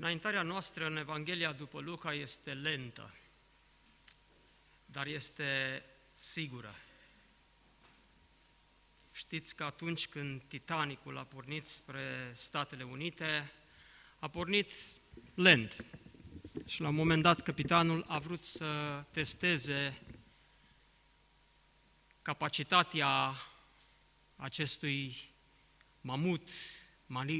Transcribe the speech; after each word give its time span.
Înaintarea 0.00 0.42
noastră 0.42 0.86
în 0.86 0.96
Evanghelia 0.96 1.52
după 1.52 1.80
Luca 1.80 2.14
este 2.14 2.52
lentă, 2.52 3.14
dar 4.86 5.06
este 5.06 5.82
sigură. 6.12 6.74
Știți 9.12 9.56
că 9.56 9.64
atunci 9.64 10.08
când 10.08 10.42
Titanicul 10.42 11.18
a 11.18 11.24
pornit 11.24 11.66
spre 11.66 12.30
Statele 12.32 12.82
Unite, 12.82 13.52
a 14.18 14.28
pornit 14.28 14.72
lent. 15.34 15.84
Și 16.66 16.80
la 16.80 16.88
un 16.88 16.94
moment 16.94 17.22
dat 17.22 17.40
capitanul 17.40 18.04
a 18.08 18.18
vrut 18.18 18.42
să 18.42 19.04
testeze 19.10 20.02
capacitatea 22.22 23.34
acestui 24.36 25.30
mamut 26.00 26.48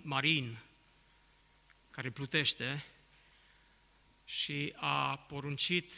marin 0.03 0.59
care 1.91 2.11
plutește 2.11 2.85
și 4.25 4.73
a 4.77 5.17
poruncit 5.17 5.93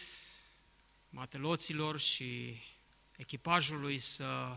mateloților 1.10 2.00
și 2.00 2.60
echipajului 3.16 3.98
să 3.98 4.56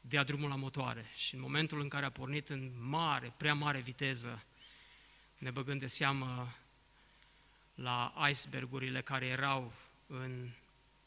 dea 0.00 0.24
drumul 0.24 0.48
la 0.48 0.56
motoare. 0.56 1.10
Și 1.16 1.34
în 1.34 1.40
momentul 1.40 1.80
în 1.80 1.88
care 1.88 2.04
a 2.04 2.10
pornit 2.10 2.48
în 2.48 2.70
mare, 2.78 3.34
prea 3.36 3.54
mare 3.54 3.80
viteză, 3.80 4.44
ne 5.38 5.50
băgând 5.50 5.80
de 5.80 5.86
seamă 5.86 6.54
la 7.74 8.28
icebergurile 8.30 9.02
care 9.02 9.26
erau 9.26 9.72
în 10.06 10.48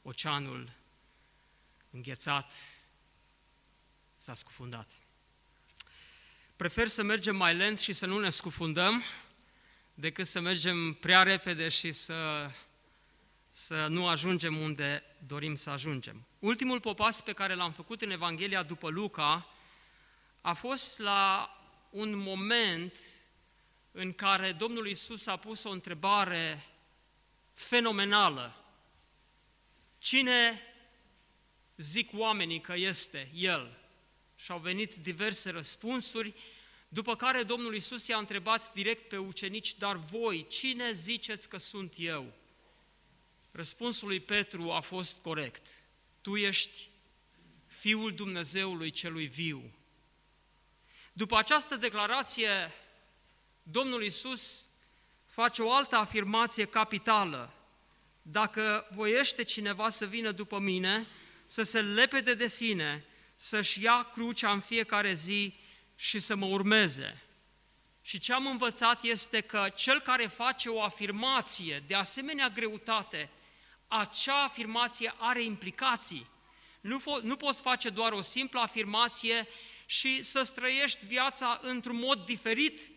oceanul 0.02 0.72
înghețat, 1.90 2.54
s-a 4.18 4.34
scufundat. 4.34 4.90
Prefer 6.56 6.88
să 6.88 7.04
mergem 7.04 7.36
mai 7.36 7.56
lent 7.56 7.80
și 7.80 7.94
să 7.94 8.06
nu 8.06 8.20
ne 8.20 8.30
scufundăm, 8.30 9.04
decât 9.94 10.28
să 10.28 10.40
mergem 10.40 10.94
prea 10.94 11.24
repede 11.24 11.70
și 11.70 11.92
să, 11.92 12.50
să 13.50 13.88
nu 13.90 14.08
ajungem 14.08 14.58
unde 14.58 15.04
dorim 15.28 15.56
să 15.56 15.70
ajungem. 15.70 16.26
Ultimul 16.40 16.80
popas 16.80 17.22
pe 17.22 17.34
care 17.34 17.54
l-am 17.56 17.72
făcut 17.72 18.02
în 18.02 18.12
Evanghelia 18.12 18.64
după 18.64 18.90
Luca 18.90 19.48
a 20.42 20.54
fost 20.54 21.00
la 21.00 21.50
un 21.90 22.18
moment 22.18 22.96
în 23.92 24.14
care 24.14 24.52
Domnul 24.52 24.88
Isus 24.88 25.28
a 25.28 25.38
pus 25.38 25.64
o 25.64 25.70
întrebare 25.70 26.66
fenomenală. 27.54 28.56
Cine 29.98 30.62
zic 31.78 32.10
oamenii 32.14 32.62
că 32.62 32.74
este 32.76 33.30
El? 33.34 33.78
Și 34.36 34.52
au 34.52 34.60
venit 34.60 34.96
diverse 34.96 35.50
răspunsuri 35.50 36.34
după 36.94 37.16
care 37.16 37.44
Domnul 37.44 37.76
Isus 37.76 38.08
i-a 38.08 38.18
întrebat 38.18 38.74
direct 38.74 39.08
pe 39.08 39.18
ucenici, 39.18 39.78
dar 39.78 39.96
voi, 39.96 40.48
cine 40.50 40.92
ziceți 40.92 41.50
că 41.50 41.58
sunt 41.58 41.94
eu? 41.98 42.34
Răspunsul 43.52 44.08
lui 44.08 44.20
Petru 44.20 44.72
a 44.72 44.80
fost 44.80 45.22
corect. 45.22 45.68
Tu 46.22 46.36
ești 46.36 46.90
Fiul 47.68 48.14
Dumnezeului 48.14 48.90
celui 48.90 49.26
viu. 49.26 49.72
După 51.14 51.38
această 51.38 51.76
declarație, 51.76 52.72
Domnul 53.64 54.04
Isus 54.04 54.66
face 55.26 55.62
o 55.62 55.72
altă 55.72 55.96
afirmație 55.96 56.66
capitală. 56.66 57.54
Dacă 58.22 58.88
voiește 58.92 59.44
cineva 59.44 59.90
să 59.90 60.06
vină 60.06 60.32
după 60.32 60.60
mine, 60.60 61.08
să 61.46 61.62
se 61.62 61.82
lepede 61.82 62.34
de 62.34 62.48
sine, 62.48 63.06
să-și 63.36 63.82
ia 63.84 64.10
crucea 64.14 64.52
în 64.52 64.60
fiecare 64.60 65.14
zi 65.14 65.62
și 65.96 66.20
să 66.20 66.36
mă 66.36 66.46
urmeze. 66.46 67.22
Și 68.02 68.20
ce 68.20 68.34
am 68.34 68.48
învățat 68.48 69.04
este 69.04 69.42
că 69.42 69.72
cel 69.76 70.00
care 70.00 70.28
face 70.28 70.70
o 70.70 70.82
afirmație 70.82 71.84
de 71.88 71.96
asemenea 71.96 72.50
greutate, 72.50 73.30
acea 73.88 74.44
afirmație 74.44 75.14
are 75.18 75.44
implicații. 75.44 76.28
Nu, 76.82 77.02
fo- 77.02 77.22
nu 77.22 77.36
poți 77.36 77.62
face 77.62 77.90
doar 77.90 78.12
o 78.12 78.22
simplă 78.22 78.60
afirmație 78.60 79.48
și 79.86 80.24
să 80.24 80.44
străiești 80.44 81.06
viața 81.06 81.60
într-un 81.62 82.00
mod 82.00 82.26
diferit 82.26 82.92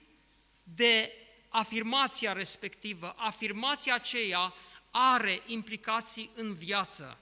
de 0.62 1.12
afirmația 1.48 2.32
respectivă. 2.32 3.14
Afirmația 3.16 3.94
aceea 3.94 4.54
are 4.90 5.42
implicații 5.46 6.30
în 6.34 6.54
viață. 6.54 7.18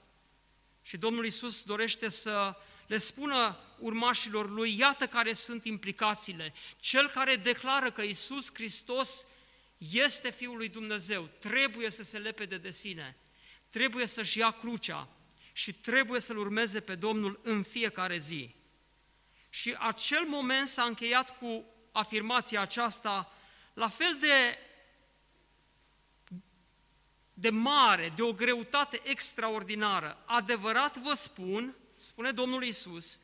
Și 0.81 0.97
Domnul 0.97 1.25
Isus 1.25 1.63
dorește 1.63 2.09
să 2.09 2.55
le 2.87 2.97
spună 2.97 3.57
urmașilor 3.79 4.49
lui, 4.49 4.77
iată 4.77 5.07
care 5.07 5.33
sunt 5.33 5.65
implicațiile. 5.65 6.53
Cel 6.79 7.09
care 7.09 7.35
declară 7.35 7.91
că 7.91 8.01
Isus 8.01 8.49
Hristos 8.53 9.25
este 9.77 10.31
Fiul 10.31 10.57
lui 10.57 10.69
Dumnezeu, 10.69 11.29
trebuie 11.39 11.89
să 11.89 12.03
se 12.03 12.17
lepede 12.17 12.57
de 12.57 12.71
sine, 12.71 13.17
trebuie 13.69 14.05
să-și 14.05 14.37
ia 14.37 14.51
crucea 14.51 15.09
și 15.53 15.73
trebuie 15.73 16.19
să-L 16.19 16.37
urmeze 16.37 16.79
pe 16.79 16.95
Domnul 16.95 17.39
în 17.43 17.63
fiecare 17.63 18.17
zi. 18.17 18.55
Și 19.49 19.75
acel 19.79 20.25
moment 20.27 20.67
s-a 20.67 20.83
încheiat 20.83 21.37
cu 21.37 21.65
afirmația 21.91 22.61
aceasta, 22.61 23.33
la 23.73 23.89
fel 23.89 24.17
de, 24.19 24.57
de 27.33 27.49
mare, 27.49 28.13
de 28.15 28.21
o 28.21 28.33
greutate 28.33 29.01
extraordinară. 29.03 30.23
Adevărat 30.25 30.97
vă 30.97 31.13
spun, 31.13 31.75
spune 31.95 32.31
Domnul 32.31 32.63
Isus, 32.63 33.19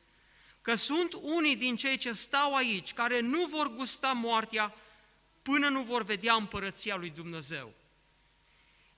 că 0.62 0.74
sunt 0.74 1.12
unii 1.12 1.56
din 1.56 1.76
cei 1.76 1.96
ce 1.96 2.12
stau 2.12 2.54
aici 2.54 2.92
care 2.92 3.20
nu 3.20 3.46
vor 3.46 3.74
gusta 3.74 4.12
moartea 4.12 4.74
până 5.42 5.68
nu 5.68 5.82
vor 5.82 6.04
vedea 6.04 6.34
împărăția 6.34 6.96
lui 6.96 7.10
Dumnezeu. 7.10 7.72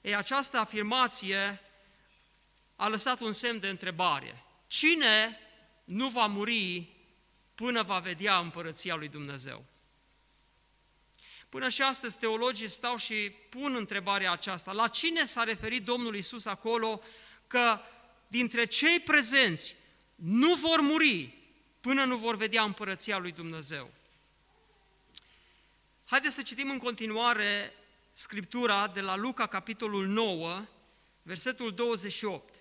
Ei, 0.01 0.15
această 0.15 0.59
afirmație 0.59 1.61
a 2.77 2.89
lăsat 2.89 3.21
un 3.21 3.33
semn 3.33 3.61
de 3.61 3.69
întrebare. 3.69 4.45
Cine 4.67 5.39
nu 5.85 6.09
va 6.09 6.27
muri 6.27 6.89
până 7.55 7.83
va 7.83 7.99
vedea 7.99 8.39
împărăția 8.39 8.95
lui 8.95 9.09
Dumnezeu? 9.09 9.65
Până 11.49 11.69
și 11.69 11.83
astăzi 11.83 12.19
teologii 12.19 12.69
stau 12.69 12.97
și 12.97 13.15
pun 13.49 13.75
întrebarea 13.75 14.33
aceasta. 14.33 14.73
La 14.73 14.89
cine 14.89 15.25
s-a 15.25 15.45
referit 15.45 15.85
Domnul 15.85 16.17
Isus 16.17 16.45
acolo 16.45 17.03
că 17.47 17.81
dintre 18.27 18.65
cei 18.65 19.01
prezenți 19.01 19.77
nu 20.15 20.55
vor 20.55 20.81
muri 20.81 21.44
până 21.85 22.05
nu 22.05 22.17
vor 22.17 22.37
vedea 22.37 22.63
împărăția 22.63 23.19
lui 23.19 23.33
Dumnezeu. 23.33 23.91
Haideți 26.05 26.35
să 26.35 26.43
citim 26.43 26.71
în 26.71 26.79
continuare 26.79 27.73
Scriptura 28.13 28.89
de 28.89 29.01
la 29.01 29.17
Luca, 29.17 29.47
capitolul 29.47 30.07
9, 30.07 30.67
versetul 31.23 31.75
28. 31.75 32.55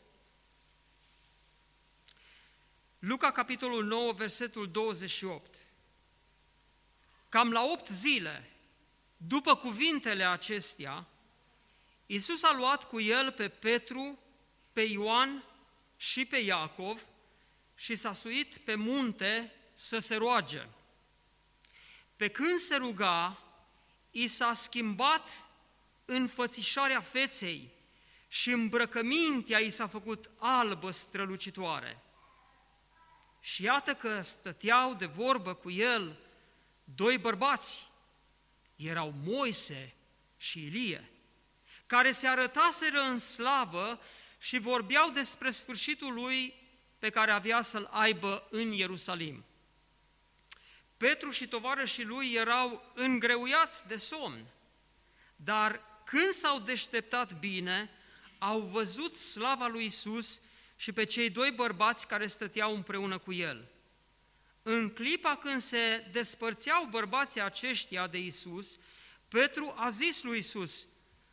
Luca, 3.00 3.32
capitolul 3.32 3.86
9, 3.86 4.12
versetul 4.12 4.72
28. 4.72 5.56
Cam 7.30 7.52
la 7.52 7.64
opt 7.64 7.88
zile, 7.88 8.50
după 9.18 9.56
cuvintele 9.56 10.26
acestea, 10.26 11.08
Iisus 12.06 12.44
a 12.44 12.56
luat 12.56 12.88
cu 12.88 13.00
el 13.00 13.32
pe 13.32 13.48
Petru, 13.50 14.20
pe 14.74 14.82
Ioan 14.82 15.44
și 15.98 16.26
pe 16.26 16.38
Iacov 16.38 17.06
și 17.76 17.96
s-a 17.96 18.14
suit 18.14 18.58
pe 18.58 18.76
munte 18.76 19.52
să 19.74 20.00
se 20.00 20.16
roage. 20.16 20.68
Pe 22.16 22.28
când 22.28 22.58
se 22.58 22.76
ruga, 22.76 23.44
i 24.12 24.28
s-a 24.28 24.54
schimbat 24.54 25.30
înfățișarea 26.06 27.02
feței 27.02 27.72
și 28.28 28.52
îmbrăcămintea 28.52 29.60
i 29.60 29.70
s-a 29.70 29.88
făcut 29.88 30.30
albă 30.38 30.92
strălucitoare. 30.92 32.02
Și 33.40 33.64
iată 33.64 33.94
că 33.94 34.22
stăteau 34.22 34.94
de 34.94 35.06
vorbă 35.06 35.54
cu 35.54 35.72
el 35.72 36.20
doi 36.84 37.18
bărbați, 37.18 37.88
erau 38.76 39.14
Moise 39.24 39.94
și 40.38 40.66
Ilie, 40.66 41.10
care 41.86 42.12
se 42.12 42.28
arătaseră 42.28 43.02
în 43.02 43.18
slavă 43.18 44.00
și 44.38 44.58
vorbeau 44.58 45.10
despre 45.10 45.50
sfârșitul 45.50 46.14
lui 46.14 46.63
pe 47.04 47.10
care 47.10 47.32
avea 47.32 47.62
să-l 47.62 47.90
aibă 47.92 48.48
în 48.50 48.72
Ierusalim. 48.72 49.46
Petru 50.98 51.30
și 51.30 51.48
tovarășii 51.48 52.04
lui 52.04 52.34
erau 52.34 52.92
îngreuiați 52.96 53.88
de 53.88 53.98
somn, 53.98 54.46
dar 55.36 55.82
când 56.06 56.30
s-au 56.30 56.60
deșteptat 56.60 57.40
bine, 57.40 57.90
au 58.38 58.60
văzut 58.60 59.16
slava 59.16 59.68
lui 59.68 59.86
Isus 59.86 60.42
și 60.76 60.92
pe 60.92 61.04
cei 61.04 61.30
doi 61.30 61.52
bărbați 61.52 62.08
care 62.08 62.28
stăteau 62.28 62.76
împreună 62.76 63.18
cu 63.18 63.34
el. 63.34 63.68
În 64.62 64.90
clipa 64.90 65.36
când 65.36 65.62
se 65.62 66.08
despărțeau 66.12 66.86
bărbații 66.86 67.42
aceștia 67.42 68.08
de 68.08 68.18
Isus, 68.18 68.80
Petru 69.28 69.74
a 69.78 69.90
zis 69.90 70.22
lui 70.22 70.38
Isus, 70.38 70.88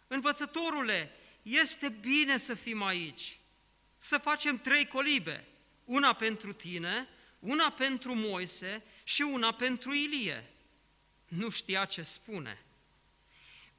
Învățătorule, 0.07 1.11
este 1.43 1.89
bine 1.89 2.37
să 2.37 2.55
fim 2.55 2.83
aici, 2.83 3.39
să 3.97 4.19
facem 4.19 4.59
trei 4.59 4.87
colibe, 4.87 5.45
una 5.91 6.13
pentru 6.13 6.53
tine, 6.53 7.09
una 7.39 7.71
pentru 7.71 8.15
Moise 8.15 8.83
și 9.05 9.23
una 9.23 9.53
pentru 9.53 9.93
Ilie. 9.93 10.51
Nu 11.29 11.49
știa 11.49 11.85
ce 11.85 12.03
spune. 12.03 12.65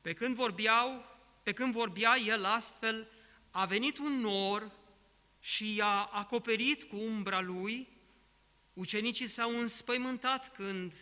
Pe 0.01 0.13
când 0.13 0.35
vorbeau, 0.35 1.05
pe 1.43 1.53
când 1.53 1.73
vorbea 1.73 2.17
el 2.17 2.45
astfel, 2.45 3.07
a 3.51 3.65
venit 3.65 3.97
un 3.97 4.19
nor 4.19 4.71
și 5.39 5.75
i-a 5.75 6.03
acoperit 6.03 6.83
cu 6.83 6.95
umbra 6.95 7.39
lui. 7.39 7.87
Ucenicii 8.73 9.27
s-au 9.27 9.59
înspăimântat 9.59 10.55
când 10.55 10.93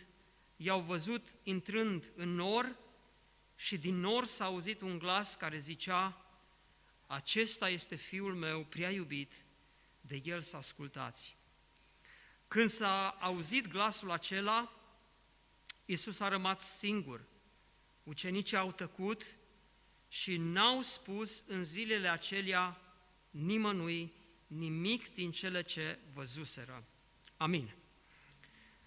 i-au 0.56 0.80
văzut 0.80 1.34
intrând 1.42 2.12
în 2.16 2.34
nor 2.34 2.76
și 3.56 3.78
din 3.78 4.00
nor 4.00 4.24
s-a 4.24 4.44
auzit 4.44 4.80
un 4.80 4.98
glas 4.98 5.34
care 5.34 5.58
zicea, 5.58 6.24
acesta 7.06 7.68
este 7.68 7.94
fiul 7.94 8.34
meu 8.34 8.64
prea 8.64 8.90
iubit, 8.90 9.44
de 10.10 10.20
el 10.24 10.40
să 10.40 10.56
ascultați. 10.56 11.36
Când 12.48 12.68
s-a 12.68 13.08
auzit 13.08 13.68
glasul 13.68 14.10
acela, 14.10 14.72
Iisus 15.84 16.20
a 16.20 16.28
rămas 16.28 16.76
singur. 16.76 17.24
Ucenicii 18.02 18.56
au 18.56 18.72
tăcut 18.72 19.36
și 20.08 20.36
n-au 20.36 20.82
spus 20.82 21.44
în 21.46 21.64
zilele 21.64 22.08
acelea 22.08 22.80
nimănui 23.30 24.12
nimic 24.46 25.14
din 25.14 25.32
cele 25.32 25.62
ce 25.62 25.98
văzuseră. 26.12 26.84
Amin. 27.36 27.74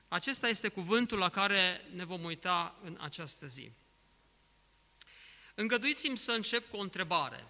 Acesta 0.07 0.47
este 0.47 0.67
cuvântul 0.67 1.17
la 1.17 1.29
care 1.29 1.85
ne 1.93 2.05
vom 2.05 2.23
uita 2.23 2.79
în 2.83 2.97
această 3.01 3.47
zi. 3.47 3.71
Îngăduiți-mi 5.55 6.17
să 6.17 6.31
încep 6.31 6.69
cu 6.69 6.77
o 6.77 6.81
întrebare. 6.81 7.47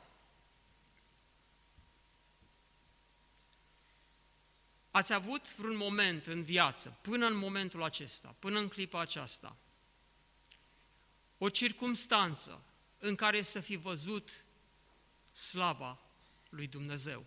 Ați 4.95 5.13
avut 5.13 5.55
vreun 5.55 5.75
moment 5.75 6.27
în 6.27 6.43
viață, 6.43 6.97
până 7.01 7.25
în 7.25 7.35
momentul 7.35 7.83
acesta, 7.83 8.35
până 8.39 8.59
în 8.59 8.67
clipa 8.67 8.99
aceasta, 8.99 9.57
o 11.37 11.49
circumstanță 11.49 12.63
în 12.99 13.15
care 13.15 13.41
să 13.41 13.59
fi 13.59 13.75
văzut 13.75 14.45
slava 15.31 15.99
lui 16.49 16.67
Dumnezeu. 16.67 17.25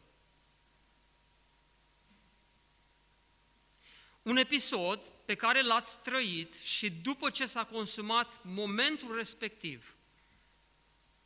Un 4.23 4.37
episod 4.37 5.01
pe 5.25 5.35
care 5.35 5.63
l-ați 5.63 6.03
trăit 6.03 6.55
și 6.55 6.91
după 6.91 7.31
ce 7.31 7.47
s-a 7.47 7.65
consumat 7.65 8.45
momentul 8.45 9.17
respectiv, 9.17 9.97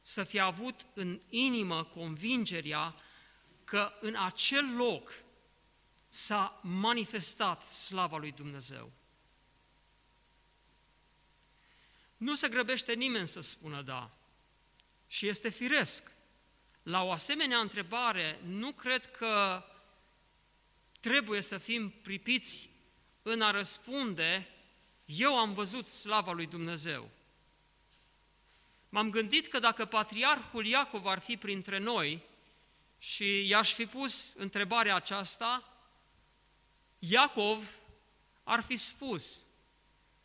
să 0.03 0.25
fi 0.25 0.39
avut 0.39 0.87
în 0.95 1.21
inimă 1.29 1.85
convingerea 1.85 2.95
că 3.65 3.93
în 4.01 4.17
acel 4.17 4.75
loc 4.77 5.29
s-a 6.11 6.61
manifestat 6.63 7.63
slava 7.63 8.17
lui 8.17 8.33
Dumnezeu. 8.33 8.93
Nu 12.17 12.35
se 12.35 12.49
grăbește 12.49 12.93
nimeni 12.93 13.29
să 13.29 13.41
spună 13.41 13.83
da. 13.83 14.11
Și 15.07 15.29
este 15.29 15.49
firesc. 15.49 16.11
La 16.83 17.03
o 17.03 17.11
asemenea 17.11 17.59
întrebare, 17.59 18.41
nu 18.45 18.73
cred 18.73 19.11
că 19.11 19.65
trebuie 21.01 21.41
să 21.41 21.59
fim 21.59 21.91
pripiți 21.91 22.71
în 23.23 23.43
a 23.43 23.51
răspunde, 23.51 24.49
eu 25.05 25.39
am 25.39 25.55
văzut 25.55 25.87
slava 25.87 26.33
lui 26.33 26.47
Dumnezeu. 26.47 27.11
M-am 28.89 29.11
gândit 29.11 29.47
că 29.47 29.59
dacă 29.59 29.85
patriarhul 29.85 30.67
Iacov 30.67 31.07
ar 31.07 31.19
fi 31.19 31.37
printre 31.37 31.79
noi 31.79 32.23
și 32.99 33.49
i-aș 33.49 33.73
fi 33.73 33.87
pus 33.87 34.35
întrebarea 34.37 34.95
aceasta, 34.95 35.70
Iacov 37.01 37.79
ar 38.45 38.63
fi 38.63 38.77
spus, 38.77 39.45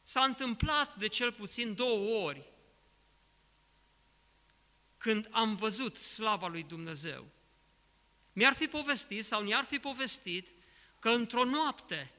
s-a 0.04 0.24
întâmplat 0.24 0.96
de 0.96 1.08
cel 1.08 1.32
puțin 1.32 1.76
două 1.76 2.26
ori 2.26 2.54
când 4.98 5.28
am 5.32 5.56
văzut 5.56 5.96
slava 5.96 6.48
lui 6.48 6.64
Dumnezeu. 6.64 7.26
Mi-ar 8.34 8.54
fi 8.54 8.68
povestit 8.68 9.26
sau 9.26 9.42
mi-ar 9.42 9.66
fi 9.66 9.80
povestit 9.80 10.50
că 11.00 11.10
într-o 11.10 11.44
noapte, 11.44 12.12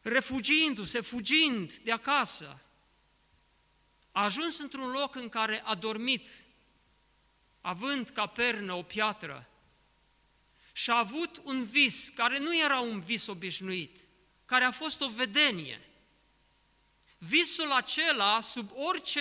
refugiindu-se, 0.00 1.00
fugind 1.00 1.72
de 1.72 1.92
acasă, 1.92 2.60
a 4.12 4.24
ajuns 4.24 4.58
într-un 4.58 4.90
loc 4.90 5.14
în 5.14 5.28
care 5.28 5.62
a 5.64 5.74
dormit, 5.74 6.44
având 7.60 8.08
ca 8.08 8.26
pernă 8.26 8.72
o 8.72 8.82
piatră, 8.82 9.49
și 10.80 10.90
a 10.90 10.98
avut 10.98 11.40
un 11.44 11.64
vis 11.64 12.08
care 12.08 12.38
nu 12.38 12.56
era 12.56 12.78
un 12.78 13.00
vis 13.00 13.26
obișnuit, 13.26 13.98
care 14.44 14.64
a 14.64 14.70
fost 14.70 15.00
o 15.00 15.08
vedenie. 15.08 15.80
Visul 17.18 17.72
acela, 17.72 18.40
sub 18.40 18.70
orice 18.74 19.20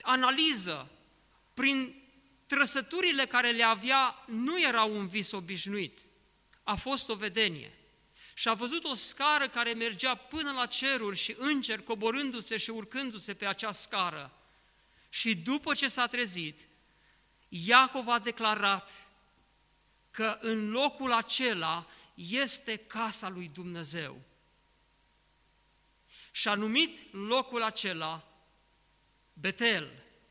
analiză, 0.00 0.88
prin 1.54 2.02
trăsăturile 2.46 3.26
care 3.26 3.50
le 3.50 3.62
avea, 3.62 4.24
nu 4.26 4.60
era 4.60 4.82
un 4.82 5.06
vis 5.06 5.30
obișnuit, 5.30 5.98
a 6.62 6.74
fost 6.74 7.08
o 7.08 7.14
vedenie. 7.14 7.72
Și 8.34 8.48
a 8.48 8.54
văzut 8.54 8.84
o 8.84 8.94
scară 8.94 9.48
care 9.48 9.72
mergea 9.72 10.14
până 10.14 10.52
la 10.52 10.66
ceruri 10.66 11.16
și 11.16 11.34
îngeri 11.38 11.84
coborându-se 11.84 12.56
și 12.56 12.70
urcându-se 12.70 13.34
pe 13.34 13.46
acea 13.46 13.72
scară. 13.72 14.32
Și 15.08 15.36
după 15.36 15.74
ce 15.74 15.88
s-a 15.88 16.06
trezit, 16.06 16.60
Iacov 17.48 18.08
a 18.08 18.18
declarat 18.18 19.11
că 20.12 20.38
în 20.40 20.70
locul 20.70 21.12
acela 21.12 21.86
este 22.14 22.76
casa 22.76 23.28
lui 23.28 23.50
Dumnezeu. 23.54 24.20
Și 26.30 26.48
a 26.48 26.54
numit 26.54 27.14
locul 27.14 27.62
acela 27.62 28.24
Betel, 29.32 29.90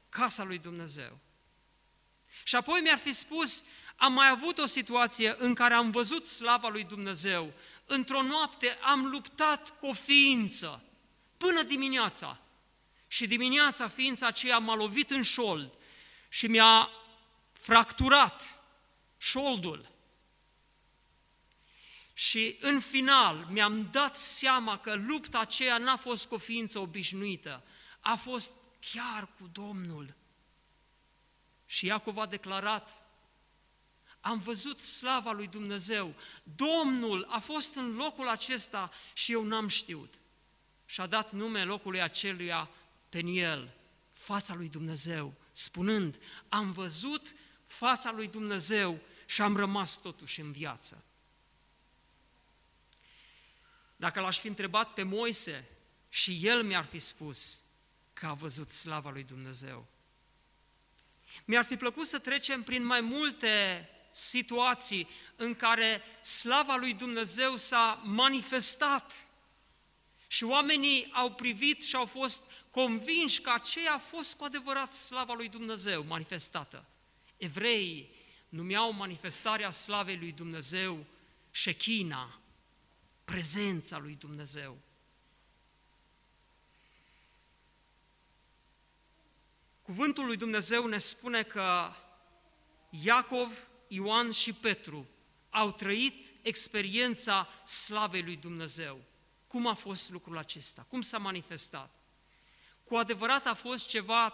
casa 0.09 0.43
lui 0.43 0.57
Dumnezeu. 0.57 1.19
Și 2.43 2.55
apoi 2.55 2.81
mi-ar 2.81 2.97
fi 2.97 3.13
spus, 3.13 3.63
am 3.95 4.13
mai 4.13 4.29
avut 4.29 4.57
o 4.57 4.65
situație 4.65 5.35
în 5.37 5.53
care 5.53 5.73
am 5.73 5.91
văzut 5.91 6.27
slava 6.27 6.67
lui 6.67 6.83
Dumnezeu. 6.83 7.53
Într-o 7.85 8.21
noapte 8.21 8.77
am 8.81 9.05
luptat 9.05 9.79
cu 9.79 9.85
o 9.87 9.93
ființă 9.93 10.83
până 11.37 11.63
dimineața. 11.63 12.39
Și 13.07 13.27
dimineața 13.27 13.87
ființa 13.87 14.27
aceea 14.27 14.57
m-a 14.57 14.75
lovit 14.75 15.09
în 15.09 15.21
șold 15.21 15.73
și 16.29 16.47
mi-a 16.47 16.89
fracturat 17.51 18.60
șoldul. 19.21 19.91
Și 22.13 22.57
în 22.59 22.79
final 22.79 23.47
mi-am 23.49 23.89
dat 23.91 24.17
seama 24.17 24.79
că 24.79 24.93
lupta 24.93 25.39
aceea 25.39 25.77
n-a 25.77 25.97
fost 25.97 26.27
cu 26.27 26.33
o 26.33 26.37
ființă 26.37 26.79
obișnuită, 26.79 27.63
a 27.99 28.15
fost 28.15 28.53
chiar 28.91 29.27
cu 29.39 29.49
Domnul. 29.51 30.15
Și 31.65 31.85
Iacov 31.85 32.17
a 32.17 32.25
declarat, 32.25 33.05
am 34.19 34.39
văzut 34.39 34.79
slava 34.79 35.31
lui 35.31 35.47
Dumnezeu, 35.47 36.15
Domnul 36.43 37.27
a 37.29 37.39
fost 37.39 37.75
în 37.75 37.95
locul 37.95 38.27
acesta 38.27 38.91
și 39.13 39.31
eu 39.31 39.43
n-am 39.43 39.67
știut. 39.67 40.13
Și 40.85 41.01
a 41.01 41.05
dat 41.07 41.31
nume 41.31 41.63
locului 41.63 42.01
aceluia 42.01 42.69
Peniel, 43.09 43.73
fața 44.09 44.53
lui 44.53 44.69
Dumnezeu, 44.69 45.33
spunând, 45.51 46.19
am 46.49 46.71
văzut 46.71 47.35
fața 47.65 48.11
lui 48.11 48.27
Dumnezeu 48.27 48.99
și 49.31 49.41
am 49.41 49.55
rămas 49.55 49.97
totuși 49.97 50.39
în 50.39 50.51
viață. 50.51 51.03
Dacă 53.95 54.19
l-aș 54.19 54.39
fi 54.39 54.47
întrebat 54.47 54.93
pe 54.93 55.03
Moise 55.03 55.69
și 56.09 56.39
el 56.41 56.63
mi-ar 56.63 56.85
fi 56.85 56.99
spus 56.99 57.61
că 58.13 58.25
a 58.25 58.33
văzut 58.33 58.69
slava 58.69 59.09
lui 59.09 59.23
Dumnezeu. 59.23 59.87
Mi-ar 61.45 61.65
fi 61.65 61.77
plăcut 61.77 62.07
să 62.07 62.19
trecem 62.19 62.63
prin 62.63 62.85
mai 62.85 63.01
multe 63.01 63.89
situații 64.11 65.07
în 65.35 65.55
care 65.55 66.01
slava 66.21 66.75
lui 66.75 66.93
Dumnezeu 66.93 67.55
s-a 67.55 68.01
manifestat 68.03 69.27
și 70.27 70.43
oamenii 70.43 71.11
au 71.13 71.33
privit 71.33 71.83
și 71.83 71.95
au 71.95 72.05
fost 72.05 72.43
convinși 72.69 73.41
că 73.41 73.49
aceea 73.49 73.93
a 73.93 73.97
fost 73.97 74.35
cu 74.35 74.43
adevărat 74.43 74.93
slava 74.93 75.33
lui 75.33 75.49
Dumnezeu 75.49 76.03
manifestată. 76.03 76.85
Evreii 77.37 78.19
numeau 78.51 78.91
manifestarea 78.91 79.69
slavei 79.69 80.17
lui 80.17 80.31
Dumnezeu 80.31 81.05
Shechina, 81.51 82.39
prezența 83.25 83.97
lui 83.97 84.15
Dumnezeu. 84.15 84.77
Cuvântul 89.81 90.25
lui 90.25 90.37
Dumnezeu 90.37 90.85
ne 90.85 90.97
spune 90.97 91.43
că 91.43 91.91
Iacov, 92.89 93.67
Ioan 93.87 94.31
și 94.31 94.53
Petru 94.53 95.07
au 95.49 95.71
trăit 95.71 96.25
experiența 96.41 97.47
slavei 97.65 98.23
lui 98.23 98.35
Dumnezeu. 98.35 99.01
Cum 99.47 99.67
a 99.67 99.73
fost 99.73 100.09
lucrul 100.09 100.37
acesta? 100.37 100.85
Cum 100.89 101.01
s-a 101.01 101.17
manifestat? 101.17 101.95
Cu 102.83 102.95
adevărat 102.95 103.45
a 103.45 103.53
fost 103.53 103.87
ceva, 103.87 104.33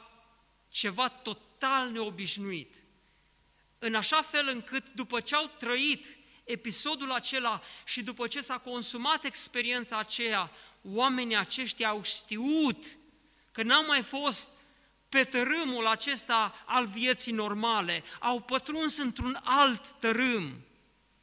ceva 0.69 1.09
total 1.09 1.89
neobișnuit. 1.91 2.75
În 3.79 3.95
așa 3.95 4.21
fel 4.21 4.47
încât 4.47 4.89
după 4.89 5.19
ce 5.19 5.35
au 5.35 5.51
trăit 5.59 6.17
episodul 6.43 7.11
acela 7.11 7.61
și 7.85 8.03
după 8.03 8.27
ce 8.27 8.41
s-a 8.41 8.57
consumat 8.57 9.23
experiența 9.23 9.97
aceea, 9.97 10.51
oamenii 10.81 11.35
aceștia 11.35 11.87
au 11.87 12.03
știut 12.03 12.85
că 13.51 13.63
n-au 13.63 13.85
mai 13.85 14.03
fost 14.03 14.49
pe 15.09 15.23
tărâmul 15.23 15.87
acesta 15.87 16.63
al 16.65 16.87
vieții 16.87 17.31
normale, 17.31 18.03
au 18.19 18.41
pătruns 18.41 18.97
într-un 18.97 19.39
alt 19.43 19.87
tărâm, 19.99 20.61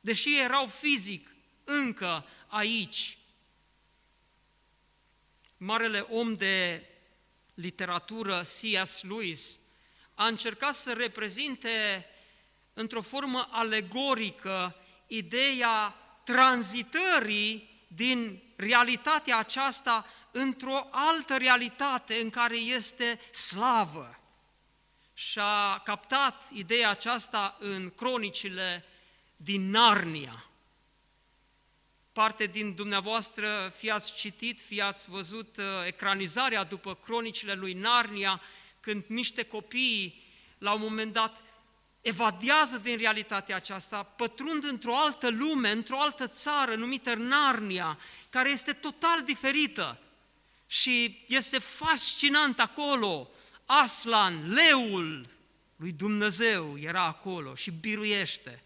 deși 0.01 0.39
erau 0.39 0.67
fizic 0.67 1.35
încă 1.65 2.27
aici. 2.47 3.19
Marele 5.57 6.01
om 6.01 6.35
de 6.35 6.87
literatură, 7.55 8.41
C.S. 8.41 9.03
Lewis, 9.03 9.61
a 10.15 10.27
încercat 10.27 10.75
să 10.75 10.93
reprezinte 10.93 12.07
într-o 12.75 13.01
formă 13.01 13.49
alegorică 13.51 14.77
ideea 15.07 15.95
tranzitării 16.25 17.69
din 17.89 18.43
realitatea 18.57 19.39
aceasta 19.39 20.07
într-o 20.31 20.89
altă 20.91 21.37
realitate 21.37 22.15
în 22.15 22.31
care 22.31 22.57
este 22.57 23.21
slavă. 23.33 24.19
Și 25.15 25.39
a 25.39 25.79
captat 25.79 26.51
ideea 26.53 26.91
aceasta 26.91 27.57
în 27.59 27.91
cronicile 27.91 28.85
din 29.37 29.71
Narnia. 29.71 30.45
Parte 32.13 32.47
din 32.47 32.75
dumneavoastră, 32.75 33.73
fi 33.77 33.91
ați 33.91 34.15
citit, 34.15 34.61
fi 34.61 34.81
ați 34.81 35.11
văzut 35.11 35.57
uh, 35.57 35.65
ecranizarea 35.87 36.65
după 36.65 36.95
cronicile 36.95 37.55
lui 37.55 37.73
Narnia, 37.73 38.43
când 38.81 39.05
niște 39.07 39.43
copii, 39.43 40.23
la 40.59 40.73
un 40.73 40.81
moment 40.81 41.13
dat, 41.13 41.43
evadează 42.05 42.79
din 42.79 42.97
realitatea 42.97 43.57
aceasta, 43.57 44.03
pătrund 44.03 44.65
într-o 44.65 44.97
altă 44.97 45.29
lume, 45.31 45.71
într-o 45.71 46.01
altă 46.01 46.27
țară 46.29 46.75
numită 46.75 47.15
Narnia, 47.15 47.99
care 48.31 48.51
este 48.51 48.73
total 48.73 49.23
diferită. 49.23 49.99
Și 50.67 51.25
este 51.29 51.59
fascinant 51.59 52.59
acolo. 52.59 53.31
Aslan, 53.65 54.53
leul 54.53 55.29
lui 55.77 55.93
Dumnezeu 55.93 56.79
era 56.79 57.03
acolo 57.03 57.55
și 57.55 57.71
biruiește. 57.71 58.63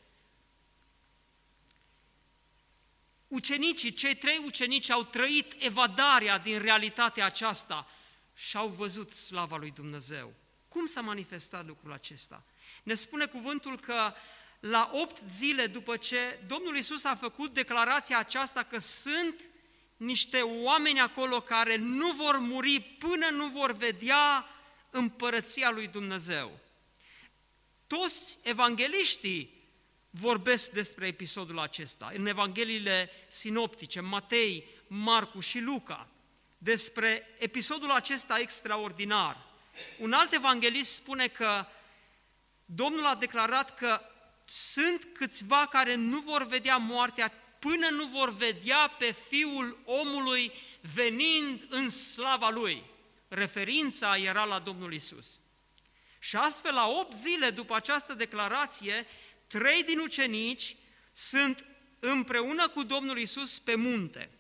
Ucenicii, 3.28 3.92
cei 3.92 4.16
trei 4.16 4.42
ucenici 4.44 4.90
au 4.90 5.04
trăit 5.04 5.54
evadarea 5.58 6.38
din 6.38 6.58
realitatea 6.58 7.24
aceasta 7.24 7.90
și 8.34 8.56
au 8.56 8.68
văzut 8.68 9.10
slava 9.10 9.56
lui 9.56 9.70
Dumnezeu. 9.70 10.32
Cum 10.68 10.86
s-a 10.86 11.00
manifestat 11.00 11.66
lucrul 11.66 11.92
acesta? 11.92 12.44
Ne 12.88 12.94
spune 12.94 13.26
cuvântul 13.26 13.80
că 13.80 14.12
la 14.60 14.90
opt 14.92 15.18
zile 15.28 15.66
după 15.66 15.96
ce 15.96 16.38
Domnul 16.46 16.76
Isus 16.76 17.04
a 17.04 17.14
făcut 17.14 17.54
declarația 17.54 18.18
aceasta 18.18 18.62
că 18.62 18.78
sunt 18.78 19.50
niște 19.96 20.40
oameni 20.40 21.00
acolo 21.00 21.40
care 21.40 21.76
nu 21.76 22.12
vor 22.12 22.38
muri 22.38 22.80
până 22.80 23.26
nu 23.30 23.46
vor 23.46 23.72
vedea 23.76 24.46
împărăția 24.90 25.70
lui 25.70 25.86
Dumnezeu. 25.86 26.58
Toți 27.86 28.38
evangeliștii 28.42 29.66
vorbesc 30.10 30.70
despre 30.70 31.06
episodul 31.06 31.58
acesta, 31.58 32.10
în 32.14 32.26
Evangheliile 32.26 33.10
sinoptice, 33.26 34.00
Matei, 34.00 34.68
Marcu 34.86 35.40
și 35.40 35.60
Luca, 35.60 36.08
despre 36.58 37.26
episodul 37.38 37.90
acesta 37.90 38.38
extraordinar. 38.38 39.46
Un 39.98 40.12
alt 40.12 40.32
evanghelist 40.32 40.94
spune 40.94 41.26
că 41.26 41.66
Domnul 42.70 43.06
a 43.06 43.14
declarat 43.14 43.78
că 43.78 44.00
sunt 44.44 45.08
câțiva 45.12 45.66
care 45.66 45.94
nu 45.94 46.18
vor 46.20 46.46
vedea 46.46 46.76
moartea 46.76 47.32
până 47.58 47.88
nu 47.90 48.04
vor 48.04 48.34
vedea 48.34 48.88
pe 48.98 49.16
Fiul 49.28 49.78
omului 49.84 50.52
venind 50.94 51.66
în 51.68 51.90
slava 51.90 52.48
Lui. 52.48 52.84
Referința 53.28 54.16
era 54.16 54.44
la 54.44 54.58
Domnul 54.58 54.92
Isus. 54.92 55.38
Și 56.18 56.36
astfel, 56.36 56.74
la 56.74 56.86
opt 56.88 57.14
zile 57.14 57.50
după 57.50 57.74
această 57.74 58.14
declarație, 58.14 59.06
trei 59.46 59.82
din 59.82 59.98
ucenici 59.98 60.76
sunt 61.12 61.64
împreună 61.98 62.68
cu 62.68 62.82
Domnul 62.82 63.18
Isus 63.18 63.58
pe 63.58 63.74
munte. 63.74 64.30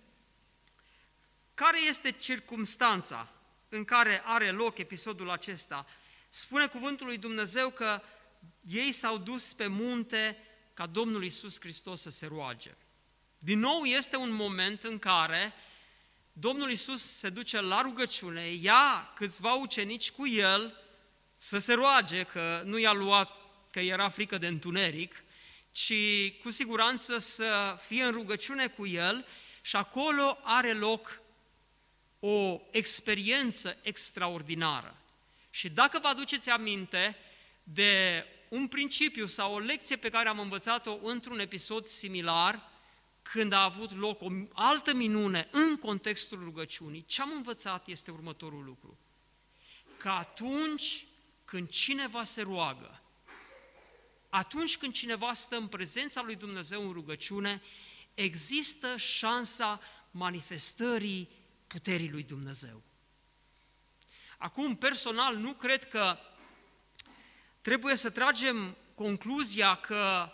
Care 1.54 1.78
este 1.88 2.10
circumstanța 2.10 3.28
în 3.68 3.84
care 3.84 4.22
are 4.24 4.50
loc 4.50 4.78
episodul 4.78 5.30
acesta? 5.30 5.86
Spune 6.28 6.66
cuvântul 6.66 7.06
lui 7.06 7.18
Dumnezeu 7.18 7.70
că 7.70 8.02
ei 8.68 8.92
s-au 8.92 9.18
dus 9.18 9.52
pe 9.52 9.66
munte 9.66 10.36
ca 10.74 10.86
Domnul 10.86 11.24
Isus 11.24 11.60
Hristos 11.60 12.00
să 12.00 12.10
se 12.10 12.26
roage. 12.26 12.76
Din 13.38 13.58
nou 13.58 13.84
este 13.84 14.16
un 14.16 14.30
moment 14.30 14.82
în 14.82 14.98
care 14.98 15.54
Domnul 16.32 16.70
Isus 16.70 17.02
se 17.02 17.28
duce 17.28 17.60
la 17.60 17.80
rugăciune, 17.80 18.48
ia 18.48 19.12
câțiva 19.14 19.54
ucenici 19.54 20.10
cu 20.10 20.26
el 20.26 20.80
să 21.36 21.58
se 21.58 21.72
roage, 21.72 22.22
că 22.22 22.62
nu 22.64 22.78
i-a 22.78 22.92
luat 22.92 23.30
că 23.70 23.80
era 23.80 24.08
frică 24.08 24.38
de 24.38 24.46
întuneric, 24.46 25.22
ci 25.72 25.92
cu 26.42 26.50
siguranță 26.50 27.18
să 27.18 27.78
fie 27.86 28.02
în 28.02 28.12
rugăciune 28.12 28.66
cu 28.66 28.86
el 28.86 29.26
și 29.60 29.76
acolo 29.76 30.38
are 30.42 30.72
loc 30.72 31.20
o 32.20 32.60
experiență 32.70 33.76
extraordinară. 33.82 34.96
Și 35.50 35.68
dacă 35.68 35.98
vă 35.98 36.08
aduceți 36.08 36.50
aminte 36.50 37.16
de 37.72 38.24
un 38.48 38.68
principiu 38.68 39.26
sau 39.26 39.54
o 39.54 39.58
lecție 39.58 39.96
pe 39.96 40.08
care 40.08 40.28
am 40.28 40.38
învățat-o 40.38 40.98
într-un 41.02 41.38
episod 41.38 41.84
similar, 41.84 42.70
când 43.22 43.52
a 43.52 43.62
avut 43.62 43.96
loc 43.96 44.22
o 44.22 44.28
altă 44.52 44.94
minune 44.94 45.48
în 45.50 45.76
contextul 45.76 46.38
rugăciunii, 46.38 47.04
ce 47.04 47.22
am 47.22 47.32
învățat 47.34 47.88
este 47.88 48.10
următorul 48.10 48.64
lucru. 48.64 48.98
Că 49.98 50.08
atunci 50.08 51.06
când 51.44 51.68
cineva 51.68 52.24
se 52.24 52.42
roagă, 52.42 53.02
atunci 54.28 54.76
când 54.76 54.92
cineva 54.92 55.32
stă 55.32 55.56
în 55.56 55.66
prezența 55.66 56.22
lui 56.22 56.34
Dumnezeu 56.34 56.86
în 56.86 56.92
rugăciune, 56.92 57.62
există 58.14 58.96
șansa 58.96 59.80
manifestării 60.10 61.28
puterii 61.66 62.10
lui 62.10 62.22
Dumnezeu. 62.22 62.82
Acum, 64.38 64.76
personal, 64.76 65.36
nu 65.36 65.52
cred 65.52 65.88
că 65.88 66.18
trebuie 67.68 67.94
să 67.94 68.10
tragem 68.10 68.76
concluzia 68.94 69.74
că 69.76 70.32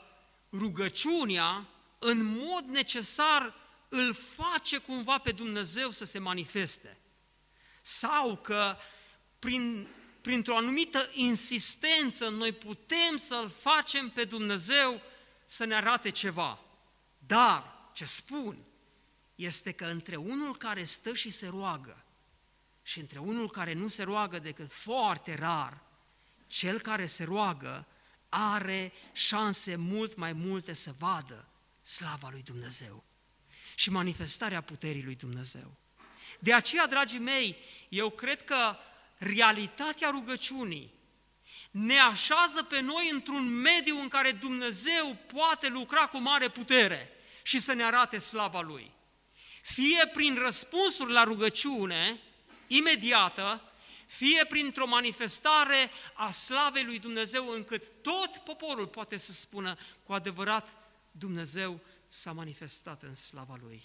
rugăciunea 0.53 1.69
în 1.99 2.25
mod 2.25 2.65
necesar 2.65 3.55
îl 3.89 4.15
face 4.15 4.79
cumva 4.79 5.19
pe 5.19 5.33
Dumnezeu 5.33 5.91
să 5.91 6.05
se 6.05 6.19
manifeste. 6.19 6.99
Sau 7.83 8.37
că 8.37 8.77
prin, 9.39 9.89
printr-o 10.21 10.57
anumită 10.57 11.09
insistență 11.13 12.29
noi 12.29 12.53
putem 12.53 13.17
să-L 13.17 13.53
facem 13.61 14.09
pe 14.09 14.25
Dumnezeu 14.25 15.01
să 15.45 15.65
ne 15.65 15.75
arate 15.75 16.11
ceva. 16.11 16.59
Dar, 17.19 17.91
ce 17.93 18.05
spun, 18.05 18.65
este 19.35 19.73
că 19.73 19.85
între 19.85 20.17
unul 20.17 20.57
care 20.57 20.85
stă 20.85 21.15
și 21.15 21.31
se 21.31 21.47
roagă 21.47 22.05
și 22.83 23.01
între 23.01 23.19
unul 23.19 23.51
care 23.51 23.73
nu 23.73 23.89
se 23.89 24.03
roagă 24.03 24.39
decât 24.39 24.73
foarte 24.73 25.35
rar, 25.35 25.93
cel 26.47 26.81
care 26.81 27.07
se 27.07 27.25
roagă 27.25 27.87
are 28.29 28.93
șanse 29.13 29.77
mult 29.77 30.17
mai 30.17 30.33
multe 30.33 30.73
să 30.73 30.95
vadă 30.99 31.49
slava 31.83 32.29
lui 32.31 32.43
Dumnezeu 32.43 33.05
și 33.75 33.91
manifestarea 33.91 34.61
puterii 34.61 35.03
lui 35.03 35.15
Dumnezeu. 35.15 35.77
De 36.39 36.55
aceea, 36.55 36.87
dragii 36.87 37.19
mei, 37.19 37.57
eu 37.89 38.11
cred 38.11 38.45
că 38.45 38.77
realitatea 39.19 40.11
rugăciunii 40.11 40.93
ne 41.71 41.99
așează 41.99 42.63
pe 42.63 42.81
noi 42.81 43.11
într-un 43.13 43.49
mediu 43.49 44.01
în 44.01 44.09
care 44.09 44.33
Dumnezeu 44.33 45.17
poate 45.33 45.69
lucra 45.69 46.07
cu 46.07 46.19
mare 46.19 46.49
putere 46.49 47.11
și 47.43 47.59
să 47.61 47.73
ne 47.73 47.85
arate 47.85 48.19
slava 48.19 48.61
Lui. 48.61 48.91
Fie 49.63 50.11
prin 50.13 50.35
răspunsuri 50.35 51.13
la 51.13 51.25
rugăciune, 51.25 52.21
imediată, 52.67 53.63
fie 54.17 54.45
printr-o 54.45 54.87
manifestare 54.87 55.91
a 56.15 56.31
slavei 56.31 56.85
lui 56.85 56.99
Dumnezeu, 56.99 57.49
încât 57.49 57.93
tot 58.03 58.37
poporul 58.37 58.87
poate 58.87 59.17
să 59.17 59.33
spună 59.33 59.77
cu 60.03 60.13
adevărat 60.13 60.77
Dumnezeu 61.11 61.81
s-a 62.09 62.33
manifestat 62.33 63.03
în 63.03 63.15
slava 63.15 63.59
Lui. 63.63 63.83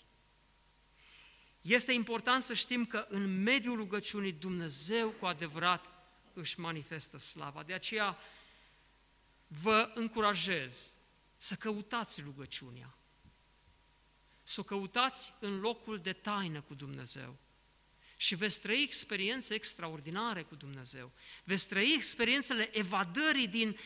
Este 1.61 1.91
important 1.91 2.43
să 2.43 2.53
știm 2.53 2.85
că 2.85 3.05
în 3.09 3.43
mediul 3.43 3.75
rugăciunii 3.75 4.31
Dumnezeu 4.31 5.09
cu 5.09 5.25
adevărat 5.25 5.85
își 6.33 6.59
manifestă 6.59 7.17
slava. 7.17 7.63
De 7.63 7.73
aceea 7.73 8.17
vă 9.47 9.91
încurajez 9.95 10.93
să 11.37 11.55
căutați 11.55 12.21
rugăciunea, 12.21 12.93
să 14.43 14.59
o 14.59 14.63
căutați 14.63 15.33
în 15.39 15.59
locul 15.59 15.97
de 15.97 16.13
taină 16.13 16.61
cu 16.61 16.73
Dumnezeu 16.73 17.37
și 18.21 18.35
veți 18.35 18.61
trăi 18.61 18.81
experiențe 18.83 19.53
extraordinare 19.53 20.41
cu 20.41 20.55
Dumnezeu. 20.55 21.11
Veți 21.43 21.67
trăi 21.67 21.93
experiențele 21.95 22.69
evadării 22.77 23.47
din 23.47 23.77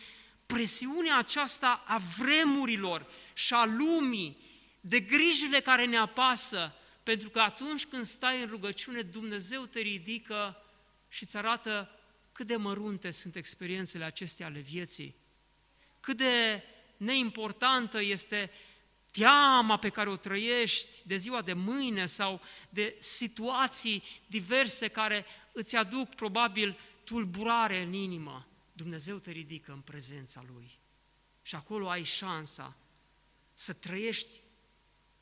presiunea 0.46 1.18
aceasta 1.18 1.84
a 1.88 1.98
vremurilor 2.18 3.06
și 3.34 3.54
a 3.54 3.66
lumii, 3.66 4.38
de 4.82 5.00
grijile 5.00 5.60
care 5.60 5.86
ne 5.86 5.98
apasă, 5.98 6.76
pentru 7.04 7.30
că 7.30 7.40
atunci 7.40 7.86
când 7.86 8.06
stai 8.06 8.42
în 8.42 8.48
rugăciune, 8.48 9.02
Dumnezeu 9.02 9.66
te 9.66 9.80
ridică 9.80 10.64
și 11.10 11.24
îți 11.24 11.38
arată 11.38 12.00
cât 12.32 12.48
de 12.48 12.56
mărunte 12.56 13.12
sunt 13.12 13.36
experiențele 13.36 14.04
acestea 14.04 14.46
ale 14.46 14.60
vieții, 14.60 15.16
cât 16.00 16.18
de 16.18 16.64
neimportantă 16.98 18.02
este 18.02 18.52
teama 19.14 19.78
pe 19.78 19.90
care 19.90 20.10
o 20.10 20.16
trăiești 20.16 21.02
de 21.06 21.18
ziua 21.18 21.42
de 21.42 21.54
mâine 21.54 22.06
sau 22.06 22.42
de 22.70 22.96
situații 23.00 24.04
diverse 24.28 24.88
care 24.88 25.26
îți 25.52 25.76
aduc 25.76 26.16
probabil 26.16 26.80
tulburare 27.04 27.82
în 27.82 27.94
inimă. 27.94 28.48
Dumnezeu 28.74 29.18
te 29.18 29.32
ridică 29.32 29.72
în 29.72 29.80
prezența 29.80 30.44
Lui. 30.54 30.80
Și 31.42 31.56
acolo 31.56 31.90
ai 31.90 32.04
șansa 32.04 32.76
să 33.54 33.74
trăiești 33.74 34.42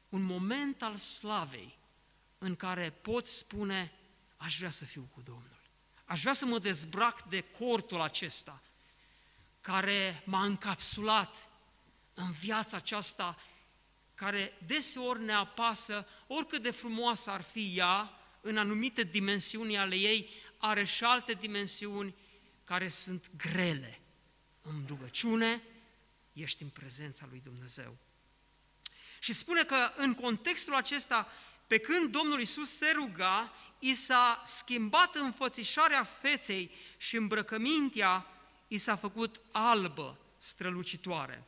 un 0.10 0.22
moment 0.22 0.82
al 0.82 0.98
slavei 0.98 1.78
în 2.38 2.56
care 2.56 2.90
poți 3.02 3.38
spune, 3.38 3.92
aș 4.38 4.58
vrea 4.58 4.70
să 4.70 4.86
fiu 4.86 5.10
cu 5.14 5.22
Domnul. 5.22 5.62
Aș 6.06 6.22
vrea 6.22 6.34
să 6.34 6.46
mă 6.46 6.60
dezbrac 6.60 7.30
de 7.30 7.42
cortul 7.42 8.02
acesta 8.02 8.62
care 9.62 10.24
m-a 10.26 10.44
încapsulat 10.44 11.50
în 12.14 12.32
viața 12.32 12.78
aceasta 12.78 13.38
care 14.22 14.58
deseori 14.66 15.24
ne 15.24 15.34
apasă, 15.34 16.08
oricât 16.28 16.62
de 16.62 16.72
frumoasă 16.72 17.30
ar 17.30 17.42
fi 17.42 17.74
ea, 17.76 18.20
în 18.42 18.58
anumite 18.58 19.04
dimensiuni 19.04 19.78
ale 19.78 19.96
ei, 19.96 20.30
are 20.58 20.84
și 20.84 21.04
alte 21.04 21.34
dimensiuni 21.34 22.16
care 22.64 22.90
sunt 22.90 23.32
grele. 23.38 24.02
În 24.62 24.84
rugăciune 24.88 25.62
ești 26.34 26.64
în 26.64 26.70
prezența 26.70 27.26
lui 27.30 27.42
Dumnezeu. 27.44 27.98
Și 29.20 29.34
spune 29.34 29.64
că 29.64 29.92
în 29.96 30.14
contextul 30.14 30.76
acesta, 30.76 31.28
pe 31.68 31.78
când 31.78 32.12
Domnul 32.12 32.42
Isus 32.42 32.78
se 32.78 32.92
ruga, 32.96 33.54
i 33.80 33.94
s-a 33.94 34.42
schimbat 34.46 35.16
înfățișarea 35.16 36.04
feței 36.04 36.72
și 36.98 37.16
îmbrăcămintea 37.16 38.26
i 38.68 38.78
s-a 38.78 38.96
făcut 38.96 39.42
albă, 39.52 40.18
strălucitoare. 40.38 41.46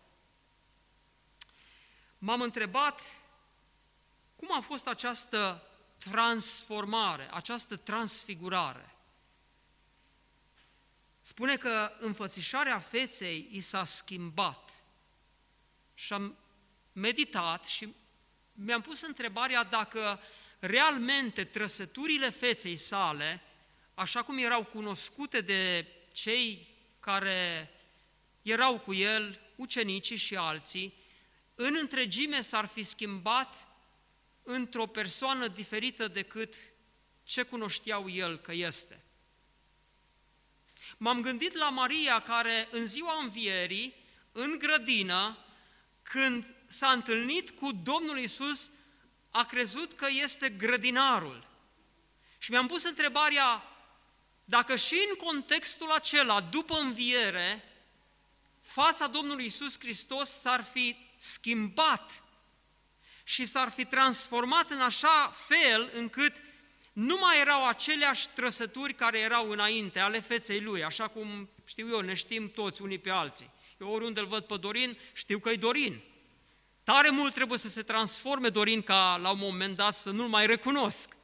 M-am 2.25 2.41
întrebat 2.41 3.01
cum 4.35 4.55
a 4.55 4.59
fost 4.59 4.87
această 4.87 5.67
transformare, 5.97 7.29
această 7.33 7.75
transfigurare. 7.75 8.95
Spune 11.21 11.57
că 11.57 11.91
înfățișarea 11.99 12.79
feței 12.79 13.47
i 13.51 13.59
s-a 13.59 13.83
schimbat. 13.83 14.71
Și 15.93 16.13
am 16.13 16.37
meditat 16.93 17.65
și 17.65 17.93
mi-am 18.53 18.81
pus 18.81 19.01
întrebarea 19.01 19.63
dacă 19.63 20.19
realmente 20.59 21.43
trăsăturile 21.43 22.29
feței 22.29 22.75
sale, 22.75 23.41
așa 23.93 24.23
cum 24.23 24.37
erau 24.37 24.63
cunoscute 24.63 25.41
de 25.41 25.87
cei 26.11 26.67
care 26.99 27.69
erau 28.41 28.79
cu 28.79 28.93
el, 28.93 29.39
ucenicii 29.55 30.17
și 30.17 30.35
alții, 30.35 31.01
în 31.55 31.75
întregime 31.79 32.41
s-ar 32.41 32.65
fi 32.65 32.83
schimbat 32.83 33.67
într-o 34.43 34.85
persoană 34.85 35.47
diferită 35.47 36.07
decât 36.07 36.53
ce 37.23 37.43
cunoșteau 37.43 38.09
el 38.09 38.37
că 38.39 38.53
este. 38.53 39.03
M-am 40.97 41.21
gândit 41.21 41.53
la 41.53 41.69
Maria 41.69 42.19
care 42.19 42.67
în 42.71 42.85
ziua 42.85 43.21
învierii, 43.21 43.93
în 44.31 44.57
grădină, 44.59 45.37
când 46.01 46.45
s-a 46.67 46.91
întâlnit 46.91 47.49
cu 47.49 47.71
Domnul 47.71 48.19
Isus, 48.19 48.71
a 49.29 49.45
crezut 49.45 49.93
că 49.93 50.07
este 50.09 50.49
grădinarul. 50.49 51.47
Și 52.37 52.51
mi-am 52.51 52.67
pus 52.67 52.83
întrebarea 52.83 53.63
dacă 54.45 54.75
și 54.75 55.05
în 55.09 55.25
contextul 55.25 55.91
acela, 55.91 56.41
după 56.41 56.77
înviere, 56.77 57.63
fața 58.59 59.07
Domnului 59.07 59.45
Isus 59.45 59.79
Hristos 59.79 60.29
s-ar 60.29 60.63
fi 60.63 61.02
schimbat 61.23 62.23
și 63.23 63.45
s-ar 63.45 63.69
fi 63.69 63.85
transformat 63.85 64.69
în 64.69 64.81
așa 64.81 65.33
fel 65.47 65.91
încât 65.93 66.33
nu 66.93 67.17
mai 67.21 67.39
erau 67.39 67.67
aceleași 67.67 68.27
trăsături 68.29 68.93
care 68.93 69.19
erau 69.19 69.49
înainte 69.49 69.99
ale 69.99 70.19
feței 70.19 70.61
lui, 70.61 70.83
așa 70.83 71.07
cum 71.07 71.49
știu 71.65 71.89
eu, 71.89 71.99
ne 71.99 72.13
știm 72.13 72.51
toți 72.51 72.81
unii 72.81 72.97
pe 72.97 73.09
alții. 73.09 73.49
Eu 73.79 73.91
oriunde 73.91 74.19
îl 74.19 74.25
văd 74.25 74.43
pe 74.43 74.57
Dorin, 74.57 74.97
știu 75.13 75.39
că 75.39 75.49
e 75.49 75.55
Dorin. 75.55 76.01
Tare 76.83 77.09
mult 77.09 77.33
trebuie 77.33 77.59
să 77.59 77.69
se 77.69 77.81
transforme 77.81 78.49
Dorin 78.49 78.81
ca 78.81 79.17
la 79.21 79.31
un 79.31 79.39
moment 79.39 79.75
dat 79.75 79.93
să 79.93 80.11
nu-l 80.11 80.27
mai 80.27 80.45
recunosc. 80.45 81.15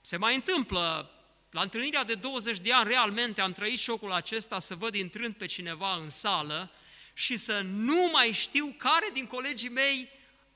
Se 0.00 0.16
mai 0.16 0.34
întâmplă, 0.34 1.10
la 1.50 1.60
întâlnirea 1.60 2.04
de 2.04 2.14
20 2.14 2.58
de 2.58 2.72
ani, 2.72 2.88
realmente 2.88 3.40
am 3.40 3.52
trăit 3.52 3.78
șocul 3.78 4.12
acesta 4.12 4.58
să 4.58 4.74
văd 4.74 4.94
intrând 4.94 5.34
pe 5.34 5.46
cineva 5.46 5.94
în 5.94 6.08
sală 6.08 6.70
și 7.18 7.36
să 7.36 7.60
nu 7.60 8.08
mai 8.12 8.32
știu 8.32 8.74
care 8.76 9.10
din 9.12 9.26
colegii 9.26 9.68
mei 9.68 10.08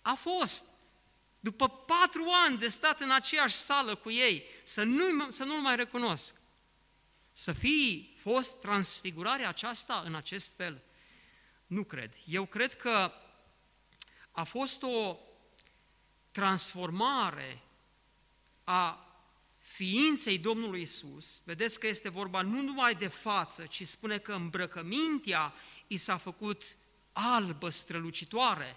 a 0.03 0.15
fost. 0.15 0.67
După 1.41 1.69
patru 1.69 2.29
ani 2.45 2.59
de 2.59 2.69
stat 2.69 3.01
în 3.01 3.11
aceeași 3.11 3.55
sală 3.55 3.95
cu 3.95 4.11
ei, 4.11 4.45
să, 4.65 4.83
nu, 4.83 5.31
să 5.31 5.45
nu-l 5.45 5.61
mai 5.61 5.77
recunosc. 5.77 6.35
Să 7.33 7.53
fi 7.53 8.11
fost 8.19 8.61
transfigurarea 8.61 9.49
aceasta 9.49 10.03
în 10.05 10.15
acest 10.15 10.57
fel? 10.57 10.83
Nu 11.67 11.85
cred. 11.85 12.15
Eu 12.27 12.47
cred 12.47 12.77
că 12.77 13.13
a 14.31 14.43
fost 14.43 14.83
o 14.83 15.19
transformare 16.31 17.63
a 18.65 19.07
ființei 19.59 20.39
Domnului 20.39 20.81
Isus. 20.81 21.43
Vedeți 21.45 21.81
că 21.81 21.87
este 21.87 22.09
vorba 22.09 22.43
nu 22.43 22.61
numai 22.61 22.95
de 22.95 23.09
față, 23.09 23.67
ci 23.67 23.87
spune 23.87 24.19
că 24.19 24.33
îmbrăcămintea 24.33 25.55
i 25.93 25.97
s-a 25.97 26.17
făcut 26.17 26.77
albă, 27.13 27.69
strălucitoare. 27.69 28.77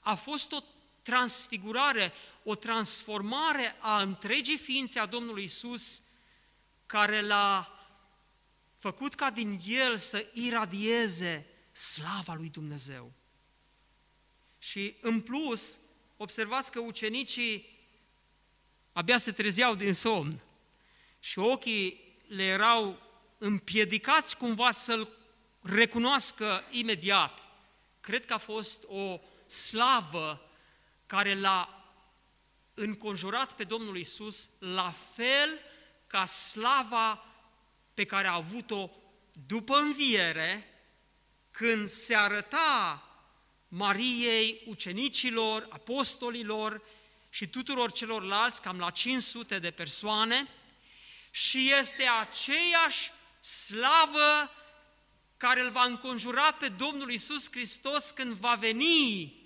A 0.00 0.14
fost 0.14 0.52
o 0.52 0.58
transfigurare, 1.02 2.12
o 2.42 2.54
transformare 2.54 3.76
a 3.80 4.02
întregii 4.02 4.58
ființe 4.58 4.98
a 4.98 5.06
Domnului 5.06 5.42
Isus, 5.42 6.02
care 6.86 7.20
l-a 7.20 7.72
făcut 8.74 9.14
ca 9.14 9.30
din 9.30 9.60
el 9.66 9.96
să 9.96 10.26
iradieze 10.32 11.46
slava 11.72 12.34
lui 12.34 12.48
Dumnezeu. 12.48 13.12
Și 14.58 14.94
în 15.00 15.20
plus, 15.20 15.78
observați 16.16 16.70
că 16.70 16.80
ucenicii 16.80 17.78
abia 18.92 19.18
se 19.18 19.32
trezeau 19.32 19.74
din 19.74 19.94
somn 19.94 20.40
și 21.20 21.38
ochii 21.38 22.16
le 22.26 22.42
erau 22.42 23.02
împiedicați 23.38 24.36
cumva 24.36 24.70
să-L 24.70 25.17
recunoască 25.68 26.64
imediat. 26.70 27.48
Cred 28.00 28.24
că 28.24 28.32
a 28.32 28.38
fost 28.38 28.84
o 28.86 29.20
slavă 29.46 30.50
care 31.06 31.34
l-a 31.34 31.84
înconjurat 32.74 33.52
pe 33.52 33.64
Domnul 33.64 33.96
Isus, 33.96 34.50
la 34.58 34.94
fel 35.14 35.60
ca 36.06 36.24
slava 36.24 37.24
pe 37.94 38.04
care 38.04 38.26
a 38.26 38.34
avut-o 38.34 38.90
după 39.46 39.76
înviere, 39.76 40.66
când 41.50 41.88
se 41.88 42.14
arăta 42.14 43.02
Mariei, 43.68 44.62
ucenicilor, 44.66 45.66
apostolilor 45.70 46.82
și 47.30 47.46
tuturor 47.46 47.92
celorlalți, 47.92 48.62
cam 48.62 48.78
la 48.78 48.90
500 48.90 49.58
de 49.58 49.70
persoane, 49.70 50.48
și 51.30 51.72
este 51.78 52.04
aceeași 52.20 53.10
slavă 53.40 54.50
care 55.38 55.60
îl 55.60 55.70
va 55.70 55.84
înconjura 55.84 56.52
pe 56.52 56.68
Domnul 56.68 57.10
Isus 57.10 57.50
Hristos 57.50 58.10
când 58.10 58.32
va 58.32 58.54
veni 58.54 59.36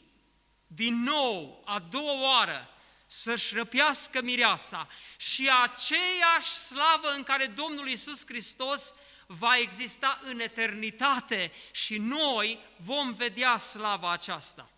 din 0.66 1.02
nou, 1.02 1.62
a 1.64 1.78
doua 1.78 2.20
oară, 2.20 2.68
să-și 3.06 3.54
răpească 3.54 4.22
mireasa 4.22 4.88
și 5.16 5.50
aceeași 5.62 6.48
slavă 6.48 7.12
în 7.16 7.22
care 7.22 7.46
Domnul 7.46 7.88
Isus 7.88 8.26
Hristos 8.26 8.94
va 9.26 9.56
exista 9.56 10.20
în 10.22 10.40
eternitate 10.40 11.52
și 11.70 11.98
noi 11.98 12.58
vom 12.76 13.12
vedea 13.12 13.56
slava 13.56 14.10
aceasta. 14.10 14.70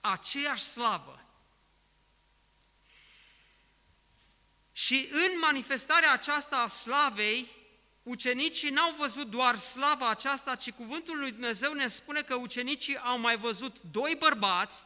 Aceeași 0.00 0.62
slavă. 0.62 1.22
Și 4.72 5.08
în 5.10 5.38
manifestarea 5.38 6.12
aceasta 6.12 6.56
a 6.56 6.66
slavei, 6.66 7.57
ucenicii 8.08 8.70
n-au 8.70 8.94
văzut 8.98 9.26
doar 9.30 9.56
slava 9.56 10.08
aceasta, 10.08 10.54
ci 10.54 10.70
cuvântul 10.70 11.18
lui 11.18 11.30
Dumnezeu 11.30 11.72
ne 11.72 11.86
spune 11.86 12.22
că 12.22 12.34
ucenicii 12.34 12.96
au 12.96 13.18
mai 13.18 13.36
văzut 13.36 13.76
doi 13.90 14.16
bărbați 14.18 14.84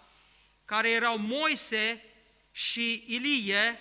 care 0.65 0.91
erau 0.91 1.19
Moise 1.19 2.05
și 2.53 3.05
Ilie, 3.07 3.81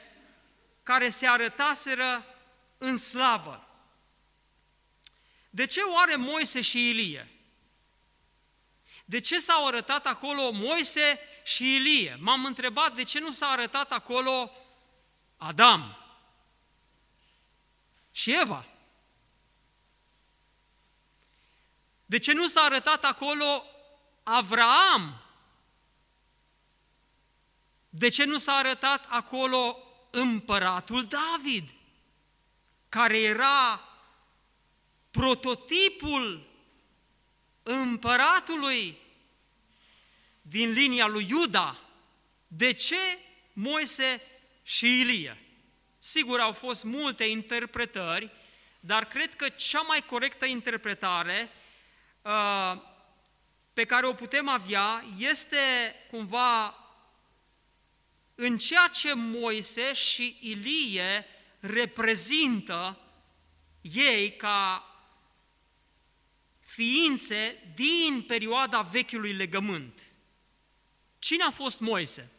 care 0.84 1.10
se 1.10 1.28
arătaseră 1.28 2.26
în 2.78 2.98
slavă. 2.98 3.68
De 5.50 5.66
ce 5.66 5.82
oare 5.82 6.16
Moise 6.16 6.62
și 6.62 6.90
Ilie? 6.90 7.30
De 9.06 9.20
ce 9.20 9.40
s-au 9.40 9.68
arătat 9.68 10.06
acolo 10.06 10.52
Moise 10.52 11.20
și 11.44 11.76
Ilie? 11.76 12.18
M-am 12.20 12.46
întrebat 12.46 12.96
de 12.96 13.04
ce 13.04 13.20
nu 13.20 13.32
s-a 13.32 13.48
arătat 13.48 13.92
acolo 13.92 14.52
Adam 15.38 15.98
și 18.12 18.34
Eva. 18.34 18.66
De 22.12 22.20
ce 22.20 22.34
nu 22.34 22.48
s-a 22.48 22.62
arătat 22.62 23.04
acolo 23.04 23.66
Avraam? 24.24 25.22
De 27.90 28.10
ce 28.10 28.24
nu 28.24 28.38
s-a 28.38 28.54
arătat 28.54 29.06
acolo 29.10 29.78
împăratul 30.10 31.06
David, 31.06 31.70
care 32.90 33.18
era 33.18 33.90
prototipul 35.12 36.48
împăratului 37.64 38.98
din 40.42 40.72
linia 40.72 41.08
lui 41.08 41.28
Iuda? 41.30 41.80
De 42.48 42.72
ce 42.72 43.20
Moise 43.54 44.22
și 44.64 45.00
Ilie? 45.00 45.44
Sigur, 46.00 46.40
au 46.40 46.54
fost 46.54 46.84
multe 46.84 47.24
interpretări, 47.24 48.32
dar 48.80 49.06
cred 49.06 49.36
că 49.36 49.50
cea 49.50 49.82
mai 49.82 50.06
corectă 50.06 50.46
interpretare 50.46 51.50
uh, 51.54 51.60
pe 53.74 53.86
care 53.86 54.06
o 54.06 54.14
putem 54.14 54.48
avea 54.48 55.06
este 55.18 55.96
cumva 56.10 56.76
în 58.36 58.58
ceea 58.58 58.88
ce 58.88 59.14
Moise 59.14 59.94
și 59.94 60.38
Ilie 60.40 61.26
reprezintă 61.60 63.00
ei 63.82 64.36
ca 64.36 64.86
ființe 66.60 67.72
din 67.76 68.24
perioada 68.28 68.82
vechiului 68.82 69.34
legământ. 69.34 70.02
Cine 71.20 71.44
a 71.44 71.52
fost 71.52 71.80
Moise? 71.80 72.32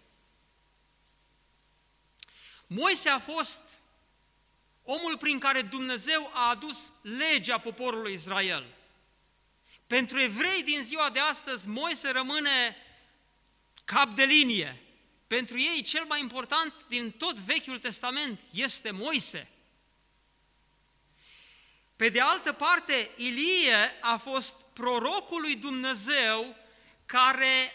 Moise 2.66 3.09
a 3.09 3.18
fost 3.18 3.79
omul 4.83 5.18
prin 5.18 5.38
care 5.38 5.62
Dumnezeu 5.62 6.31
a 6.35 6.49
adus 6.49 6.92
legea 7.03 7.59
poporului 7.59 8.12
Israel. 8.12 8.64
Pentru 9.92 10.20
evrei 10.20 10.62
din 10.62 10.83
ziua 10.83 11.11
de 11.11 11.18
astăzi, 11.18 11.68
Moise 11.68 12.11
rămâne 12.11 12.76
cap 13.85 14.14
de 14.14 14.24
linie. 14.24 14.83
Pentru 15.26 15.59
ei, 15.59 15.83
cel 15.83 16.05
mai 16.05 16.20
important 16.20 16.74
din 16.88 17.11
tot 17.11 17.37
Vechiul 17.37 17.78
Testament 17.78 18.40
este 18.50 18.90
Moise. 18.90 19.50
Pe 21.96 22.09
de 22.09 22.20
altă 22.20 22.52
parte, 22.52 23.11
Ilie 23.16 23.98
a 24.00 24.16
fost 24.16 24.57
prorocul 24.72 25.40
lui 25.40 25.57
Dumnezeu 25.57 26.57
care 27.07 27.72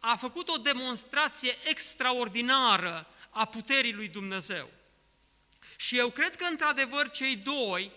a 0.00 0.16
făcut 0.16 0.48
o 0.48 0.56
demonstrație 0.56 1.56
extraordinară 1.64 3.06
a 3.30 3.44
puterii 3.44 3.92
lui 3.92 4.08
Dumnezeu. 4.08 4.70
Și 5.76 5.98
eu 5.98 6.10
cred 6.10 6.36
că, 6.36 6.44
într-adevăr, 6.44 7.10
cei 7.10 7.36
doi 7.36 7.92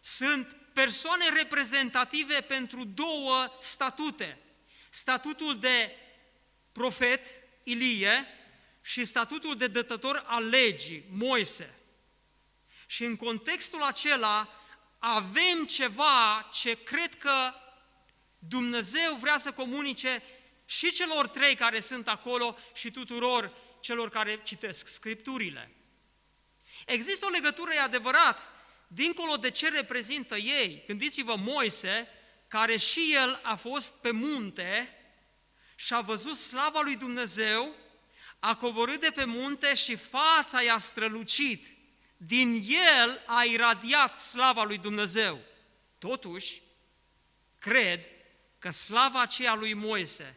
sunt 0.00 0.56
persoane 0.72 1.28
reprezentative 1.28 2.40
pentru 2.40 2.84
două 2.84 3.56
statute. 3.60 4.38
Statutul 4.90 5.58
de 5.58 5.96
profet, 6.72 7.26
Ilie, 7.62 8.26
și 8.82 9.04
statutul 9.04 9.56
de 9.56 9.66
dătător 9.66 10.24
al 10.26 10.48
legii, 10.48 11.04
Moise. 11.10 11.74
Și 12.86 13.04
în 13.04 13.16
contextul 13.16 13.82
acela 13.82 14.48
avem 14.98 15.64
ceva 15.66 16.48
ce 16.52 16.82
cred 16.82 17.14
că 17.18 17.54
Dumnezeu 18.38 19.14
vrea 19.14 19.36
să 19.36 19.52
comunice 19.52 20.22
și 20.64 20.92
celor 20.92 21.28
trei 21.28 21.54
care 21.54 21.80
sunt 21.80 22.08
acolo 22.08 22.56
și 22.74 22.90
tuturor 22.90 23.52
celor 23.80 24.10
care 24.10 24.40
citesc 24.42 24.88
Scripturile. 24.88 25.70
Există 26.86 27.26
o 27.26 27.30
legătură, 27.30 27.72
e 27.72 27.80
adevărat, 27.80 28.52
dincolo 28.94 29.36
de 29.36 29.50
ce 29.50 29.68
reprezintă 29.68 30.36
ei. 30.36 30.84
Gândiți-vă 30.86 31.36
Moise, 31.36 32.08
care 32.48 32.76
și 32.76 33.14
el 33.14 33.40
a 33.42 33.54
fost 33.54 34.00
pe 34.00 34.10
munte 34.10 34.96
și 35.74 35.94
a 35.94 36.00
văzut 36.00 36.36
slava 36.36 36.80
lui 36.80 36.96
Dumnezeu, 36.96 37.74
a 38.38 38.56
coborât 38.56 39.00
de 39.00 39.10
pe 39.14 39.24
munte 39.24 39.74
și 39.74 39.96
fața 39.96 40.62
i-a 40.62 40.78
strălucit. 40.78 41.76
Din 42.16 42.66
el 43.00 43.22
a 43.26 43.44
iradiat 43.44 44.18
slava 44.18 44.62
lui 44.62 44.78
Dumnezeu. 44.78 45.38
Totuși, 45.98 46.62
cred 47.58 48.06
că 48.58 48.70
slava 48.70 49.20
aceea 49.20 49.54
lui 49.54 49.74
Moise 49.74 50.36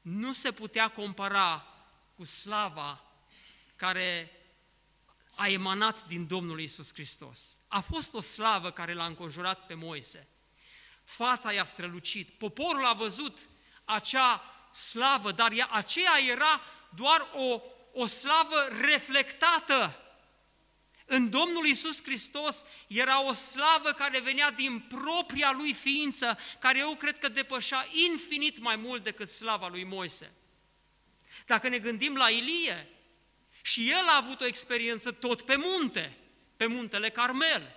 nu 0.00 0.32
se 0.32 0.52
putea 0.52 0.88
compara 0.88 1.66
cu 2.14 2.24
slava 2.24 3.04
care 3.76 4.30
a 5.36 5.48
emanat 5.48 6.06
din 6.06 6.26
Domnul 6.26 6.60
Isus 6.60 6.92
Hristos. 6.92 7.58
A 7.68 7.80
fost 7.80 8.14
o 8.14 8.20
slavă 8.20 8.70
care 8.70 8.94
l-a 8.94 9.06
înconjurat 9.06 9.66
pe 9.66 9.74
Moise. 9.74 10.28
Fața 11.04 11.52
i-a 11.52 11.64
strălucit. 11.64 12.30
Poporul 12.30 12.84
a 12.84 12.92
văzut 12.92 13.38
acea 13.84 14.42
slavă, 14.72 15.32
dar 15.32 15.52
ea, 15.52 15.68
aceea 15.70 16.18
era 16.28 16.60
doar 16.94 17.30
o, 17.34 17.60
o 17.92 18.06
slavă 18.06 18.68
reflectată. 18.80 19.98
În 21.06 21.30
Domnul 21.30 21.66
Isus 21.66 22.02
Hristos 22.02 22.64
era 22.86 23.22
o 23.22 23.32
slavă 23.32 23.92
care 23.92 24.20
venea 24.20 24.50
din 24.50 24.80
propria 24.80 25.52
lui 25.52 25.72
ființă, 25.72 26.38
care 26.58 26.78
eu 26.78 26.94
cred 26.94 27.18
că 27.18 27.28
depășea 27.28 27.86
infinit 28.10 28.58
mai 28.58 28.76
mult 28.76 29.02
decât 29.02 29.28
slava 29.28 29.68
lui 29.68 29.84
Moise. 29.84 30.34
Dacă 31.46 31.68
ne 31.68 31.78
gândim 31.78 32.16
la 32.16 32.28
Ilie, 32.28 32.88
și 33.66 33.90
el 33.90 34.06
a 34.08 34.16
avut 34.16 34.40
o 34.40 34.46
experiență 34.46 35.10
tot 35.12 35.42
pe 35.42 35.56
munte, 35.56 36.16
pe 36.56 36.66
muntele 36.66 37.10
Carmel, 37.10 37.74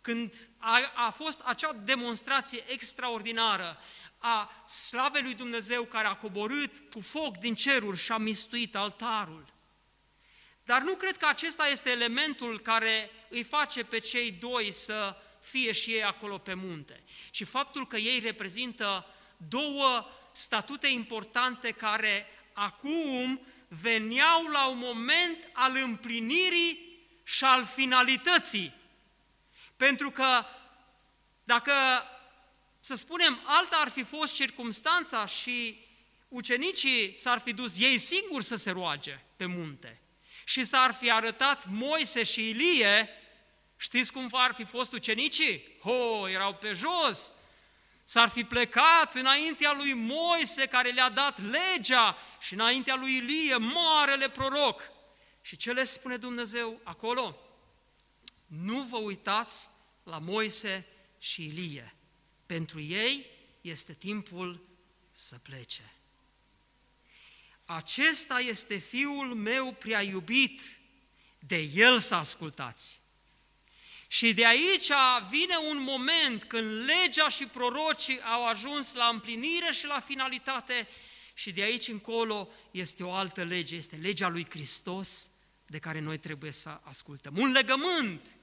când 0.00 0.50
a, 0.58 0.92
a 1.06 1.10
fost 1.10 1.40
acea 1.40 1.72
demonstrație 1.72 2.64
extraordinară 2.66 3.78
a 4.18 4.64
slavei 4.66 5.22
lui 5.22 5.34
Dumnezeu 5.34 5.84
care 5.84 6.06
a 6.06 6.16
coborât 6.16 6.92
cu 6.92 7.00
foc 7.00 7.36
din 7.36 7.54
ceruri 7.54 7.96
și 7.96 8.12
a 8.12 8.16
mistuit 8.16 8.76
altarul. 8.76 9.52
Dar 10.64 10.82
nu 10.82 10.94
cred 10.94 11.16
că 11.16 11.26
acesta 11.26 11.66
este 11.66 11.90
elementul 11.90 12.60
care 12.60 13.10
îi 13.28 13.42
face 13.42 13.84
pe 13.84 13.98
cei 13.98 14.30
doi 14.30 14.72
să 14.72 15.16
fie 15.40 15.72
și 15.72 15.90
ei 15.90 16.04
acolo 16.04 16.38
pe 16.38 16.54
munte, 16.54 17.02
ci 17.30 17.44
faptul 17.44 17.86
că 17.86 17.96
ei 17.96 18.18
reprezintă 18.18 19.06
două 19.36 20.06
statute 20.32 20.88
importante 20.88 21.70
care 21.70 22.26
acum 22.52 23.46
veneau 23.80 24.46
la 24.46 24.66
un 24.66 24.78
moment 24.78 25.38
al 25.52 25.76
împlinirii 25.76 27.00
și 27.24 27.44
al 27.44 27.66
finalității. 27.66 28.74
Pentru 29.76 30.10
că 30.10 30.44
dacă, 31.44 31.72
să 32.80 32.94
spunem, 32.94 33.40
alta 33.44 33.76
ar 33.76 33.88
fi 33.88 34.02
fost 34.02 34.34
circumstanța 34.34 35.26
și 35.26 35.84
ucenicii 36.28 37.12
s-ar 37.16 37.40
fi 37.40 37.52
dus 37.52 37.78
ei 37.78 37.98
singuri 37.98 38.44
să 38.44 38.56
se 38.56 38.70
roage 38.70 39.20
pe 39.36 39.46
munte 39.46 40.00
și 40.44 40.64
s-ar 40.64 40.94
fi 40.94 41.10
arătat 41.10 41.66
Moise 41.68 42.22
și 42.22 42.48
Ilie, 42.48 43.08
știți 43.76 44.12
cum 44.12 44.28
ar 44.32 44.54
fi 44.54 44.64
fost 44.64 44.92
ucenicii? 44.92 45.76
Ho, 45.80 46.28
erau 46.28 46.54
pe 46.54 46.72
jos, 46.72 47.32
s-ar 48.12 48.28
fi 48.28 48.44
plecat 48.44 49.14
înaintea 49.14 49.72
lui 49.72 49.92
Moise 49.92 50.66
care 50.66 50.90
le-a 50.90 51.10
dat 51.10 51.40
legea 51.40 52.16
și 52.40 52.54
înaintea 52.54 52.94
lui 52.94 53.16
Ilie, 53.16 53.56
marele 53.56 54.30
proroc. 54.30 54.82
Și 55.42 55.56
ce 55.56 55.72
le 55.72 55.84
spune 55.84 56.16
Dumnezeu 56.16 56.80
acolo? 56.82 57.36
Nu 58.46 58.82
vă 58.82 58.96
uitați 58.96 59.68
la 60.02 60.18
Moise 60.18 60.86
și 61.18 61.44
Ilie. 61.44 61.94
Pentru 62.46 62.80
ei 62.80 63.26
este 63.60 63.92
timpul 63.92 64.66
să 65.12 65.38
plece. 65.42 65.92
Acesta 67.64 68.40
este 68.40 68.76
fiul 68.76 69.34
meu 69.34 69.72
prea 69.72 70.02
iubit, 70.02 70.60
de 71.38 71.58
el 71.58 72.00
să 72.00 72.14
ascultați. 72.14 73.00
Și 74.12 74.34
de 74.34 74.46
aici 74.46 74.90
vine 75.30 75.56
un 75.70 75.82
moment 75.82 76.44
când 76.44 76.84
legea 76.84 77.28
și 77.28 77.46
prorocii 77.46 78.20
au 78.20 78.46
ajuns 78.46 78.94
la 78.94 79.06
împlinire 79.06 79.72
și 79.72 79.86
la 79.86 80.00
finalitate 80.00 80.88
și 81.34 81.52
de 81.52 81.62
aici 81.62 81.88
încolo 81.88 82.48
este 82.70 83.04
o 83.04 83.12
altă 83.12 83.44
lege, 83.44 83.76
este 83.76 83.96
legea 83.96 84.28
lui 84.28 84.46
Hristos 84.50 85.30
de 85.66 85.78
care 85.78 86.00
noi 86.00 86.18
trebuie 86.18 86.50
să 86.50 86.80
ascultăm. 86.82 87.38
Un 87.38 87.52
legământ 87.52 88.38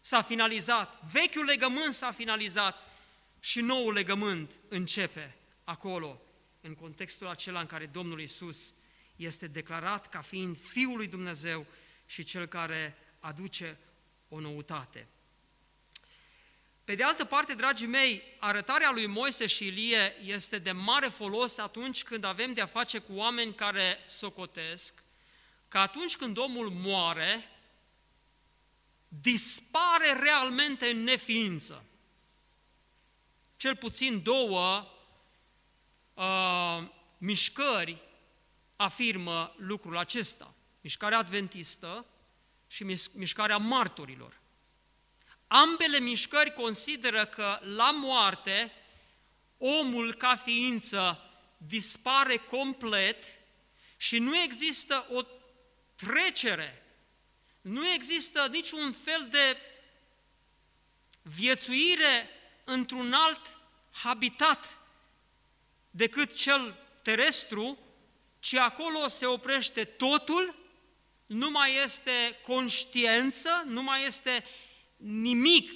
s-a 0.00 0.22
finalizat, 0.22 1.02
vechiul 1.12 1.44
legământ 1.44 1.94
s-a 1.94 2.12
finalizat 2.12 2.76
și 3.40 3.60
noul 3.60 3.92
legământ 3.92 4.50
începe 4.68 5.36
acolo, 5.64 6.20
în 6.60 6.74
contextul 6.74 7.26
acela 7.26 7.60
în 7.60 7.66
care 7.66 7.86
Domnul 7.86 8.20
Isus 8.20 8.74
este 9.16 9.46
declarat 9.46 10.08
ca 10.08 10.20
fiind 10.20 10.58
Fiul 10.58 10.96
lui 10.96 11.06
Dumnezeu 11.06 11.66
și 12.06 12.24
Cel 12.24 12.46
care 12.46 12.96
aduce 13.20 13.78
o 14.28 14.40
noutate. 14.40 15.08
Pe 16.84 16.94
de 16.94 17.02
altă 17.02 17.24
parte, 17.24 17.54
dragii 17.54 17.86
mei, 17.86 18.22
arătarea 18.38 18.90
lui 18.90 19.06
Moise 19.06 19.46
și 19.46 19.66
Ilie 19.66 20.16
este 20.24 20.58
de 20.58 20.72
mare 20.72 21.08
folos 21.08 21.58
atunci 21.58 22.02
când 22.02 22.24
avem 22.24 22.52
de-a 22.52 22.66
face 22.66 22.98
cu 22.98 23.12
oameni 23.12 23.54
care 23.54 23.98
socotesc, 24.06 25.02
că 25.68 25.78
atunci 25.78 26.16
când 26.16 26.36
omul 26.36 26.70
moare, 26.70 27.48
dispare 29.08 30.12
realmente 30.20 30.86
în 30.86 31.02
neființă. 31.02 31.84
Cel 33.56 33.76
puțin 33.76 34.22
două 34.22 34.86
uh, 36.14 36.88
mișcări 37.18 38.02
afirmă 38.76 39.54
lucrul 39.56 39.96
acesta. 39.96 40.54
Mișcarea 40.80 41.18
adventistă 41.18 42.06
și 42.68 42.84
mișcarea 43.14 43.56
martorilor. 43.56 44.40
Ambele 45.46 45.98
mișcări 45.98 46.52
consideră 46.52 47.26
că 47.26 47.58
la 47.62 47.90
moarte 47.90 48.72
omul 49.58 50.14
ca 50.14 50.36
ființă 50.36 51.22
dispare 51.56 52.36
complet 52.36 53.24
și 53.96 54.18
nu 54.18 54.36
există 54.36 55.06
o 55.10 55.22
trecere, 55.94 56.82
nu 57.60 57.88
există 57.88 58.48
niciun 58.50 58.92
fel 58.92 59.28
de 59.30 59.56
viețuire 61.22 62.28
într-un 62.64 63.12
alt 63.12 63.58
habitat 63.90 64.78
decât 65.90 66.34
cel 66.34 66.76
terestru, 67.02 67.78
ci 68.38 68.54
acolo 68.54 69.08
se 69.08 69.26
oprește 69.26 69.84
totul, 69.84 70.57
nu 71.28 71.50
mai 71.50 71.82
este 71.82 72.38
conștiență, 72.46 73.62
nu 73.66 73.82
mai 73.82 74.06
este 74.06 74.44
nimic, 74.96 75.70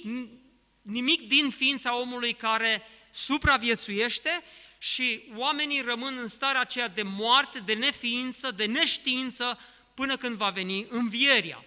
nimic 0.81 1.27
din 1.27 1.49
ființa 1.49 1.95
omului 1.99 2.33
care 2.33 2.81
supraviețuiește 3.11 4.43
și 4.77 5.23
oamenii 5.35 5.81
rămân 5.81 6.17
în 6.17 6.27
starea 6.27 6.61
aceea 6.61 6.87
de 6.87 7.01
moarte, 7.03 7.59
de 7.59 7.73
neființă, 7.73 8.51
de 8.51 8.65
neștiință, 8.65 9.59
până 9.93 10.17
când 10.17 10.35
va 10.35 10.49
veni 10.49 10.85
învieria. 10.89 11.65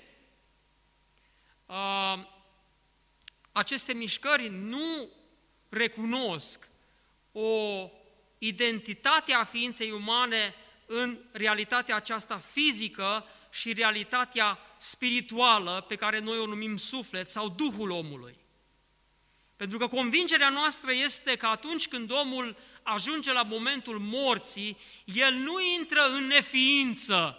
Aceste 3.52 3.92
mișcări 3.92 4.48
nu 4.48 5.08
recunosc 5.68 6.68
o 7.32 7.90
identitate 8.38 9.32
a 9.32 9.44
ființei 9.44 9.90
umane 9.90 10.54
în 10.86 11.18
realitatea 11.32 11.96
aceasta 11.96 12.38
fizică 12.38 13.26
și 13.56 13.72
realitatea 13.72 14.58
spirituală 14.76 15.84
pe 15.88 15.96
care 15.96 16.18
noi 16.18 16.38
o 16.38 16.46
numim 16.46 16.76
suflet 16.76 17.28
sau 17.28 17.48
Duhul 17.48 17.90
omului. 17.90 18.38
Pentru 19.56 19.78
că 19.78 19.86
convingerea 19.86 20.48
noastră 20.48 20.92
este 20.92 21.36
că 21.36 21.46
atunci 21.46 21.88
când 21.88 22.10
omul 22.10 22.56
ajunge 22.82 23.32
la 23.32 23.42
momentul 23.42 23.98
morții, 23.98 24.76
el 25.04 25.34
nu 25.34 25.60
intră 25.78 26.00
în 26.16 26.26
neființă, 26.26 27.38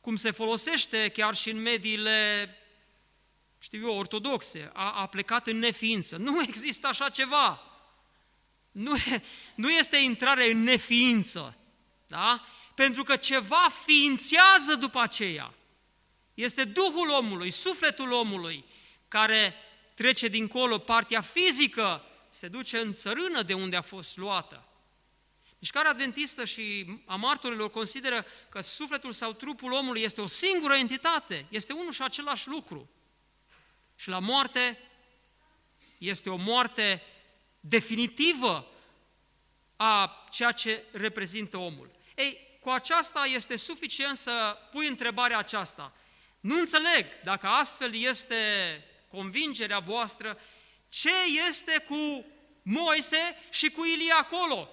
cum 0.00 0.16
se 0.16 0.30
folosește 0.30 1.08
chiar 1.08 1.34
și 1.34 1.50
în 1.50 1.62
mediile, 1.62 2.48
știu 3.58 3.88
eu, 3.88 3.96
ortodoxe, 3.96 4.70
a, 4.72 5.00
a 5.00 5.06
plecat 5.06 5.46
în 5.46 5.58
neființă. 5.58 6.16
Nu 6.16 6.42
există 6.42 6.86
așa 6.86 7.08
ceva. 7.08 7.62
Nu, 8.70 8.94
nu 9.54 9.70
este 9.70 9.96
intrare 9.96 10.50
în 10.50 10.62
neființă, 10.62 11.56
da? 12.06 12.44
Pentru 12.74 13.02
că 13.02 13.16
ceva 13.16 13.68
ființează 13.84 14.74
după 14.78 15.00
aceea. 15.00 15.54
Este 16.34 16.64
Duhul 16.64 17.08
omului, 17.08 17.50
sufletul 17.50 18.12
omului, 18.12 18.64
care 19.08 19.54
trece 19.94 20.28
dincolo, 20.28 20.78
partea 20.78 21.20
fizică 21.20 22.04
se 22.28 22.48
duce 22.48 22.78
în 22.78 22.92
țărână 22.92 23.42
de 23.42 23.54
unde 23.54 23.76
a 23.76 23.82
fost 23.82 24.16
luată. 24.16 24.68
Mișcarea 25.58 25.90
adventistă 25.90 26.44
și 26.44 26.86
a 27.06 27.16
martorilor 27.16 27.70
consideră 27.70 28.24
că 28.48 28.60
sufletul 28.60 29.12
sau 29.12 29.32
trupul 29.32 29.72
omului 29.72 30.02
este 30.02 30.20
o 30.20 30.26
singură 30.26 30.74
entitate, 30.74 31.46
este 31.48 31.72
unul 31.72 31.92
și 31.92 32.02
același 32.02 32.48
lucru. 32.48 32.90
Și 33.96 34.08
la 34.08 34.18
moarte 34.18 34.78
este 35.98 36.30
o 36.30 36.36
moarte 36.36 37.02
definitivă 37.60 38.66
a 39.76 40.26
ceea 40.30 40.52
ce 40.52 40.84
reprezintă 40.92 41.56
omul. 41.56 41.90
Ei, 42.16 42.43
cu 42.64 42.70
aceasta 42.70 43.24
este 43.24 43.56
suficient 43.56 44.16
să 44.16 44.56
pui 44.70 44.86
întrebarea 44.86 45.38
aceasta. 45.38 45.92
Nu 46.40 46.58
înțeleg 46.58 47.06
dacă 47.24 47.46
astfel 47.46 47.94
este 47.94 48.36
convingerea 49.10 49.78
voastră, 49.78 50.38
ce 50.88 51.10
este 51.48 51.78
cu 51.78 52.26
Moise 52.62 53.36
și 53.50 53.70
cu 53.70 53.84
Ilie 53.84 54.12
acolo? 54.12 54.68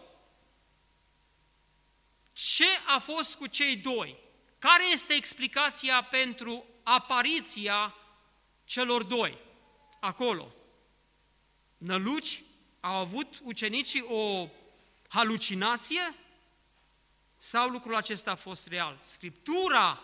Ce 2.33 2.67
a 2.85 2.99
fost 2.99 3.35
cu 3.35 3.47
cei 3.47 3.75
doi? 3.75 4.17
Care 4.59 4.83
este 4.91 5.13
explicația 5.13 6.03
pentru 6.03 6.65
apariția 6.83 7.95
celor 8.63 9.03
doi 9.03 9.37
acolo? 9.99 10.53
Năluci? 11.77 12.43
Au 12.79 12.95
avut 12.95 13.39
ucenicii 13.43 14.01
o 14.01 14.47
halucinație? 15.07 16.15
Sau 17.43 17.69
lucrul 17.69 17.95
acesta 17.95 18.31
a 18.31 18.35
fost 18.35 18.67
real? 18.67 18.99
Scriptura 19.01 20.01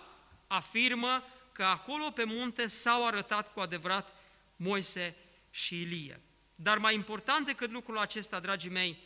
afirmă 0.47 1.23
că 1.51 1.63
acolo 1.63 2.11
pe 2.11 2.23
munte 2.23 2.67
s-au 2.67 3.05
arătat 3.05 3.53
cu 3.53 3.59
adevărat 3.59 4.15
Moise 4.55 5.15
și 5.49 5.81
Ilie. 5.81 6.21
Dar 6.55 6.77
mai 6.77 6.93
important 6.93 7.45
decât 7.45 7.71
lucrul 7.71 7.97
acesta, 7.97 8.39
dragii 8.39 8.69
mei, 8.69 8.97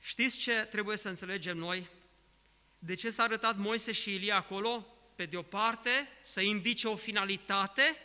știți 0.00 0.38
ce 0.38 0.52
trebuie 0.52 0.96
să 0.96 1.08
înțelegem 1.08 1.56
noi? 1.56 1.88
De 2.78 2.94
ce 2.94 3.10
s-a 3.10 3.22
arătat 3.22 3.56
Moise 3.56 3.92
și 3.92 4.14
Ilie 4.14 4.32
acolo? 4.32 4.86
Pe 5.16 5.26
de 5.26 5.36
o 5.36 5.42
parte, 5.42 6.08
să 6.20 6.40
indice 6.40 6.88
o 6.88 6.96
finalitate 6.96 7.96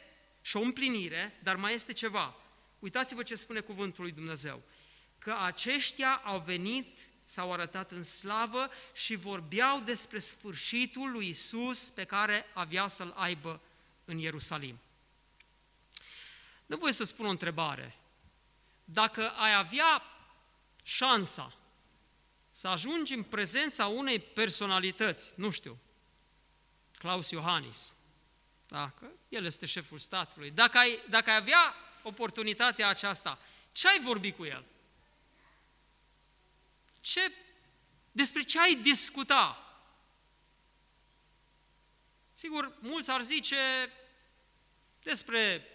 și 0.42 0.58
o 0.58 0.62
împlinire, 0.62 1.40
dar 1.44 1.56
mai 1.56 1.74
este 1.74 1.94
ceva. 1.94 2.36
Uitați-vă 2.80 3.24
ce 3.24 3.36
spune 3.36 3.60
cuvântul 3.60 4.04
lui 4.04 4.14
Dumnezeu. 4.14 4.62
Că 5.18 5.36
aceștia 5.40 6.22
au 6.24 6.40
venit 6.40 7.10
s-au 7.32 7.54
arătat 7.54 7.92
în 7.92 8.04
slavă 8.04 8.70
și 8.94 9.16
vorbeau 9.16 9.80
despre 9.80 10.20
sfârșitul 10.20 11.12
lui 11.12 11.28
Isus 11.28 11.90
pe 11.90 12.04
care 12.04 12.46
avea 12.54 12.88
să-l 12.88 13.14
aibă 13.16 13.62
în 14.06 14.18
Ierusalim. 14.18 14.80
Nu 16.66 16.78
voi 16.78 16.94
să 16.94 17.04
spun 17.04 17.26
o 17.26 17.30
întrebare. 17.30 17.96
Dacă 18.84 19.30
ai 19.30 19.54
avea 19.54 20.04
șansa 20.84 21.54
să 22.52 22.68
ajungi 22.68 23.14
în 23.14 23.24
prezența 23.24 23.88
unei 23.88 24.20
personalități, 24.20 25.34
nu 25.36 25.50
știu, 25.50 25.78
Claus 26.98 27.30
Iohannis, 27.30 27.94
dacă 28.68 29.12
el 29.30 29.46
este 29.46 29.66
șeful 29.66 30.00
statului, 30.00 30.52
dacă 30.52 30.78
ai, 30.78 31.00
dacă 31.10 31.30
ai 31.30 31.36
avea 31.36 31.76
oportunitatea 32.04 32.88
aceasta, 32.88 33.40
ce 33.72 33.88
ai 33.88 34.00
vorbi 34.00 34.32
cu 34.32 34.46
el? 34.46 34.66
Ce, 37.02 37.32
despre 38.12 38.44
ce 38.44 38.60
ai 38.60 38.76
discuta? 38.76 39.66
Sigur, 42.34 42.78
mulți 42.80 43.12
ar 43.12 43.22
zice 43.22 43.92
despre 45.02 45.66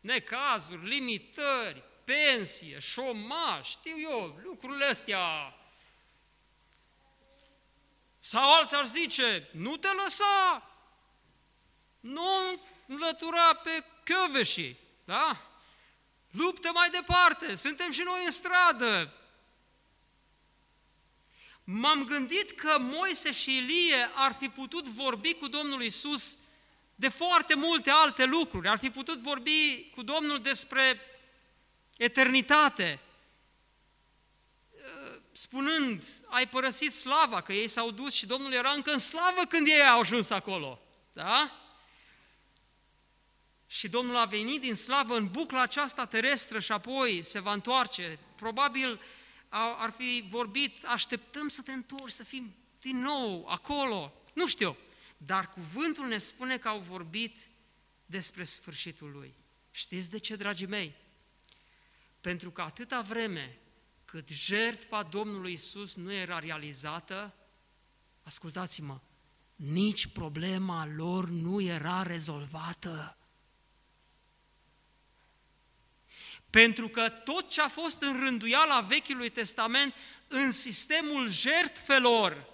necazuri, 0.00 0.88
limitări, 0.88 1.82
pensie, 2.04 2.78
șomaj, 2.78 3.66
știu 3.68 3.98
eu, 3.98 4.40
lucrurile 4.42 4.84
astea. 4.84 5.54
Sau 8.20 8.54
alții 8.54 8.76
ar 8.76 8.86
zice, 8.86 9.48
nu 9.52 9.76
te 9.76 9.88
lăsa, 10.02 10.70
nu 12.00 12.60
înlătura 12.86 13.54
pe 13.54 13.84
chioveșii, 14.04 14.78
da? 15.04 15.42
Luptă 16.30 16.70
mai 16.72 16.90
departe, 16.90 17.54
suntem 17.54 17.90
și 17.90 18.02
noi 18.02 18.24
în 18.24 18.30
stradă, 18.30 19.17
m-am 21.70 22.04
gândit 22.04 22.50
că 22.50 22.76
Moise 22.80 23.32
și 23.32 23.56
Ilie 23.56 24.10
ar 24.14 24.34
fi 24.38 24.48
putut 24.48 24.88
vorbi 24.88 25.34
cu 25.34 25.48
Domnul 25.48 25.82
Isus 25.82 26.36
de 26.94 27.08
foarte 27.08 27.54
multe 27.54 27.90
alte 27.90 28.24
lucruri. 28.24 28.68
Ar 28.68 28.78
fi 28.78 28.90
putut 28.90 29.18
vorbi 29.18 29.90
cu 29.94 30.02
Domnul 30.02 30.40
despre 30.40 31.00
eternitate, 31.96 33.00
spunând, 35.32 36.04
ai 36.26 36.48
părăsit 36.48 36.92
slava, 36.92 37.40
că 37.40 37.52
ei 37.52 37.68
s-au 37.68 37.90
dus 37.90 38.14
și 38.14 38.26
Domnul 38.26 38.52
era 38.52 38.70
încă 38.70 38.90
în 38.90 38.98
slavă 38.98 39.44
când 39.48 39.66
ei 39.66 39.86
au 39.86 40.00
ajuns 40.00 40.30
acolo. 40.30 40.80
Da? 41.12 41.52
și 43.70 43.88
Domnul 43.88 44.16
a 44.16 44.24
venit 44.24 44.60
din 44.60 44.74
slavă 44.74 45.16
în 45.16 45.26
bucla 45.26 45.62
aceasta 45.62 46.06
terestră 46.06 46.60
și 46.60 46.72
apoi 46.72 47.22
se 47.22 47.40
va 47.40 47.52
întoarce. 47.52 48.18
Probabil 48.36 49.00
ar 49.48 49.90
fi 49.90 50.26
vorbit, 50.28 50.84
așteptăm 50.84 51.48
să 51.48 51.62
te 51.62 51.72
întorci, 51.72 52.12
să 52.12 52.24
fim 52.24 52.54
din 52.80 52.98
nou 52.98 53.46
acolo. 53.46 54.12
Nu 54.34 54.46
știu, 54.46 54.76
dar 55.16 55.48
cuvântul 55.48 56.06
ne 56.06 56.18
spune 56.18 56.58
că 56.58 56.68
au 56.68 56.78
vorbit 56.78 57.48
despre 58.06 58.44
sfârșitul 58.44 59.10
lui. 59.10 59.34
Știți 59.70 60.10
de 60.10 60.18
ce, 60.18 60.36
dragii 60.36 60.66
mei? 60.66 60.94
Pentru 62.20 62.50
că 62.50 62.62
atâta 62.62 63.00
vreme 63.00 63.58
cât 64.04 64.28
jertfa 64.28 65.02
Domnului 65.02 65.52
Isus 65.52 65.94
nu 65.94 66.12
era 66.12 66.38
realizată, 66.38 67.34
ascultați-mă, 68.22 69.00
nici 69.56 70.06
problema 70.06 70.86
lor 70.86 71.28
nu 71.28 71.60
era 71.60 72.02
rezolvată. 72.02 73.17
Pentru 76.50 76.88
că 76.88 77.08
tot 77.08 77.50
ce 77.50 77.60
a 77.60 77.68
fost 77.68 78.02
în 78.02 78.20
rânduiala 78.20 78.80
Vechiului 78.80 79.30
Testament 79.30 79.94
în 80.28 80.52
sistemul 80.52 81.30
jertfelor, 81.30 82.46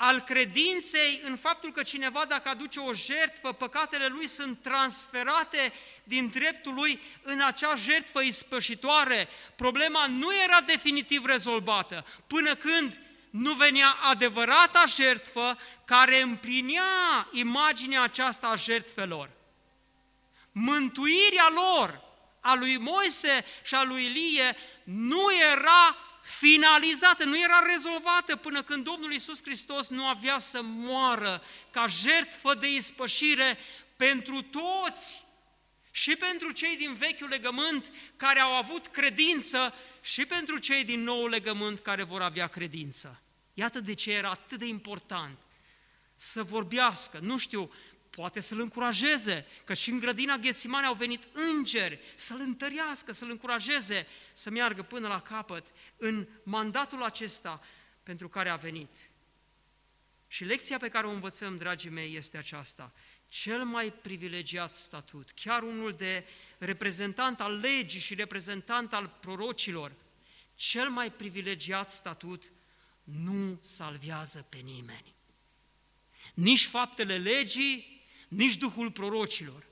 al 0.00 0.20
credinței 0.20 1.20
în 1.24 1.36
faptul 1.36 1.72
că 1.72 1.82
cineva 1.82 2.24
dacă 2.28 2.48
aduce 2.48 2.80
o 2.80 2.92
jertfă, 2.92 3.52
păcatele 3.52 4.06
lui 4.06 4.26
sunt 4.26 4.62
transferate 4.62 5.72
din 6.04 6.28
dreptul 6.28 6.74
lui 6.74 7.00
în 7.22 7.40
acea 7.40 7.74
jertfă 7.74 8.20
ispășitoare. 8.22 9.28
Problema 9.56 10.06
nu 10.06 10.28
era 10.44 10.60
definitiv 10.60 11.24
rezolvată 11.24 12.04
până 12.26 12.54
când 12.54 13.00
nu 13.30 13.52
venea 13.52 13.96
adevărata 14.02 14.84
jertfă 14.96 15.58
care 15.84 16.20
împlinea 16.20 17.28
imaginea 17.32 18.02
aceasta 18.02 18.46
a 18.46 18.56
jertfelor. 18.56 19.30
Mântuirea 20.52 21.48
lor, 21.54 22.07
a 22.48 22.54
lui 22.54 22.76
Moise 22.76 23.44
și 23.64 23.74
a 23.74 23.82
lui 23.82 24.04
Ilie, 24.04 24.56
nu 24.84 25.26
era 25.52 25.96
finalizată, 26.22 27.24
nu 27.24 27.38
era 27.38 27.58
rezolvată 27.74 28.36
până 28.36 28.62
când 28.62 28.84
Domnul 28.84 29.12
Iisus 29.12 29.42
Hristos 29.42 29.88
nu 29.88 30.06
avea 30.06 30.38
să 30.38 30.62
moară 30.62 31.42
ca 31.70 31.86
jertfă 31.86 32.54
de 32.54 32.72
ispășire 32.72 33.58
pentru 33.96 34.42
toți 34.42 35.24
și 35.90 36.16
pentru 36.16 36.50
cei 36.50 36.76
din 36.76 36.94
vechiul 36.94 37.28
legământ 37.28 37.92
care 38.16 38.40
au 38.40 38.54
avut 38.54 38.86
credință 38.86 39.74
și 40.02 40.26
pentru 40.26 40.58
cei 40.58 40.84
din 40.84 41.02
nou 41.02 41.26
legământ 41.26 41.78
care 41.78 42.02
vor 42.02 42.22
avea 42.22 42.46
credință. 42.46 43.22
Iată 43.54 43.80
de 43.80 43.94
ce 43.94 44.12
era 44.12 44.30
atât 44.30 44.58
de 44.58 44.66
important 44.66 45.38
să 46.14 46.42
vorbească, 46.42 47.18
nu 47.22 47.36
știu, 47.36 47.72
poate 48.10 48.40
să-l 48.40 48.60
încurajeze, 48.60 49.46
că 49.64 49.74
și 49.74 49.90
în 49.90 49.98
grădina 49.98 50.36
Ghețimane 50.36 50.86
au 50.86 50.94
venit 50.94 51.28
îngeri 51.32 52.00
să-l 52.14 52.40
întărească, 52.40 53.12
să-l 53.12 53.30
încurajeze 53.30 54.06
să 54.32 54.50
meargă 54.50 54.82
până 54.82 55.08
la 55.08 55.20
capăt 55.20 55.66
în 55.96 56.26
mandatul 56.42 57.02
acesta 57.02 57.62
pentru 58.02 58.28
care 58.28 58.48
a 58.48 58.56
venit. 58.56 58.90
Și 60.26 60.44
lecția 60.44 60.78
pe 60.78 60.88
care 60.88 61.06
o 61.06 61.10
învățăm, 61.10 61.56
dragii 61.56 61.90
mei, 61.90 62.16
este 62.16 62.36
aceasta. 62.36 62.92
Cel 63.28 63.64
mai 63.64 63.92
privilegiat 63.92 64.74
statut, 64.74 65.30
chiar 65.34 65.62
unul 65.62 65.92
de 65.92 66.24
reprezentant 66.58 67.40
al 67.40 67.52
legii 67.52 68.00
și 68.00 68.14
reprezentant 68.14 68.92
al 68.92 69.16
prorocilor, 69.20 69.92
cel 70.54 70.88
mai 70.88 71.12
privilegiat 71.12 71.90
statut 71.90 72.52
nu 73.02 73.58
salvează 73.62 74.46
pe 74.48 74.56
nimeni. 74.56 75.14
Nici 76.34 76.66
faptele 76.66 77.18
legii, 77.18 77.97
nici 78.28 78.56
Duhul 78.56 78.90
prorocilor 78.90 79.66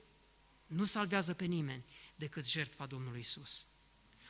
nu 0.65 0.85
salvează 0.85 1.33
pe 1.33 1.45
nimeni 1.45 1.83
decât 2.15 2.47
jertfa 2.47 2.85
Domnului 2.85 3.19
Isus. 3.19 3.67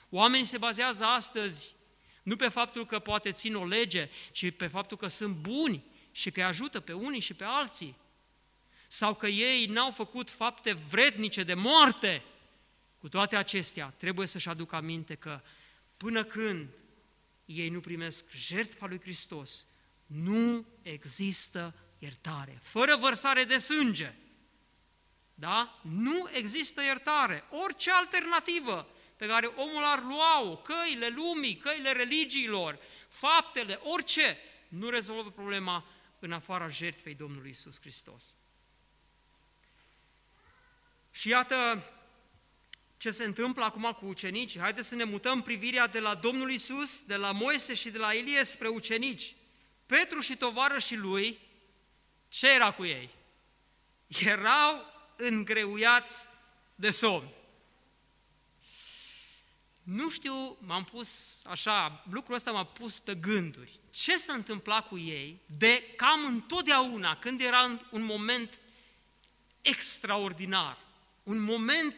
Oamenii 0.10 0.46
se 0.46 0.58
bazează 0.58 1.04
astăzi 1.04 1.76
nu 2.24 2.36
pe 2.36 2.48
faptul 2.48 2.86
că 2.86 3.00
poate 3.00 3.32
țin 3.32 3.56
o 3.56 3.66
lege, 3.66 4.10
ci 4.32 4.52
pe 4.52 4.68
faptul 4.68 4.98
că 4.98 5.08
sunt 5.08 5.36
buni 5.36 5.84
și 6.12 6.32
că 6.32 6.40
îi 6.40 6.46
ajută 6.46 6.80
pe 6.80 6.94
unii 6.94 7.20
și 7.20 7.34
pe 7.34 7.44
alții. 7.44 7.96
Sau 8.88 9.16
că 9.16 9.28
ei 9.28 9.66
n-au 9.66 9.92
făcut 9.92 10.30
fapte 10.30 10.74
vrednice 10.74 11.44
de 11.44 11.54
moarte. 11.54 12.24
Cu 13.00 13.10
toate 13.10 13.36
acestea, 13.36 13.94
trebuie 13.98 14.28
să-și 14.28 14.50
aducă 14.50 14.76
aminte 14.76 15.16
că 15.16 15.42
până 15.98 16.24
când 16.24 16.70
ei 17.46 17.70
nu 17.70 17.80
primesc 17.80 18.32
jertfa 18.32 18.86
lui 18.86 19.00
Hristos, 19.00 19.66
nu 20.06 20.66
există 20.82 21.74
iertare, 22.00 22.60
fără 22.62 22.96
vărsare 22.96 23.44
de 23.44 23.58
sânge. 23.58 24.14
Da? 25.34 25.80
Nu 25.82 26.30
există 26.32 26.82
iertare. 26.82 27.44
Orice 27.50 27.92
alternativă 27.92 28.88
pe 29.16 29.28
care 29.28 29.46
omul 29.46 29.84
ar 29.86 30.04
lua-o, 30.04 30.58
căile 30.58 31.08
lumii, 31.08 31.58
căile 31.58 31.92
religiilor, 31.92 32.80
faptele, 33.10 33.80
orice, 33.84 34.38
nu 34.68 34.90
rezolvă 34.90 35.32
problema 35.32 35.86
în 36.20 36.32
afara 36.32 36.68
jertfei 36.68 37.14
Domnului 37.14 37.50
Isus 37.50 37.80
Hristos. 37.80 38.36
Și 41.12 41.30
iată 41.30 41.84
ce 42.98 43.12
se 43.12 43.24
întâmplă 43.24 43.64
acum 43.64 43.96
cu 44.00 44.06
ucenicii. 44.06 44.60
Haideți 44.60 44.88
să 44.88 44.96
ne 44.96 45.04
mutăm 45.04 45.42
privirea 45.42 45.88
de 45.88 46.00
la 46.00 46.16
Domnul 46.16 46.52
Isus, 46.52 47.02
de 47.02 47.16
la 47.16 47.32
Moise 47.32 47.74
și 47.74 47.90
de 47.90 47.98
la 47.98 48.14
Ilie 48.14 48.44
spre 48.44 48.68
ucenici. 48.68 49.36
Petru 49.86 50.20
și 50.20 50.38
tovarășii 50.38 50.98
lui 50.98 51.40
ce 52.28 52.52
era 52.52 52.72
cu 52.72 52.86
ei? 52.86 53.10
Erau 54.08 54.86
îngreuiați 55.16 56.28
de 56.76 56.90
somn. 56.90 57.30
Nu 59.84 60.10
știu, 60.10 60.58
m-am 60.60 60.84
pus 60.84 61.42
așa, 61.46 62.04
lucrul 62.12 62.36
ăsta 62.36 62.52
m-a 62.52 62.64
pus 62.64 63.00
pe 63.00 63.16
gânduri. 63.16 63.80
Ce 63.90 64.18
s-a 64.18 64.34
întâmplat 64.34 64.88
cu 64.88 64.98
ei 64.98 65.42
de 65.58 65.94
cam 65.96 66.26
întotdeauna, 66.26 67.18
când 67.18 67.42
era 67.42 67.80
un 67.92 68.02
moment 68.02 68.60
extraordinar, 69.62 70.78
un 71.24 71.40
moment 71.40 71.96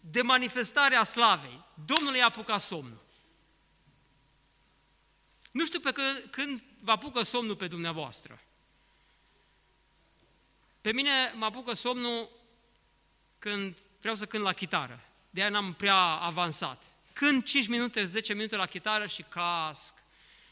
de 0.00 0.22
manifestare 0.22 0.94
a 0.94 1.02
slavei, 1.02 1.64
Domnul 1.84 2.14
i-a 2.14 2.26
apucat 2.26 2.60
somnul. 2.60 3.02
Nu 5.50 5.66
știu 5.66 5.80
pe 5.80 5.92
când, 5.92 6.28
când 6.30 6.62
vă 6.80 6.90
apucă 6.90 7.22
somnul 7.22 7.56
pe 7.56 7.66
dumneavoastră. 7.66 8.43
Pe 10.84 10.92
mine 10.92 11.32
mă 11.34 11.44
apucă 11.44 11.72
somnul 11.72 12.30
când 13.38 13.76
vreau 14.00 14.14
să 14.14 14.26
cânt 14.26 14.42
la 14.42 14.52
chitară. 14.52 15.00
De 15.30 15.40
aia 15.40 15.50
n-am 15.50 15.74
prea 15.74 15.96
avansat. 16.00 16.82
Când 17.12 17.44
5 17.44 17.68
minute, 17.68 18.04
10 18.04 18.34
minute 18.34 18.56
la 18.56 18.66
chitară 18.66 19.06
și 19.06 19.22
casc 19.22 19.94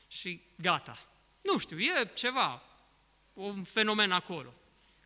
și 0.09 0.41
gata. 0.57 0.99
Nu 1.41 1.59
știu, 1.59 1.79
e 1.79 2.11
ceva, 2.15 2.63
un 3.33 3.63
fenomen 3.63 4.13
acolo. 4.13 4.55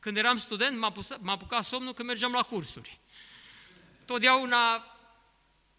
Când 0.01 0.17
eram 0.17 0.39
student, 0.39 0.79
m-a, 0.79 0.93
pus, 0.93 1.17
m-a 1.21 1.33
apucat 1.33 1.65
somnul 1.65 1.95
când 1.95 2.09
mergeam 2.09 2.33
la 2.33 2.43
cursuri. 2.43 2.99
Totdeauna 4.05 4.97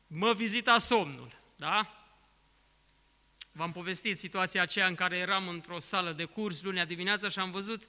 mă 0.07 0.33
vizita 0.33 0.77
somnul, 0.77 1.35
da? 1.55 2.05
V-am 3.51 3.71
povestit 3.71 4.17
situația 4.17 4.61
aceea 4.61 4.87
în 4.87 4.95
care 4.95 5.17
eram 5.17 5.47
într-o 5.47 5.79
sală 5.79 6.11
de 6.11 6.25
curs 6.25 6.61
lunea 6.61 6.85
dimineața 6.85 7.29
și 7.29 7.39
am 7.39 7.51
văzut 7.51 7.83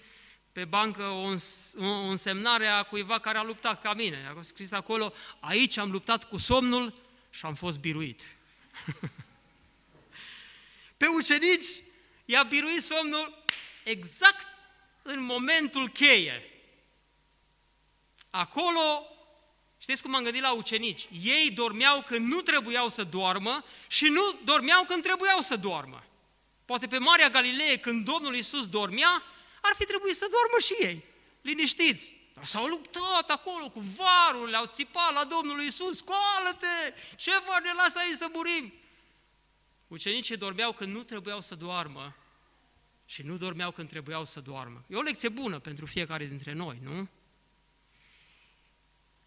pe 0.52 0.64
bancă 0.64 1.02
o, 1.02 1.34
o 1.78 1.86
însemnare 1.86 2.66
a 2.66 2.82
cuiva 2.82 3.18
care 3.18 3.38
a 3.38 3.42
luptat 3.42 3.82
ca 3.82 3.94
mine. 3.94 4.34
A 4.38 4.42
scris 4.42 4.72
acolo, 4.72 5.12
aici 5.40 5.76
am 5.76 5.90
luptat 5.90 6.28
cu 6.28 6.36
somnul 6.36 6.94
și 7.30 7.46
am 7.46 7.54
fost 7.54 7.78
biruit. 7.78 8.36
pe 10.96 11.06
ucenici 11.06 11.66
i-a 12.24 12.42
biruit 12.42 12.82
somnul 12.82 13.44
exact 13.84 14.46
în 15.02 15.22
momentul 15.22 15.88
cheie. 15.88 16.42
Acolo, 18.30 19.06
știți 19.78 20.02
cum 20.02 20.14
am 20.14 20.22
gândit 20.22 20.42
la 20.42 20.52
ucenici? 20.52 21.08
Ei 21.22 21.50
dormeau 21.50 22.02
când 22.02 22.32
nu 22.32 22.40
trebuiau 22.40 22.88
să 22.88 23.04
doarmă 23.04 23.64
și 23.86 24.04
nu 24.04 24.40
dormeau 24.44 24.84
când 24.84 25.02
trebuiau 25.02 25.40
să 25.40 25.56
doarmă. 25.56 26.04
Poate 26.64 26.86
pe 26.86 26.98
Marea 26.98 27.28
Galilee, 27.28 27.78
când 27.78 28.04
Domnul 28.04 28.34
Iisus 28.34 28.68
dormea, 28.68 29.22
ar 29.60 29.74
fi 29.76 29.84
trebuit 29.84 30.16
să 30.16 30.28
doarmă 30.30 30.58
și 30.58 30.74
ei, 30.86 31.04
liniștiți. 31.42 32.12
Dar 32.34 32.44
s-au 32.44 32.66
luptat 32.66 33.30
acolo 33.30 33.70
cu 33.70 33.80
varul, 33.80 34.48
le-au 34.48 34.66
țipat 34.66 35.12
la 35.12 35.24
Domnul 35.24 35.62
Iisus, 35.62 35.96
scoală-te, 35.96 36.94
ce 37.16 37.30
var 37.46 37.62
ne 37.62 37.72
lasă 37.72 37.98
aici 37.98 38.16
să 38.16 38.28
murim? 38.32 38.72
Ucenicii 39.86 40.36
dormeau 40.36 40.72
când 40.72 40.94
nu 40.94 41.02
trebuiau 41.02 41.40
să 41.40 41.54
doarmă 41.54 42.16
și 43.04 43.22
nu 43.22 43.36
dormeau 43.36 43.70
când 43.70 43.88
trebuiau 43.88 44.24
să 44.24 44.40
doarmă. 44.40 44.84
E 44.88 44.96
o 44.96 45.02
lecție 45.02 45.28
bună 45.28 45.58
pentru 45.58 45.86
fiecare 45.86 46.24
dintre 46.24 46.52
noi, 46.52 46.78
nu? 46.82 47.08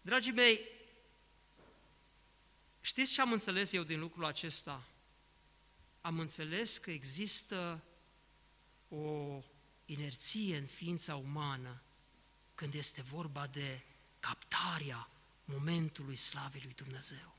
Dragii 0.00 0.32
mei, 0.32 0.68
știți 2.80 3.12
ce 3.12 3.20
am 3.20 3.32
înțeles 3.32 3.72
eu 3.72 3.82
din 3.82 4.00
lucrul 4.00 4.24
acesta? 4.24 4.82
Am 6.00 6.18
înțeles 6.18 6.78
că 6.78 6.90
există 6.90 7.80
o 8.88 9.42
inerție 9.92 10.56
în 10.56 10.66
ființa 10.66 11.16
umană 11.16 11.82
când 12.54 12.74
este 12.74 13.02
vorba 13.02 13.46
de 13.46 13.80
captarea 14.20 15.08
momentului 15.44 16.16
slavei 16.16 16.60
lui 16.64 16.74
Dumnezeu. 16.74 17.36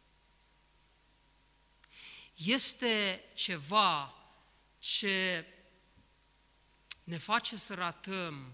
Este 2.35 3.23
ceva 3.33 4.13
ce 4.79 5.47
ne 7.03 7.17
face 7.17 7.57
să 7.57 7.73
ratăm 7.73 8.53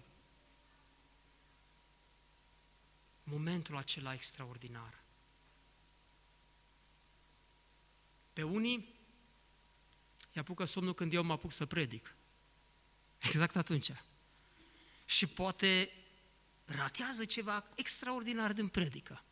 momentul 3.24 3.78
acela 3.78 4.14
extraordinar. 4.14 5.04
Pe 8.34 8.43
unii 8.43 8.97
îi 10.34 10.41
apucă 10.41 10.66
somnul 10.66 10.93
când 10.93 11.14
eu 11.14 11.24
mă 11.24 11.34
apuc 11.34 11.52
să 11.52 11.66
predic. 11.66 12.16
Exact 13.20 13.56
atunci. 13.56 13.92
Și 15.06 15.28
poate 15.28 15.92
ratează 16.66 17.26
ceva 17.26 17.66
extraordinar 17.76 18.54
din 18.54 18.68
predică. 18.68 19.24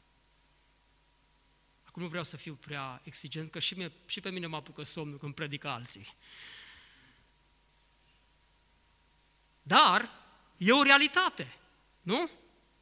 Acum 1.84 2.02
nu 2.02 2.08
vreau 2.08 2.24
să 2.24 2.38
fiu 2.38 2.56
prea 2.56 3.02
exigent, 3.04 3.52
că 3.52 3.60
și, 3.60 3.74
mie, 3.74 3.92
și 4.06 4.20
pe 4.20 4.30
mine 4.30 4.48
mă 4.48 4.56
apucă 4.56 4.84
somnul 4.84 5.18
când 5.18 5.34
predică 5.34 5.68
alții. 5.68 6.16
Dar 9.62 10.10
e 10.58 10.72
o 10.72 10.84
realitate, 10.84 11.58
nu? 12.02 12.30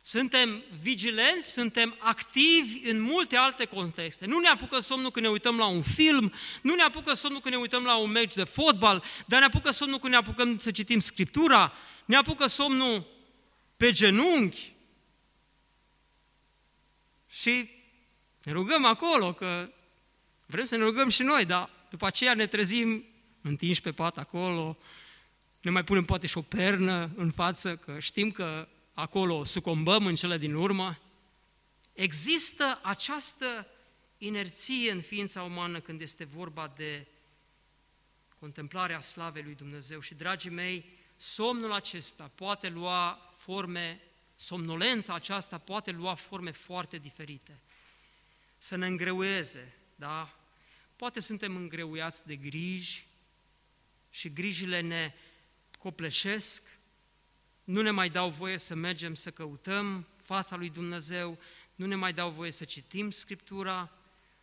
Suntem 0.08 0.64
vigilenți, 0.82 1.52
suntem 1.52 1.96
activi 2.00 2.90
în 2.90 3.02
multe 3.02 3.36
alte 3.36 3.66
contexte. 3.66 4.26
Nu 4.26 4.40
ne 4.40 4.48
apucă 4.48 4.80
somnul 4.80 5.12
când 5.12 5.26
ne 5.26 5.32
uităm 5.32 5.58
la 5.58 5.66
un 5.66 5.82
film, 5.82 6.34
nu 6.62 6.76
ne 6.76 6.82
apucă 6.82 7.14
somnul 7.14 7.40
când 7.40 7.54
ne 7.54 7.60
uităm 7.60 7.84
la 7.84 7.98
un 7.98 8.12
meci 8.12 8.34
de 8.34 8.44
fotbal, 8.44 9.04
dar 9.26 9.40
ne 9.40 9.46
apucă 9.46 9.72
somnul 9.72 10.00
când 10.00 10.12
ne 10.12 10.18
apucăm 10.18 10.58
să 10.58 10.72
citim 10.72 11.00
Scriptura, 11.00 11.74
ne 12.06 12.16
apucă 12.16 12.48
somnul 12.48 13.08
pe 13.78 13.92
genunchi. 13.92 14.74
Și 17.28 17.70
ne 18.44 18.52
rugăm 18.52 18.86
acolo, 18.86 19.34
că 19.34 19.70
vrem 20.46 20.66
să 20.66 20.76
ne 20.76 20.84
rugăm 20.84 21.10
și 21.10 21.22
noi, 21.22 21.46
dar 21.46 21.70
după 21.90 22.06
aceea 22.06 22.34
ne 22.34 22.48
trezim 22.48 23.06
întinși 23.42 23.82
pe 23.82 23.92
pat 23.92 24.18
acolo, 24.18 24.78
ne 25.62 25.72
mai 25.72 25.84
punem 25.84 26.06
poate 26.06 26.28
și 26.28 26.38
o 26.38 26.42
pernă 26.42 27.12
în 27.16 27.32
față, 27.32 27.76
că 27.76 28.00
știm 28.00 28.32
că 28.32 28.68
acolo 28.96 29.44
sucombăm 29.44 30.06
în 30.06 30.16
cele 30.16 30.38
din 30.38 30.54
urmă. 30.54 31.00
Există 31.94 32.80
această 32.84 33.68
inerție 34.18 34.92
în 34.92 35.02
ființa 35.02 35.44
umană 35.44 35.80
când 35.80 36.02
este 36.02 36.24
vorba 36.24 36.74
de 36.76 37.08
contemplarea 38.40 39.00
slavei 39.00 39.44
lui 39.44 39.56
Dumnezeu. 39.56 40.00
Și, 40.00 40.14
dragii 40.14 40.50
mei, 40.50 40.86
somnul 41.18 41.72
acesta 41.72 42.32
poate 42.36 42.70
lua 42.70 43.34
forme, 43.38 44.02
somnolența 44.36 45.14
aceasta 45.14 45.58
poate 45.58 45.92
lua 45.92 46.14
forme 46.14 46.52
foarte 46.52 46.98
diferite. 46.98 47.60
Să 48.58 48.76
ne 48.76 48.86
îngreueze, 48.86 49.74
da? 49.96 50.36
Poate 50.96 51.20
suntem 51.20 51.56
îngreuiați 51.56 52.26
de 52.26 52.36
griji 52.36 53.06
și 54.10 54.34
grijile 54.34 54.80
ne 54.80 55.14
copleșesc, 55.80 56.78
nu 57.66 57.82
ne 57.82 57.92
mai 57.92 58.10
dau 58.10 58.30
voie 58.30 58.58
să 58.58 58.76
mergem 58.76 59.14
să 59.14 59.32
căutăm 59.32 60.08
fața 60.24 60.56
lui 60.56 60.70
Dumnezeu, 60.70 61.40
nu 61.76 61.86
ne 61.86 61.96
mai 61.96 62.14
dau 62.14 62.30
voie 62.30 62.52
să 62.52 62.64
citim 62.64 63.10
Scriptura, 63.10 63.92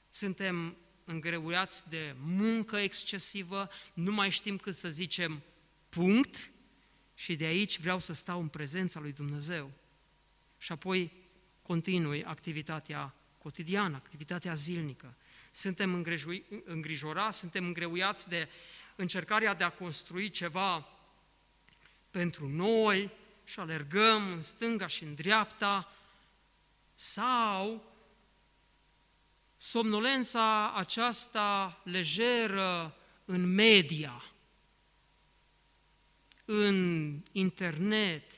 suntem 0.09 0.77
îngreuiați 1.05 1.89
de 1.89 2.15
muncă 2.23 2.77
excesivă, 2.77 3.71
nu 3.95 4.13
mai 4.13 4.31
știm 4.31 4.57
cât 4.57 4.75
să 4.75 4.89
zicem 4.89 5.43
punct 5.89 6.51
și 7.15 7.37
de 7.37 7.45
aici 7.45 7.81
vreau 7.81 7.99
să 7.99 8.13
stau 8.13 8.41
în 8.41 8.49
prezența 8.49 9.01
lui 9.01 9.13
Dumnezeu. 9.13 9.71
Și 10.59 10.73
apoi 10.73 11.13
continui 11.63 12.25
activitatea 12.25 13.15
cotidiană, 13.39 13.97
activitatea 13.97 14.55
zilnică. 14.55 15.15
Suntem 15.51 16.05
îngrijorați, 16.65 17.39
suntem 17.39 17.65
îngreuiați 17.65 18.29
de 18.29 18.49
încercarea 18.97 19.55
de 19.55 19.65
a 19.65 19.71
construi 19.71 20.31
ceva 20.31 20.89
pentru 22.13 22.49
noi 22.49 23.11
și 23.45 23.61
alergăm 23.61 24.33
în 24.33 24.43
stânga 24.43 24.87
și 24.87 25.03
în 25.03 25.15
dreapta, 25.15 25.93
sau 26.95 27.85
somnolența 29.57 30.73
aceasta 30.75 31.81
lejeră 31.85 32.97
în 33.25 33.55
media, 33.55 34.25
în 36.45 37.19
internet, 37.33 38.33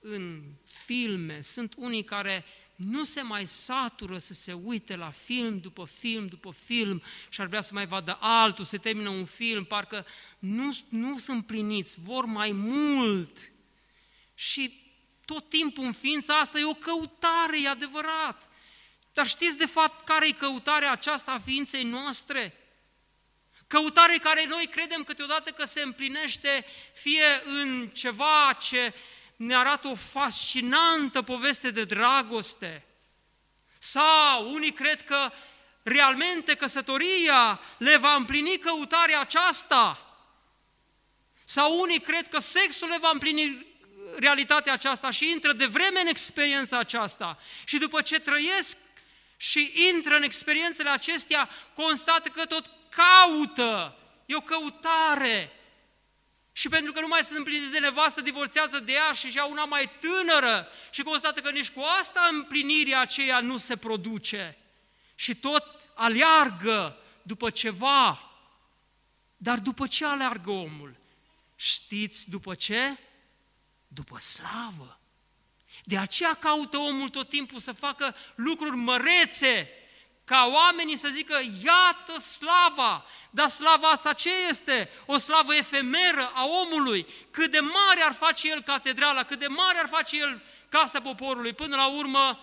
în 0.00 0.42
filme. 0.64 1.40
Sunt 1.40 1.74
unii 1.76 2.04
care 2.04 2.44
nu 2.76 3.04
se 3.04 3.22
mai 3.22 3.46
satură 3.46 4.18
să 4.18 4.34
se 4.34 4.52
uite 4.52 4.96
la 4.96 5.10
film 5.10 5.58
după 5.60 5.86
film 5.98 6.26
după 6.26 6.54
film 6.64 7.02
și 7.28 7.40
ar 7.40 7.46
vrea 7.46 7.60
să 7.60 7.74
mai 7.74 7.86
vadă 7.86 8.18
altul, 8.20 8.64
se 8.64 8.78
termină 8.78 9.08
un 9.08 9.24
film, 9.24 9.64
parcă 9.64 10.06
nu, 10.38 10.76
nu 10.88 11.18
sunt 11.18 11.46
pliniți, 11.46 11.96
vor 12.00 12.24
mai 12.24 12.52
mult. 12.52 13.52
Și 14.34 14.84
tot 15.24 15.48
timpul 15.48 15.84
în 15.84 15.92
ființa 15.92 16.38
asta 16.38 16.58
e 16.58 16.64
o 16.64 16.74
căutare, 16.74 17.62
e 17.62 17.68
adevărat. 17.68 18.50
Dar 19.12 19.26
știți 19.26 19.56
de 19.56 19.66
fapt 19.66 20.04
care 20.04 20.26
e 20.26 20.32
căutarea 20.32 20.92
aceasta 20.92 21.32
a 21.32 21.38
ființei 21.38 21.82
noastre? 21.82 22.54
Căutare 23.66 24.18
care 24.22 24.46
noi 24.48 24.68
credem 24.70 25.02
câteodată 25.02 25.50
că 25.50 25.64
se 25.64 25.82
împlinește 25.82 26.64
fie 26.92 27.42
în 27.44 27.88
ceva 27.88 28.56
ce 28.60 28.94
ne 29.36 29.54
arată 29.56 29.88
o 29.88 29.94
fascinantă 29.94 31.22
poveste 31.22 31.70
de 31.70 31.84
dragoste. 31.84 32.84
Sau 33.78 34.52
unii 34.52 34.72
cred 34.72 35.04
că 35.04 35.32
realmente 35.82 36.54
căsătoria 36.54 37.60
le 37.78 37.96
va 37.96 38.14
împlini 38.14 38.58
căutarea 38.58 39.20
aceasta. 39.20 40.00
Sau 41.44 41.80
unii 41.80 42.00
cred 42.00 42.28
că 42.28 42.38
sexul 42.38 42.88
le 42.88 42.98
va 43.00 43.10
împlini 43.12 43.66
realitatea 44.16 44.72
aceasta 44.72 45.10
și 45.10 45.30
intră 45.30 45.52
de 45.52 45.66
vreme 45.66 46.00
în 46.00 46.06
experiența 46.06 46.78
aceasta. 46.78 47.38
Și 47.64 47.78
după 47.78 48.02
ce 48.02 48.20
trăiesc 48.20 48.76
și 49.36 49.72
intră 49.94 50.16
în 50.16 50.22
experiențele 50.22 50.88
acestea, 50.90 51.48
constată 51.74 52.28
că 52.28 52.44
tot 52.44 52.70
caută. 52.88 53.96
E 54.26 54.36
o 54.36 54.40
căutare. 54.40 55.55
Și 56.56 56.68
pentru 56.68 56.92
că 56.92 57.00
nu 57.00 57.06
mai 57.06 57.24
sunt 57.24 57.38
împliniți 57.38 57.70
de 57.70 57.78
nevastă, 57.78 58.20
divorțează 58.20 58.78
de 58.78 58.92
ea 58.92 59.12
și 59.12 59.36
ia 59.36 59.46
una 59.46 59.64
mai 59.64 59.90
tânără 60.00 60.68
și 60.90 61.02
constată 61.02 61.40
că 61.40 61.50
nici 61.50 61.70
cu 61.70 61.80
asta 62.00 62.28
împlinirea 62.32 63.00
aceea 63.00 63.40
nu 63.40 63.56
se 63.56 63.76
produce. 63.76 64.58
Și 65.14 65.34
tot 65.34 65.90
aleargă 65.94 66.96
după 67.22 67.50
ceva. 67.50 68.30
Dar 69.36 69.58
după 69.58 69.86
ce 69.86 70.04
aleargă 70.04 70.50
omul? 70.50 70.96
Știți 71.56 72.30
după 72.30 72.54
ce? 72.54 72.96
După 73.88 74.18
slavă. 74.18 75.00
De 75.84 75.98
aceea 75.98 76.34
caută 76.34 76.76
omul 76.76 77.08
tot 77.08 77.28
timpul 77.28 77.58
să 77.58 77.72
facă 77.72 78.14
lucruri 78.34 78.76
mărețe, 78.76 79.68
ca 80.26 80.50
oamenii 80.52 80.96
să 80.96 81.08
zică, 81.08 81.40
iată 81.64 82.20
slava, 82.20 83.04
dar 83.30 83.48
slava 83.48 83.88
asta 83.88 84.12
ce 84.12 84.30
este? 84.48 84.90
O 85.06 85.16
slavă 85.16 85.54
efemeră 85.54 86.32
a 86.34 86.44
omului. 86.44 87.06
Cât 87.30 87.50
de 87.50 87.58
mare 87.58 88.00
ar 88.00 88.12
face 88.12 88.50
el 88.50 88.62
catedrala, 88.62 89.22
cât 89.22 89.38
de 89.38 89.46
mare 89.46 89.78
ar 89.78 89.88
face 89.88 90.18
el 90.18 90.42
casa 90.68 91.00
poporului. 91.00 91.52
Până 91.52 91.76
la 91.76 91.86
urmă, 91.86 92.40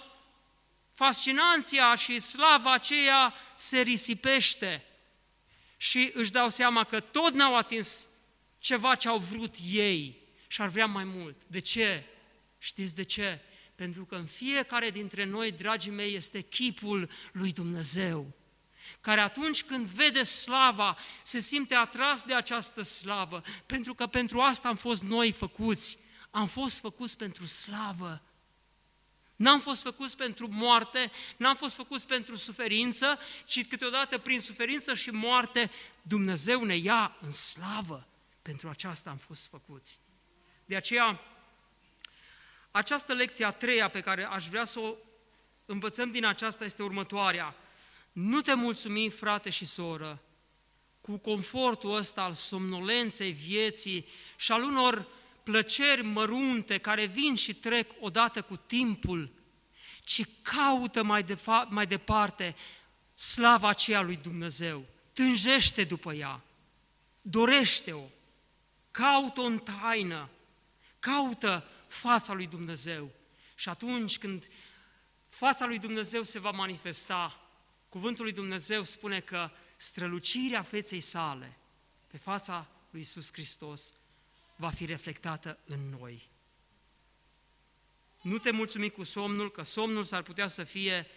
fascinanția 0.94 1.96
și 1.96 2.20
slava 2.20 2.72
aceea 2.72 3.34
se 3.56 3.82
risipește. 3.82 4.86
Și 5.78 6.12
își 6.14 6.32
dau 6.32 6.50
seama 6.50 6.84
că 6.84 7.00
tot 7.00 7.34
n-au 7.34 7.56
atins 7.56 8.08
ceva 8.60 8.96
ce 8.96 9.08
au 9.08 9.18
vrut 9.18 9.56
ei 9.72 10.22
și 10.48 10.62
ar 10.62 10.68
vrea 10.68 10.86
mai 10.86 11.04
mult. 11.04 11.42
De 11.48 11.60
ce? 11.60 12.04
Știți 12.58 12.96
de 12.96 13.04
ce? 13.04 13.40
Pentru 13.84 14.06
că 14.06 14.16
în 14.16 14.26
fiecare 14.26 14.90
dintre 14.90 15.26
noi, 15.26 15.52
dragii 15.52 15.92
mei, 15.92 16.16
este 16.16 16.42
chipul 16.42 17.10
lui 17.32 17.52
Dumnezeu 17.52 18.34
care 19.02 19.20
atunci 19.20 19.64
când 19.64 19.86
vede 19.86 20.24
slava, 20.24 20.98
se 21.24 21.40
simte 21.40 21.76
atras 21.76 22.24
de 22.24 22.34
această 22.34 22.82
slavă, 22.82 23.44
pentru 23.66 23.94
că 23.94 24.08
pentru 24.08 24.40
asta 24.40 24.68
am 24.68 24.76
fost 24.76 25.02
noi 25.04 25.32
făcuți. 25.32 25.98
Am 26.32 26.48
fost 26.48 26.80
făcuți 26.80 27.18
pentru 27.18 27.46
slavă. 27.46 28.22
N-am 29.36 29.60
fost 29.60 29.82
făcuți 29.82 30.18
pentru 30.18 30.48
moarte, 30.48 31.12
n-am 31.38 31.56
fost 31.56 31.76
făcuți 31.76 32.08
pentru 32.08 32.36
suferință, 32.36 33.20
ci 33.46 33.68
câteodată 33.68 34.18
prin 34.18 34.40
suferință 34.40 34.94
și 34.94 35.10
moarte 35.10 35.72
Dumnezeu 36.02 36.64
ne 36.64 36.76
ia 36.76 37.18
în 37.22 37.32
slavă. 37.32 38.08
Pentru 38.42 38.70
aceasta 38.70 39.10
am 39.10 39.18
fost 39.18 39.48
făcuți. 39.48 40.00
De 40.66 40.76
aceea, 40.76 41.20
această 42.74 43.14
lecție 43.14 43.46
a 43.46 43.52
treia 43.52 43.88
pe 43.88 44.02
care 44.02 44.26
aș 44.26 44.48
vrea 44.48 44.64
să 44.64 44.80
o 44.80 44.96
învățăm 45.66 46.12
din 46.12 46.26
aceasta 46.26 46.64
este 46.64 46.84
următoarea. 46.84 47.56
Nu 48.12 48.42
te 48.42 48.54
mulțumi, 48.54 49.10
frate 49.10 49.50
și 49.50 49.66
soră, 49.66 50.22
cu 51.02 51.18
confortul 51.18 51.96
ăsta 51.96 52.22
al 52.22 52.34
somnolenței 52.34 53.32
vieții 53.32 54.08
și 54.36 54.52
al 54.52 54.64
unor 54.64 55.08
plăceri 55.44 56.04
mărunte 56.04 56.78
care 56.78 57.06
vin 57.06 57.36
și 57.36 57.54
trec 57.56 57.92
odată 58.00 58.42
cu 58.42 58.56
timpul, 58.56 59.32
ci 60.04 60.22
caută 60.42 61.04
mai, 61.04 61.24
de 61.24 61.36
fa- 61.36 61.68
mai 61.68 61.88
departe 61.88 62.56
slava 63.16 63.68
aceea 63.70 64.02
lui 64.02 64.16
Dumnezeu, 64.16 64.86
tânjește 65.14 65.84
după 65.84 66.14
ea, 66.14 66.42
dorește-o, 67.22 68.04
caută-o 68.92 69.44
în 69.44 69.60
taină, 69.60 70.30
caută 71.00 71.68
fața 71.94 72.34
lui 72.34 72.48
Dumnezeu. 72.48 73.12
Și 73.56 73.70
atunci 73.70 74.18
când 74.18 74.48
fața 75.30 75.66
lui 75.66 75.80
Dumnezeu 75.80 76.24
se 76.24 76.40
va 76.40 76.52
manifesta, 76.52 77.40
cuvântul 77.90 78.24
lui 78.24 78.34
Dumnezeu 78.34 78.84
spune 78.84 79.20
că 79.20 79.50
strălucirea 79.76 80.64
feței 80.64 81.00
sale 81.00 81.58
pe 82.08 82.18
fața 82.18 82.68
lui 82.90 83.02
Isus 83.02 83.34
Hristos 83.34 83.94
va 84.56 84.70
fi 84.70 84.86
reflectată 84.86 85.60
în 85.66 85.90
noi. 86.00 86.30
Nu 88.22 88.38
te 88.38 88.52
mulțumi 88.52 88.90
cu 88.90 89.04
somnul, 89.04 89.52
că 89.52 89.64
somnul 89.64 90.04
s-ar 90.04 90.22
putea 90.22 90.48
să 90.48 90.64
fie 90.64 91.08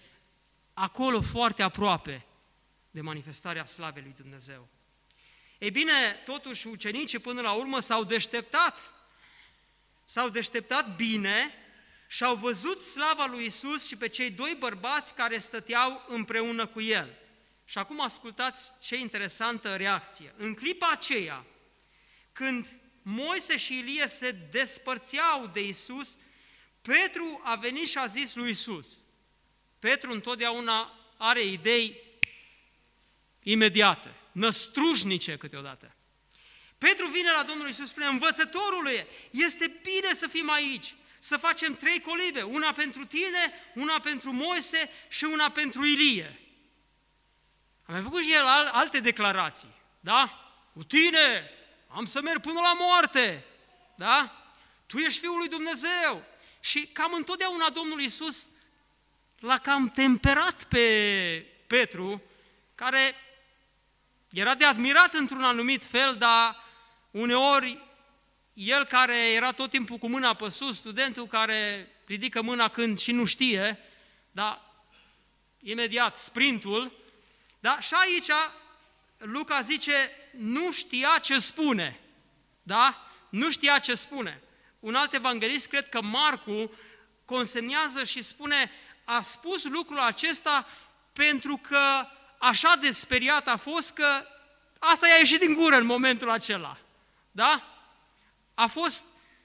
acolo 0.75 1.21
foarte 1.21 1.63
aproape 1.63 2.27
de 2.91 3.01
manifestarea 3.01 3.65
slavei 3.65 4.03
lui 4.03 4.15
Dumnezeu. 4.17 4.69
Ei 5.59 5.71
bine, 5.71 6.23
totuși 6.25 6.67
ucenicii 6.67 7.19
până 7.19 7.41
la 7.41 7.53
urmă 7.53 7.81
s-au 7.81 8.05
deșteptat. 8.05 8.96
S-au 10.09 10.29
deșteptat 10.29 10.97
bine 10.97 11.55
și 12.09 12.25
au 12.25 12.37
văzut 12.37 12.81
slava 12.81 13.27
lui 13.27 13.45
Isus 13.45 13.87
și 13.87 13.97
pe 13.97 14.09
cei 14.09 14.31
doi 14.31 14.57
bărbați 14.59 15.15
care 15.15 15.39
stăteau 15.39 16.05
împreună 16.09 16.67
cu 16.67 16.81
el. 16.81 17.19
Și 17.65 17.79
acum 17.79 18.01
ascultați 18.01 18.73
ce 18.81 18.97
interesantă 18.97 19.77
reacție. 19.77 20.35
În 20.37 20.55
clipa 20.55 20.91
aceea, 20.91 21.45
când 22.33 22.67
Moise 23.03 23.57
și 23.57 23.79
Ilie 23.79 24.07
se 24.07 24.31
despărțeau 24.31 25.47
de 25.47 25.67
Isus, 25.67 26.19
Petru 26.81 27.41
a 27.45 27.55
venit 27.55 27.89
și 27.89 27.99
a 27.99 28.07
zis 28.07 28.35
lui 28.35 28.51
Isus. 28.51 29.03
Petru 29.79 30.13
întotdeauna 30.13 30.93
are 31.17 31.43
idei 31.45 32.01
imediate, 33.43 34.15
năstrușnice 34.33 35.37
câteodată. 35.37 35.96
Petru 36.79 37.07
vine 37.07 37.31
la 37.31 37.43
Domnul 37.43 37.69
Isus, 37.69 37.89
spune, 37.89 38.07
învățătorule, 38.07 39.07
este 39.31 39.81
bine 39.83 40.15
să 40.15 40.27
fim 40.27 40.51
aici, 40.51 40.95
să 41.19 41.37
facem 41.37 41.77
trei 41.77 42.01
colibe, 42.01 42.43
una 42.43 42.73
pentru 42.73 43.05
tine, 43.05 43.53
una 43.75 44.01
pentru 44.01 44.33
Moise 44.33 44.91
și 45.09 45.25
una 45.25 45.51
pentru 45.51 45.85
Ilie. 45.85 46.41
Am 47.87 47.95
mai 47.95 48.03
făcut 48.03 48.23
și 48.23 48.33
el 48.33 48.47
alte 48.73 49.01
declarații, 49.01 49.75
da? 50.01 50.51
Cu 50.73 50.85
tine 50.85 51.51
am 51.89 52.05
să 52.05 52.21
merg 52.21 52.41
până 52.41 52.61
la 52.61 52.73
moarte, 52.73 53.45
da? 53.95 54.43
Tu 54.87 54.99
ești 54.99 55.21
Fiul 55.21 55.37
lui 55.37 55.49
Dumnezeu. 55.49 56.25
Și 56.61 56.87
cam 56.87 57.13
întotdeauna 57.13 57.71
Domnul 57.71 58.01
Iisus 58.01 58.49
l-a 59.39 59.59
cam 59.59 59.89
temperat 59.89 60.65
pe 60.65 60.87
Petru, 61.67 62.23
care 62.75 63.15
era 64.33 64.55
de 64.55 64.65
admirat 64.65 65.15
într-un 65.15 65.45
anumit 65.45 65.85
fel, 65.85 66.17
dar 66.17 66.66
uneori 67.17 67.85
el 68.53 68.85
care 68.85 69.33
era 69.33 69.53
tot 69.53 69.71
timpul 69.71 69.99
cu 69.99 70.09
mâna 70.09 70.35
pe 70.35 70.49
sus, 70.49 70.77
studentul 70.77 71.27
care 71.27 71.89
ridică 72.07 72.43
mâna 72.43 72.69
când 72.69 72.99
și 72.99 73.13
nu 73.13 73.25
știe, 73.25 73.79
dar 74.31 74.61
imediat 75.63 76.17
sprintul, 76.17 76.93
da? 77.61 77.81
și 77.81 77.95
aici 77.95 78.31
Luca 79.19 79.61
zice, 79.61 80.11
nu 80.31 80.73
știa 80.73 81.19
ce 81.23 81.39
spune, 81.39 82.01
da? 82.63 83.11
Nu 83.29 83.51
știa 83.51 83.79
ce 83.79 83.95
spune. 83.95 84.43
Un 84.81 84.95
alt 84.95 85.13
evanghelist, 85.13 85.69
cred 85.69 85.89
că 85.89 86.03
Marcu, 86.03 86.71
consemnează 87.25 88.05
și 88.05 88.23
spune, 88.23 88.71
a 89.05 89.21
spus 89.21 89.65
lucrul 89.65 89.99
acesta 89.99 90.67
pentru 91.13 91.57
că 91.57 92.07
așa 92.39 92.77
de 92.81 92.91
speriat 92.91 93.49
a 93.49 93.57
fost 93.57 93.93
că 93.93 94.27
asta 94.79 95.09
i-a 95.09 95.17
ieșit 95.17 95.41
din 95.41 95.55
gură 95.55 95.77
în 95.77 95.87
momentul 95.87 96.31
acela. 96.31 96.79
Da? 97.37 97.63
A 98.55 98.67
fost 98.67 99.05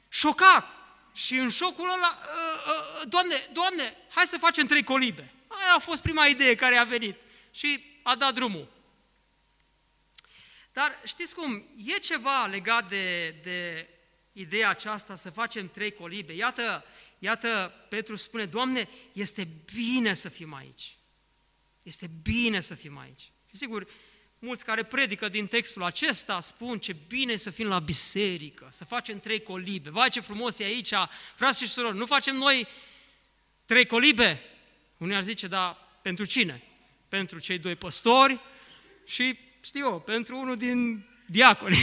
șocat. 0.09 0.67
Și 1.13 1.35
în 1.35 1.49
șocul 1.49 1.89
ăla, 1.89 2.19
ă, 2.21 2.71
ă, 3.01 3.05
Doamne, 3.05 3.49
Doamne, 3.53 3.97
hai 4.09 4.25
să 4.25 4.37
facem 4.37 4.67
trei 4.67 4.83
colibe. 4.83 5.33
Aia 5.47 5.73
a 5.75 5.79
fost 5.79 6.01
prima 6.01 6.25
idee 6.25 6.55
care 6.55 6.75
a 6.77 6.83
venit. 6.83 7.15
Și 7.51 7.83
a 8.03 8.15
dat 8.15 8.33
drumul. 8.33 8.71
Dar 10.73 11.01
știți 11.05 11.35
cum, 11.35 11.65
e 11.85 11.91
ceva 11.91 12.45
legat 12.45 12.89
de, 12.89 13.29
de 13.43 13.89
ideea 14.33 14.69
aceasta 14.69 15.15
să 15.15 15.29
facem 15.29 15.69
trei 15.69 15.93
colibe. 15.93 16.33
Iată, 16.33 16.85
iată, 17.19 17.73
Petru 17.89 18.15
spune, 18.15 18.45
Doamne, 18.45 18.89
este 19.13 19.47
bine 19.73 20.13
să 20.13 20.29
fim 20.29 20.53
aici. 20.53 20.97
Este 21.83 22.09
bine 22.21 22.59
să 22.59 22.75
fim 22.75 22.97
aici. 22.97 23.31
Și 23.49 23.57
sigur, 23.57 23.87
mulți 24.43 24.65
care 24.65 24.83
predică 24.83 25.29
din 25.29 25.47
textul 25.47 25.83
acesta 25.83 26.39
spun 26.39 26.79
ce 26.79 26.95
bine 27.07 27.35
să 27.35 27.49
fim 27.49 27.67
la 27.67 27.79
biserică, 27.79 28.67
să 28.71 28.85
facem 28.85 29.19
trei 29.19 29.43
colibe. 29.43 29.89
Vai 29.89 30.09
ce 30.09 30.19
frumos 30.19 30.59
e 30.59 30.63
aici, 30.63 30.93
frați 31.35 31.63
și 31.63 31.69
surori, 31.69 31.97
nu 31.97 32.05
facem 32.05 32.35
noi 32.35 32.67
trei 33.65 33.85
colibe? 33.85 34.41
Unii 34.97 35.15
ar 35.15 35.23
zice, 35.23 35.47
dar 35.47 35.77
pentru 36.01 36.25
cine? 36.25 36.63
Pentru 37.09 37.39
cei 37.39 37.57
doi 37.57 37.75
păstori 37.75 38.39
și, 39.05 39.37
știu 39.59 39.85
eu, 39.85 39.99
pentru 39.99 40.37
unul 40.37 40.57
din 40.57 41.05
diaconi. 41.25 41.77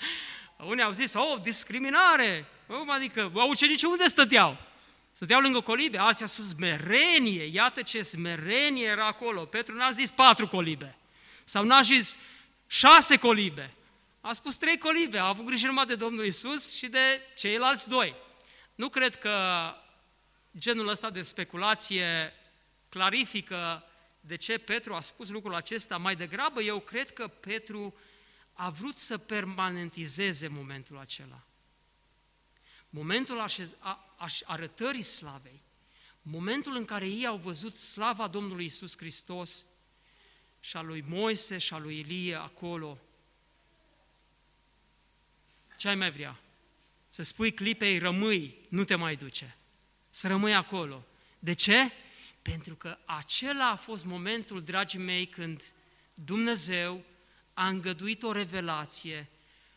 Unii 0.70 0.82
au 0.82 0.92
zis, 0.92 1.14
oh, 1.14 1.40
discriminare. 1.42 2.46
Oh, 2.66 2.88
adică, 2.88 3.32
ucenicii 3.48 3.88
unde 3.90 4.06
stăteau? 4.06 4.58
Stăteau 5.12 5.40
lângă 5.40 5.60
colibe, 5.60 5.98
alții 5.98 6.22
au 6.22 6.28
spus 6.28 6.48
smerenie, 6.48 7.44
iată 7.44 7.82
ce 7.82 8.02
smerenie 8.02 8.86
era 8.86 9.06
acolo. 9.06 9.44
Petru 9.44 9.74
n-a 9.74 9.90
zis 9.90 10.10
patru 10.10 10.48
colibe, 10.48 10.96
sau 11.44 11.64
n-a 11.64 11.82
zis 11.82 12.18
șase 12.66 13.16
colibe, 13.16 13.74
a 14.20 14.32
spus 14.32 14.56
trei 14.56 14.78
colibe, 14.78 15.18
a 15.18 15.26
avut 15.26 15.46
grijă 15.46 15.66
numai 15.66 15.86
de 15.86 15.94
Domnul 15.94 16.24
Isus 16.24 16.76
și 16.76 16.86
de 16.86 17.20
ceilalți 17.36 17.88
doi. 17.88 18.14
Nu 18.74 18.88
cred 18.88 19.18
că 19.18 19.74
genul 20.58 20.88
ăsta 20.88 21.10
de 21.10 21.22
speculație 21.22 22.32
clarifică 22.88 23.84
de 24.20 24.36
ce 24.36 24.58
Petru 24.58 24.94
a 24.94 25.00
spus 25.00 25.28
lucrul 25.28 25.54
acesta. 25.54 25.96
Mai 25.96 26.16
degrabă, 26.16 26.62
eu 26.62 26.80
cred 26.80 27.12
că 27.12 27.28
Petru 27.28 27.94
a 28.52 28.70
vrut 28.70 28.96
să 28.96 29.18
permanentizeze 29.18 30.48
momentul 30.48 30.98
acela. 30.98 31.42
Momentul 32.90 33.40
așez, 33.40 33.74
a, 33.78 34.14
aș, 34.16 34.40
arătării 34.44 35.02
slavei, 35.02 35.62
momentul 36.22 36.76
în 36.76 36.84
care 36.84 37.06
ei 37.06 37.26
au 37.26 37.36
văzut 37.36 37.76
slava 37.76 38.28
Domnului 38.28 38.64
Isus 38.64 38.96
Hristos 38.96 39.66
și 40.64 40.76
a 40.76 40.80
lui 40.80 41.04
Moise 41.08 41.58
și 41.58 41.74
a 41.74 41.78
lui 41.78 41.98
Ilie 41.98 42.34
acolo. 42.34 42.98
Ce 45.76 45.88
ai 45.88 45.94
mai 45.94 46.10
vrea? 46.10 46.40
Să 47.08 47.22
spui 47.22 47.52
clipei, 47.52 47.98
rămâi, 47.98 48.58
nu 48.68 48.84
te 48.84 48.94
mai 48.94 49.16
duce. 49.16 49.56
Să 50.10 50.28
rămâi 50.28 50.54
acolo. 50.54 51.04
De 51.38 51.52
ce? 51.52 51.92
Pentru 52.42 52.74
că 52.74 52.98
acela 53.04 53.68
a 53.68 53.76
fost 53.76 54.04
momentul, 54.04 54.62
dragii 54.62 54.98
mei, 54.98 55.26
când 55.26 55.72
Dumnezeu 56.14 57.04
a 57.54 57.68
îngăduit 57.68 58.22
o 58.22 58.32
revelație 58.32 59.28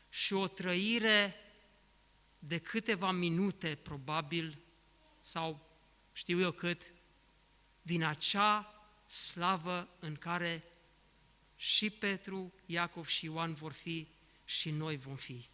și 0.10 0.34
o 0.34 0.48
trăire 0.48 1.36
de 2.40 2.58
câteva 2.58 3.12
minute, 3.12 3.78
probabil, 3.82 4.58
sau 5.20 5.70
știu 6.14 6.40
eu 6.40 6.52
cât, 6.52 6.82
din 7.82 8.04
acea 8.04 8.72
slavă 9.06 9.88
în 10.00 10.16
care 10.16 10.64
și 11.58 11.90
Petru, 11.90 12.54
Iacov 12.66 13.08
și 13.08 13.26
Ioan 13.26 13.54
vor 13.54 13.72
fi 13.72 14.08
și 14.46 14.70
noi 14.70 14.98
vom 14.98 15.16
fi. 15.16 15.48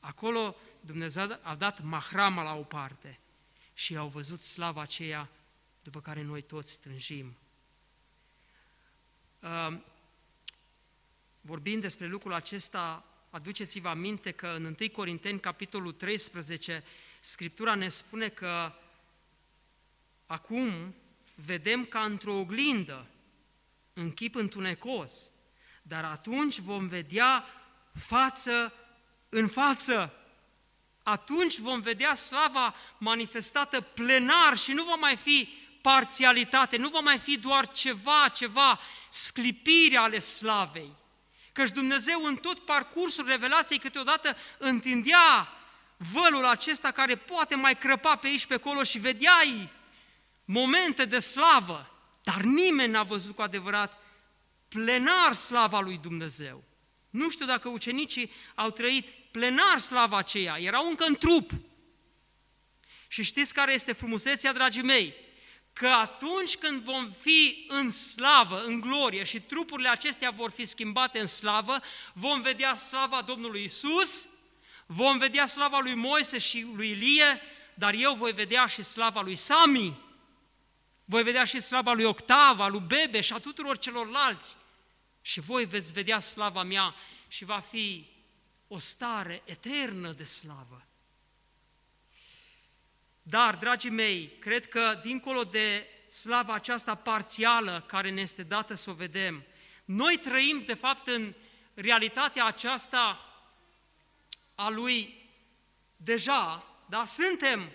Acolo 0.00 0.56
Dumnezeu 0.80 1.38
a 1.42 1.54
dat 1.54 1.82
mahrama 1.82 2.42
la 2.42 2.54
o 2.54 2.62
parte 2.62 3.18
și 3.74 3.96
au 3.96 4.08
văzut 4.08 4.40
slava 4.40 4.80
aceea 4.80 5.28
după 5.82 6.00
care 6.00 6.22
noi 6.22 6.42
toți 6.42 6.72
strânjim. 6.72 7.36
Vorbind 11.40 11.82
despre 11.82 12.06
lucrul 12.06 12.32
acesta, 12.32 13.04
aduceți-vă 13.30 13.88
aminte 13.88 14.30
că 14.30 14.46
în 14.46 14.64
1 14.64 14.74
Corinteni, 14.92 15.40
capitolul 15.40 15.92
13, 15.92 16.84
Scriptura 17.20 17.74
ne 17.74 17.88
spune 17.88 18.28
că 18.28 18.72
acum 20.26 20.94
vedem 21.34 21.84
ca 21.84 22.04
într-o 22.04 22.38
oglindă, 22.38 23.06
în 23.98 24.12
chip 24.12 24.34
întunecos, 24.34 25.30
dar 25.82 26.04
atunci 26.04 26.58
vom 26.58 26.88
vedea 26.88 27.44
față 28.06 28.72
în 29.28 29.48
față. 29.48 30.12
Atunci 31.02 31.58
vom 31.58 31.80
vedea 31.80 32.14
slava 32.14 32.74
manifestată 32.98 33.80
plenar 33.80 34.56
și 34.56 34.72
nu 34.72 34.84
va 34.84 34.94
mai 34.94 35.16
fi 35.16 35.48
parțialitate, 35.80 36.76
nu 36.76 36.88
va 36.88 37.00
mai 37.00 37.18
fi 37.18 37.38
doar 37.38 37.68
ceva, 37.68 38.28
ceva, 38.34 38.80
sclipire 39.10 39.96
ale 39.96 40.18
slavei. 40.18 40.92
Căci 41.52 41.70
Dumnezeu 41.70 42.24
în 42.24 42.36
tot 42.36 42.58
parcursul 42.58 43.26
revelației 43.26 43.78
câteodată 43.78 44.36
întindea 44.58 45.48
vălul 46.12 46.44
acesta 46.46 46.90
care 46.90 47.16
poate 47.16 47.54
mai 47.54 47.78
crăpa 47.78 48.16
pe 48.16 48.26
aici 48.26 48.46
pe 48.46 48.54
acolo 48.54 48.82
și 48.82 48.98
vedeai 48.98 49.68
momente 50.44 51.04
de 51.04 51.18
slavă, 51.18 51.97
dar 52.28 52.40
nimeni 52.40 52.92
n-a 52.92 53.02
văzut 53.02 53.34
cu 53.34 53.42
adevărat 53.42 54.02
plenar 54.68 55.32
slava 55.34 55.80
lui 55.80 55.98
Dumnezeu. 56.02 56.64
Nu 57.10 57.30
știu 57.30 57.46
dacă 57.46 57.68
ucenicii 57.68 58.30
au 58.54 58.70
trăit 58.70 59.10
plenar 59.30 59.78
slava 59.78 60.16
aceea, 60.16 60.58
erau 60.58 60.88
încă 60.88 61.04
în 61.04 61.16
trup. 61.16 61.50
Și 63.06 63.22
știți 63.22 63.54
care 63.54 63.72
este 63.72 63.92
frumusețea, 63.92 64.52
dragii 64.52 64.82
mei? 64.82 65.14
Că 65.72 65.86
atunci 65.86 66.56
când 66.56 66.82
vom 66.82 67.10
fi 67.10 67.66
în 67.68 67.90
slavă, 67.90 68.62
în 68.62 68.80
glorie 68.80 69.24
și 69.24 69.40
trupurile 69.40 69.88
acestea 69.88 70.30
vor 70.30 70.50
fi 70.50 70.64
schimbate 70.64 71.18
în 71.18 71.26
slavă, 71.26 71.80
vom 72.12 72.40
vedea 72.40 72.74
slava 72.74 73.22
Domnului 73.22 73.64
Isus, 73.64 74.26
vom 74.86 75.18
vedea 75.18 75.46
slava 75.46 75.78
lui 75.78 75.94
Moise 75.94 76.38
și 76.38 76.66
lui 76.74 76.90
Ilie, 76.90 77.40
dar 77.74 77.94
eu 77.94 78.14
voi 78.14 78.32
vedea 78.32 78.66
și 78.66 78.82
slava 78.82 79.20
lui 79.20 79.36
Sami, 79.36 80.06
voi 81.10 81.22
vedea 81.22 81.44
și 81.44 81.60
slava 81.60 81.92
lui 81.92 82.04
Octava, 82.04 82.66
lui 82.66 82.80
Bebe 82.86 83.20
și 83.20 83.32
a 83.32 83.38
tuturor 83.38 83.78
celorlalți. 83.78 84.56
Și 85.20 85.40
voi 85.40 85.64
veți 85.64 85.92
vedea 85.92 86.18
slava 86.18 86.62
mea 86.62 86.94
și 87.28 87.44
va 87.44 87.58
fi 87.58 88.06
o 88.66 88.78
stare 88.78 89.42
eternă 89.44 90.12
de 90.12 90.24
slavă. 90.24 90.86
Dar, 93.22 93.56
dragii 93.56 93.90
mei, 93.90 94.32
cred 94.38 94.68
că 94.68 95.00
dincolo 95.02 95.44
de 95.44 95.86
slava 96.08 96.52
aceasta 96.52 96.94
parțială 96.94 97.84
care 97.86 98.10
ne 98.10 98.20
este 98.20 98.42
dată 98.42 98.74
să 98.74 98.90
o 98.90 98.94
vedem, 98.94 99.44
noi 99.84 100.16
trăim, 100.16 100.62
de 100.66 100.74
fapt, 100.74 101.06
în 101.06 101.34
realitatea 101.74 102.44
aceasta 102.44 103.32
a 104.54 104.68
lui 104.68 105.28
deja, 105.96 106.64
da? 106.88 107.04
Suntem 107.04 107.70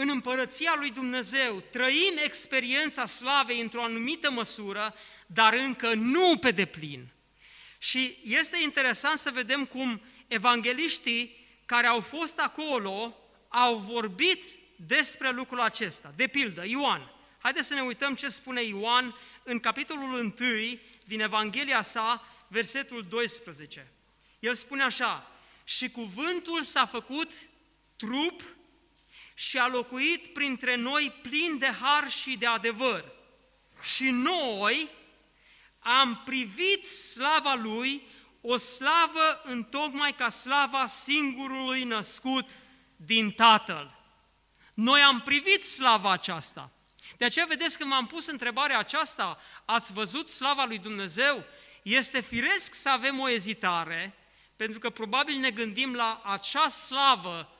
în 0.00 0.08
împărăția 0.08 0.74
lui 0.76 0.90
Dumnezeu, 0.90 1.62
trăim 1.70 2.12
experiența 2.24 3.04
slavei 3.04 3.60
într-o 3.60 3.82
anumită 3.82 4.30
măsură, 4.30 4.94
dar 5.26 5.54
încă 5.54 5.94
nu 5.94 6.36
pe 6.36 6.50
deplin. 6.50 7.08
Și 7.78 8.18
este 8.22 8.58
interesant 8.62 9.18
să 9.18 9.30
vedem 9.30 9.64
cum 9.64 10.00
evangeliștii 10.26 11.46
care 11.66 11.86
au 11.86 12.00
fost 12.00 12.38
acolo 12.38 13.16
au 13.48 13.76
vorbit 13.76 14.42
despre 14.76 15.30
lucrul 15.30 15.60
acesta. 15.60 16.12
De 16.16 16.26
pildă, 16.26 16.66
Ioan. 16.66 17.12
Haideți 17.38 17.66
să 17.66 17.74
ne 17.74 17.82
uităm 17.82 18.14
ce 18.14 18.28
spune 18.28 18.62
Ioan 18.62 19.16
în 19.42 19.60
capitolul 19.60 20.12
1 20.12 20.32
din 21.04 21.20
Evanghelia 21.20 21.82
sa, 21.82 22.28
versetul 22.48 23.06
12. 23.08 23.92
El 24.38 24.54
spune 24.54 24.82
așa, 24.82 25.32
și 25.64 25.90
cuvântul 25.90 26.62
s-a 26.62 26.86
făcut 26.86 27.30
trup 27.96 28.42
și 29.38 29.58
a 29.58 29.66
locuit 29.66 30.32
printre 30.32 30.74
noi 30.74 31.12
plin 31.22 31.58
de 31.58 31.66
har 31.66 32.10
și 32.10 32.36
de 32.36 32.46
adevăr. 32.46 33.04
Și 33.82 34.10
noi 34.10 34.88
am 35.78 36.22
privit 36.24 36.86
slava 36.86 37.54
Lui, 37.54 38.02
o 38.40 38.56
slavă 38.56 39.40
întocmai 39.44 40.14
ca 40.14 40.28
slava 40.28 40.86
singurului 40.86 41.84
născut 41.84 42.48
din 42.96 43.30
Tatăl. 43.30 43.98
Noi 44.74 45.00
am 45.00 45.20
privit 45.20 45.66
slava 45.66 46.10
aceasta. 46.12 46.72
De 47.16 47.24
aceea 47.24 47.46
vedeți 47.48 47.78
când 47.78 47.90
m-am 47.90 48.06
pus 48.06 48.26
întrebarea 48.26 48.78
aceasta, 48.78 49.40
ați 49.64 49.92
văzut 49.92 50.28
slava 50.28 50.64
lui 50.64 50.78
Dumnezeu? 50.78 51.44
Este 51.82 52.20
firesc 52.20 52.74
să 52.74 52.88
avem 52.88 53.18
o 53.18 53.28
ezitare, 53.28 54.14
pentru 54.56 54.78
că 54.78 54.90
probabil 54.90 55.36
ne 55.36 55.50
gândim 55.50 55.94
la 55.94 56.22
acea 56.24 56.68
slavă 56.68 57.52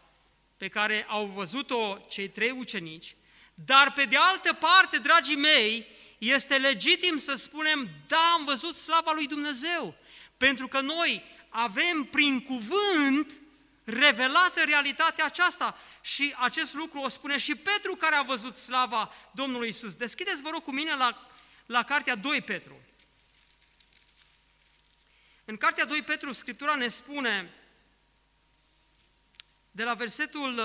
pe 0.59 0.69
care 0.69 1.07
au 1.09 1.27
văzut-o 1.27 1.99
cei 2.09 2.29
trei 2.29 2.51
ucenici, 2.51 3.15
dar 3.55 3.93
pe 3.93 4.05
de 4.05 4.17
altă 4.17 4.53
parte, 4.53 4.99
dragii 4.99 5.37
mei, 5.37 5.87
este 6.19 6.57
legitim 6.57 7.17
să 7.17 7.35
spunem, 7.35 7.89
da, 8.07 8.33
am 8.35 8.45
văzut 8.45 8.77
slava 8.77 9.13
lui 9.13 9.27
Dumnezeu, 9.27 9.95
pentru 10.37 10.69
că 10.69 10.81
noi 10.81 11.25
avem 11.49 12.05
prin 12.05 12.43
cuvânt 12.43 13.33
revelată 13.85 14.63
realitatea 14.65 15.25
aceasta. 15.25 15.79
Și 16.01 16.35
acest 16.39 16.75
lucru 16.75 17.01
o 17.01 17.09
spune 17.09 17.39
și 17.39 17.55
Petru 17.55 17.95
care 17.95 18.15
a 18.15 18.23
văzut 18.23 18.57
slava 18.57 19.15
Domnului 19.33 19.69
Isus. 19.69 19.95
Deschideți, 19.95 20.43
vă 20.43 20.49
rog, 20.51 20.63
cu 20.63 20.73
mine 20.73 20.95
la, 20.95 21.29
la 21.67 21.83
cartea 21.83 22.15
2 22.15 22.41
Petru. 22.41 22.81
În 25.45 25.57
cartea 25.57 25.85
2 25.85 26.03
Petru, 26.03 26.33
Scriptura 26.33 26.75
ne 26.75 26.89
spune, 26.89 27.55
de 29.79 29.85
la 29.85 29.95
versetul 29.95 30.61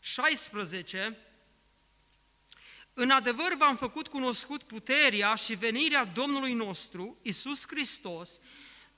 16, 0.00 1.06
uh, 1.08 1.16
în 2.94 3.10
adevăr 3.10 3.54
v-am 3.56 3.76
făcut 3.76 4.08
cunoscut 4.08 4.62
puterea 4.62 5.34
și 5.34 5.54
venirea 5.54 6.04
Domnului 6.04 6.52
nostru, 6.52 7.18
Isus 7.22 7.66
Hristos, 7.66 8.40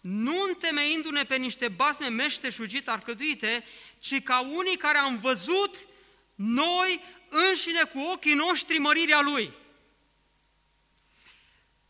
nu 0.01 0.43
întemeindu-ne 0.49 1.25
pe 1.25 1.37
niște 1.37 1.69
basme 1.69 2.09
meșteșugit 2.09 2.89
arcăduite, 2.89 3.65
ci 3.99 4.23
ca 4.23 4.41
unii 4.41 4.77
care 4.77 4.99
am 4.99 5.19
văzut 5.19 5.87
noi 6.35 7.01
înșine 7.29 7.83
cu 7.85 7.99
ochii 7.99 8.35
noștri 8.35 8.79
mărirea 8.79 9.21
Lui. 9.21 9.53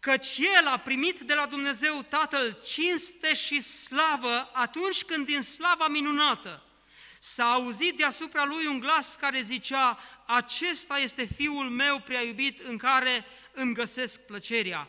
Căci 0.01 0.39
El 0.39 0.67
a 0.67 0.79
primit 0.79 1.21
de 1.21 1.35
la 1.35 1.47
Dumnezeu 1.47 2.03
Tatăl 2.09 2.59
cinste 2.65 3.35
și 3.35 3.61
slavă 3.61 4.51
atunci 4.53 5.05
când 5.05 5.27
din 5.27 5.43
slava 5.43 5.89
minunată 5.89 6.63
s-a 7.19 7.53
auzit 7.53 7.97
deasupra 7.97 8.45
Lui 8.45 8.67
un 8.67 8.79
glas 8.79 9.15
care 9.15 9.41
zicea, 9.41 9.99
acesta 10.27 10.99
este 10.99 11.25
Fiul 11.25 11.69
meu 11.69 12.01
prea 12.01 12.23
iubit 12.23 12.59
în 12.59 12.77
care 12.77 13.25
îmi 13.53 13.75
găsesc 13.75 14.27
plăcerea. 14.27 14.89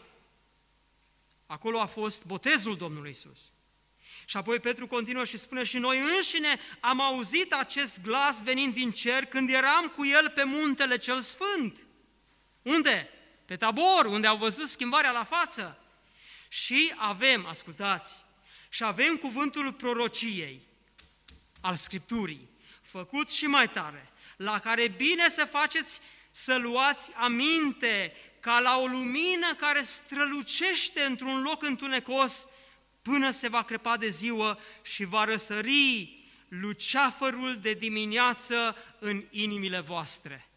Acolo 1.45 1.79
a 1.79 1.85
fost 1.85 2.25
botezul 2.25 2.77
Domnului 2.77 3.09
Isus. 3.09 3.51
Și 4.25 4.37
apoi 4.37 4.59
Petru 4.59 4.87
continuă 4.87 5.23
și 5.23 5.37
spune 5.37 5.63
și 5.63 5.77
noi 5.77 5.99
înșine 6.15 6.59
am 6.79 7.01
auzit 7.01 7.53
acest 7.53 8.01
glas 8.01 8.43
venind 8.43 8.73
din 8.73 8.91
cer 8.91 9.25
când 9.25 9.49
eram 9.49 9.87
cu 9.95 10.05
el 10.05 10.29
pe 10.29 10.43
muntele 10.43 10.97
cel 10.97 11.19
sfânt. 11.19 11.85
Unde? 12.61 13.09
Pe 13.51 13.57
tabor, 13.57 14.05
unde 14.05 14.27
au 14.27 14.37
văzut 14.37 14.67
schimbarea 14.67 15.11
la 15.11 15.23
față. 15.23 15.77
Și 16.47 16.93
avem, 16.97 17.45
ascultați, 17.45 18.23
și 18.69 18.83
avem 18.83 19.15
cuvântul 19.17 19.73
prorociei 19.73 20.61
al 21.61 21.75
Scripturii, 21.75 22.49
făcut 22.81 23.31
și 23.31 23.45
mai 23.45 23.69
tare, 23.69 24.09
la 24.37 24.59
care 24.59 24.87
bine 24.87 25.29
să 25.29 25.45
faceți 25.45 25.99
să 26.29 26.55
luați 26.55 27.11
aminte 27.13 28.13
ca 28.39 28.59
la 28.59 28.77
o 28.77 28.85
lumină 28.85 29.55
care 29.55 29.81
strălucește 29.81 31.01
într-un 31.01 31.41
loc 31.41 31.63
întunecos 31.63 32.47
până 33.01 33.31
se 33.31 33.47
va 33.47 33.63
crepa 33.63 33.97
de 33.97 34.07
ziua 34.07 34.59
și 34.81 35.03
va 35.03 35.23
răsări 35.23 36.25
luceafărul 36.47 37.57
de 37.61 37.73
dimineață 37.73 38.75
în 38.99 39.23
inimile 39.29 39.79
voastre. 39.79 40.50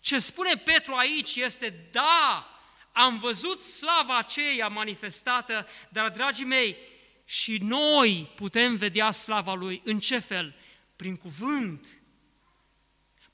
Ce 0.00 0.18
spune 0.18 0.54
Petru 0.54 0.94
aici 0.94 1.34
este, 1.34 1.88
da, 1.90 2.48
am 2.92 3.18
văzut 3.18 3.60
slava 3.60 4.18
aceea 4.18 4.68
manifestată, 4.68 5.66
dar, 5.88 6.10
dragii 6.10 6.44
mei, 6.44 6.76
și 7.24 7.58
noi 7.62 8.32
putem 8.34 8.76
vedea 8.76 9.10
slava 9.10 9.54
Lui. 9.54 9.80
În 9.84 9.98
ce 9.98 10.18
fel? 10.18 10.54
Prin 10.96 11.16
cuvânt, 11.16 12.00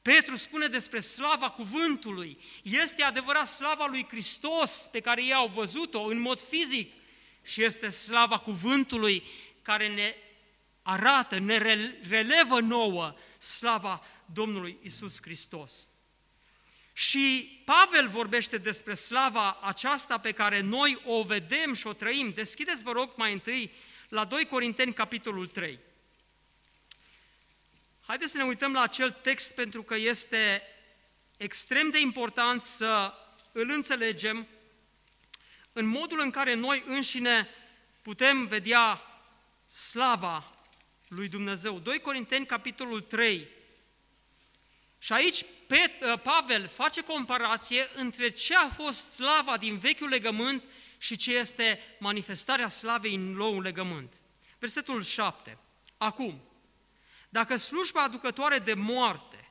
Petru 0.07 0.37
spune 0.37 0.67
despre 0.67 1.01
slava 1.01 1.51
cuvântului. 1.51 2.39
Este 2.63 3.03
adevărat 3.03 3.47
slava 3.47 3.87
lui 3.87 4.07
Hristos 4.09 4.89
pe 4.93 5.01
care 5.01 5.25
ei 5.25 5.35
au 5.35 5.49
văzut-o 5.49 6.01
în 6.01 6.19
mod 6.19 6.41
fizic 6.41 6.93
și 7.43 7.63
este 7.63 7.89
slava 7.89 8.39
cuvântului 8.39 9.23
care 9.63 9.95
ne 9.95 10.15
arată, 10.83 11.39
ne 11.39 11.57
relevă 12.09 12.61
nouă 12.61 13.15
slava 13.39 14.05
Domnului 14.33 14.79
Isus 14.83 15.23
Hristos. 15.23 15.89
Și 16.99 17.61
Pavel 17.65 18.09
vorbește 18.09 18.59
despre 18.59 18.95
slava 18.95 19.59
aceasta 19.63 20.19
pe 20.19 20.33
care 20.33 20.61
noi 20.61 21.01
o 21.05 21.23
vedem 21.23 21.75
și 21.75 21.87
o 21.87 21.93
trăim. 21.93 22.33
Deschideți, 22.35 22.83
vă 22.83 22.93
rog, 22.93 23.13
mai 23.17 23.33
întâi 23.33 23.73
la 24.09 24.25
2 24.25 24.47
Corinteni, 24.47 24.93
capitolul 24.93 25.47
3. 25.47 25.79
Haideți 28.01 28.33
să 28.33 28.39
ne 28.39 28.45
uităm 28.45 28.73
la 28.73 28.81
acel 28.81 29.11
text 29.11 29.55
pentru 29.55 29.83
că 29.83 29.97
este 29.97 30.63
extrem 31.37 31.91
de 31.91 32.01
important 32.01 32.63
să 32.63 33.13
îl 33.53 33.71
înțelegem 33.71 34.47
în 35.73 35.87
modul 35.87 36.21
în 36.21 36.31
care 36.31 36.55
noi 36.55 36.83
înșine 36.87 37.49
putem 38.03 38.47
vedea 38.47 39.03
slava 39.69 40.53
lui 41.09 41.29
Dumnezeu. 41.29 41.79
2 41.79 42.01
Corinteni, 42.01 42.47
capitolul 42.47 43.01
3. 43.01 43.49
Și 44.99 45.13
aici 45.13 45.45
ă, 46.13 46.17
Pavel 46.17 46.69
face 46.69 47.01
comparație 47.01 47.89
între 47.95 48.29
ce 48.29 48.57
a 48.57 48.69
fost 48.69 49.11
slava 49.11 49.57
din 49.57 49.79
vechiul 49.79 50.09
legământ 50.09 50.63
și 50.99 51.17
ce 51.17 51.37
este 51.37 51.97
manifestarea 51.99 52.69
slavei 52.69 53.15
în 53.15 53.35
noul 53.35 53.63
legământ. 53.63 54.13
Versetul 54.59 55.03
7. 55.03 55.59
Acum, 55.99 56.41
Dacă 57.29 57.57
slujba 57.57 58.03
aducătoare 58.03 58.59
de 58.59 58.75
moarte, 58.75 59.51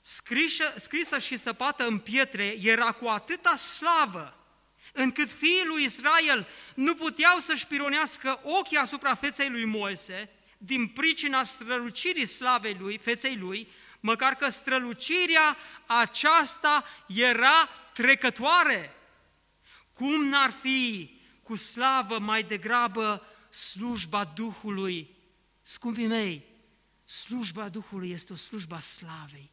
scrisă, 0.00 0.74
scrisă 0.76 1.18
și 1.18 1.36
săpată 1.36 1.86
în 1.86 1.98
pietre, 1.98 2.56
era 2.60 2.92
cu 2.92 3.06
atâta 3.06 3.56
slavă, 3.56 4.36
încât 4.92 5.30
fiii 5.30 5.64
lui 5.66 5.84
Israel 5.84 6.48
nu 6.74 6.94
puteau 6.94 7.38
să-și 7.38 7.66
pironească 7.66 8.40
ochii 8.42 8.76
asupra 8.76 9.14
feței 9.14 9.48
lui 9.48 9.64
Moise, 9.64 10.28
din 10.58 10.86
pricina 10.86 11.42
strălucirii 11.42 12.26
slavei 12.26 12.76
lui, 12.80 12.98
feței 12.98 13.36
lui, 13.36 13.68
măcar 14.02 14.34
că 14.34 14.48
strălucirea 14.48 15.56
aceasta 15.86 16.84
era 17.06 17.68
trecătoare. 17.94 18.94
Cum 19.92 20.24
n-ar 20.24 20.50
fi 20.50 21.10
cu 21.42 21.56
slavă 21.56 22.18
mai 22.18 22.42
degrabă 22.42 23.26
slujba 23.50 24.24
Duhului? 24.24 25.16
Scumpii 25.62 26.06
mei, 26.06 26.44
slujba 27.04 27.68
Duhului 27.68 28.10
este 28.10 28.32
o 28.32 28.36
slujba 28.36 28.78
slavei. 28.78 29.50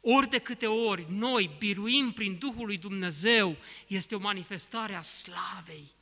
Ori 0.00 0.28
de 0.28 0.38
câte 0.38 0.66
ori 0.66 1.06
noi 1.08 1.50
biruim 1.58 2.12
prin 2.12 2.38
Duhul 2.38 2.66
lui 2.66 2.78
Dumnezeu, 2.78 3.56
este 3.86 4.14
o 4.14 4.18
manifestare 4.18 4.94
a 4.94 5.00
slavei. 5.00 5.92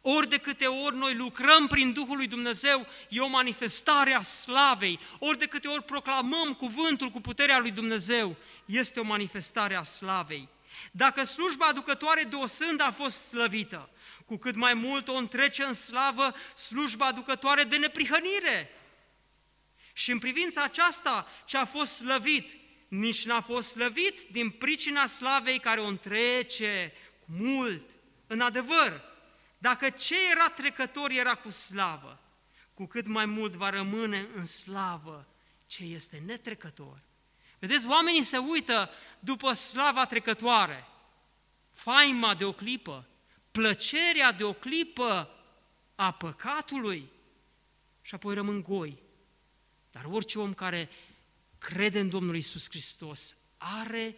Ori 0.00 0.28
de 0.28 0.38
câte 0.38 0.66
ori 0.66 0.96
noi 0.96 1.14
lucrăm 1.14 1.66
prin 1.66 1.92
Duhul 1.92 2.16
lui 2.16 2.26
Dumnezeu, 2.26 2.86
e 3.08 3.20
o 3.20 3.26
manifestare 3.26 4.12
a 4.12 4.22
slavei. 4.22 4.98
Ori 5.18 5.38
de 5.38 5.46
câte 5.46 5.68
ori 5.68 5.82
proclamăm 5.82 6.54
cuvântul 6.54 7.08
cu 7.08 7.20
puterea 7.20 7.58
lui 7.58 7.70
Dumnezeu, 7.70 8.36
este 8.64 9.00
o 9.00 9.04
manifestare 9.04 9.76
a 9.76 9.82
slavei. 9.82 10.48
Dacă 10.92 11.24
slujba 11.24 11.66
aducătoare 11.66 12.22
de 12.22 12.36
o 12.36 12.46
sândă 12.46 12.82
a 12.82 12.90
fost 12.90 13.24
slăvită, 13.26 13.88
cu 14.26 14.36
cât 14.36 14.54
mai 14.54 14.74
mult 14.74 15.08
o 15.08 15.14
întrece 15.14 15.62
în 15.62 15.72
slavă 15.72 16.34
slujba 16.54 17.06
aducătoare 17.06 17.62
de 17.62 17.76
neprihănire. 17.76 18.70
Și 19.92 20.10
în 20.10 20.18
privința 20.18 20.62
aceasta 20.62 21.26
ce 21.44 21.56
a 21.56 21.64
fost 21.64 21.92
slăvit, 21.92 22.50
nici 22.88 23.24
n-a 23.24 23.40
fost 23.40 23.70
slăvit 23.70 24.20
din 24.30 24.50
pricina 24.50 25.06
slavei 25.06 25.58
care 25.58 25.80
o 25.80 25.86
întrece 25.86 26.92
cu 27.26 27.32
mult. 27.38 27.90
În 28.26 28.40
adevăr, 28.40 29.02
dacă 29.58 29.90
ce 29.90 30.14
era 30.30 30.48
trecător 30.48 31.10
era 31.10 31.34
cu 31.34 31.50
slavă, 31.50 32.20
cu 32.74 32.86
cât 32.86 33.06
mai 33.06 33.26
mult 33.26 33.54
va 33.54 33.70
rămâne 33.70 34.28
în 34.34 34.46
slavă 34.46 35.26
ce 35.66 35.84
este 35.84 36.22
netrecător. 36.26 37.00
Vedeți, 37.58 37.86
oamenii 37.86 38.22
se 38.22 38.36
uită 38.36 38.90
după 39.18 39.52
slava 39.52 40.06
trecătoare, 40.06 40.86
faima 41.72 42.34
de 42.34 42.44
o 42.44 42.52
clipă, 42.52 43.06
plăcerea 43.50 44.32
de 44.32 44.44
o 44.44 44.52
clipă 44.52 45.30
a 45.94 46.12
păcatului 46.12 47.10
și 48.02 48.14
apoi 48.14 48.34
rămân 48.34 48.62
goi. 48.62 49.02
Dar 49.90 50.04
orice 50.04 50.38
om 50.38 50.54
care 50.54 50.88
crede 51.58 52.00
în 52.00 52.08
Domnul 52.08 52.36
Isus 52.36 52.68
Hristos 52.68 53.36
are 53.56 54.16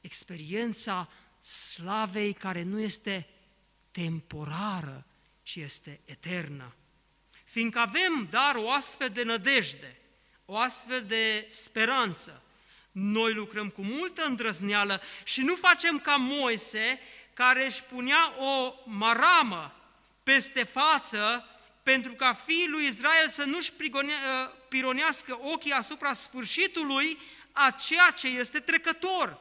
experiența 0.00 1.08
slavei 1.40 2.32
care 2.32 2.62
nu 2.62 2.80
este 2.80 3.28
temporară, 4.02 5.06
ci 5.42 5.56
este 5.56 6.00
eternă. 6.04 6.74
Fiindcă 7.44 7.78
avem, 7.78 8.28
dar, 8.30 8.54
o 8.54 8.70
astfel 8.70 9.08
de 9.08 9.22
nădejde, 9.22 9.96
o 10.44 10.56
astfel 10.56 11.04
de 11.04 11.46
speranță, 11.48 12.42
noi 12.92 13.32
lucrăm 13.32 13.68
cu 13.68 13.82
multă 13.82 14.24
îndrăzneală 14.24 15.02
și 15.24 15.42
nu 15.42 15.54
facem 15.54 15.98
ca 15.98 16.16
Moise, 16.16 17.00
care 17.34 17.66
își 17.66 17.82
punea 17.82 18.34
o 18.38 18.74
maramă 18.84 19.74
peste 20.22 20.62
față 20.62 21.44
pentru 21.82 22.12
ca 22.12 22.32
fiii 22.32 22.68
lui 22.68 22.86
Israel 22.86 23.28
să 23.28 23.44
nu-și 23.44 23.72
ă, 23.94 24.02
pironească 24.68 25.38
ochii 25.42 25.72
asupra 25.72 26.12
sfârșitului 26.12 27.18
a 27.52 27.70
ceea 27.70 28.10
ce 28.10 28.28
este 28.28 28.60
trecător. 28.60 29.38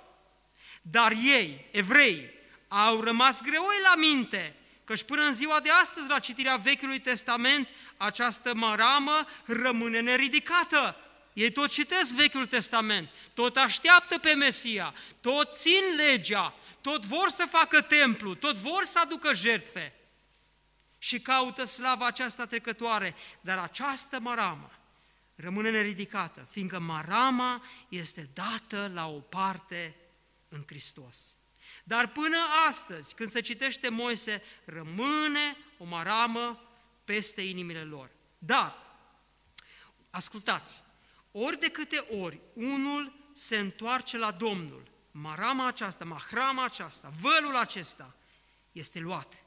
Dar 0.81 1.11
ei, 1.11 1.67
evrei, 1.71 2.34
au 2.67 3.01
rămas 3.01 3.41
greoi 3.41 3.79
la 3.83 3.95
minte, 3.95 4.55
căci 4.83 5.03
până 5.03 5.23
în 5.23 5.33
ziua 5.33 5.59
de 5.59 5.69
astăzi, 5.69 6.09
la 6.09 6.19
citirea 6.19 6.55
Vechiului 6.55 6.99
Testament, 6.99 7.67
această 7.97 8.53
maramă 8.53 9.27
rămâne 9.45 9.99
neridicată. 9.99 10.95
Ei 11.33 11.51
tot 11.51 11.69
citesc 11.69 12.15
Vechiul 12.15 12.45
Testament, 12.45 13.09
tot 13.33 13.55
așteaptă 13.55 14.17
pe 14.17 14.33
Mesia, 14.33 14.93
tot 15.21 15.57
țin 15.57 15.95
legea, 15.95 16.53
tot 16.81 17.05
vor 17.05 17.29
să 17.29 17.47
facă 17.49 17.81
templu, 17.81 18.35
tot 18.35 18.55
vor 18.55 18.83
să 18.83 18.99
aducă 18.99 19.33
jertfe 19.33 19.93
și 20.97 21.19
caută 21.19 21.63
slava 21.63 22.05
aceasta 22.05 22.45
trecătoare, 22.45 23.15
dar 23.41 23.57
această 23.57 24.19
maramă 24.19 24.71
rămâne 25.35 25.69
neridicată, 25.69 26.47
fiindcă 26.49 26.79
marama 26.79 27.63
este 27.89 28.29
dată 28.33 28.91
la 28.93 29.07
o 29.07 29.19
parte 29.19 29.95
în 30.49 30.63
Hristos. 30.67 31.37
Dar 31.87 32.11
până 32.11 32.37
astăzi, 32.67 33.15
când 33.15 33.29
se 33.29 33.41
citește 33.41 33.89
Moise, 33.89 34.41
rămâne 34.65 35.57
o 35.77 35.85
maramă 35.85 36.61
peste 37.03 37.41
inimile 37.41 37.83
lor. 37.83 38.09
Dar, 38.37 38.75
ascultați, 40.09 40.83
ori 41.31 41.59
de 41.59 41.69
câte 41.69 41.97
ori 41.97 42.39
unul 42.53 43.13
se 43.33 43.57
întoarce 43.57 44.17
la 44.17 44.31
Domnul, 44.31 44.91
marama 45.11 45.67
aceasta, 45.67 46.05
mahrama 46.05 46.63
aceasta, 46.63 47.11
vălul 47.21 47.55
acesta 47.55 48.15
este 48.71 48.99
luat. 48.99 49.45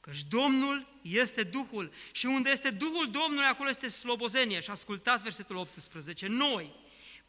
Căci 0.00 0.22
Domnul 0.22 0.86
este 1.02 1.42
Duhul 1.42 1.92
și 2.12 2.26
unde 2.26 2.50
este 2.50 2.70
Duhul 2.70 3.10
Domnului, 3.10 3.46
acolo 3.46 3.68
este 3.68 3.88
slobozenie. 3.88 4.60
Și 4.60 4.70
ascultați 4.70 5.22
versetul 5.22 5.56
18. 5.56 6.26
Noi 6.26 6.74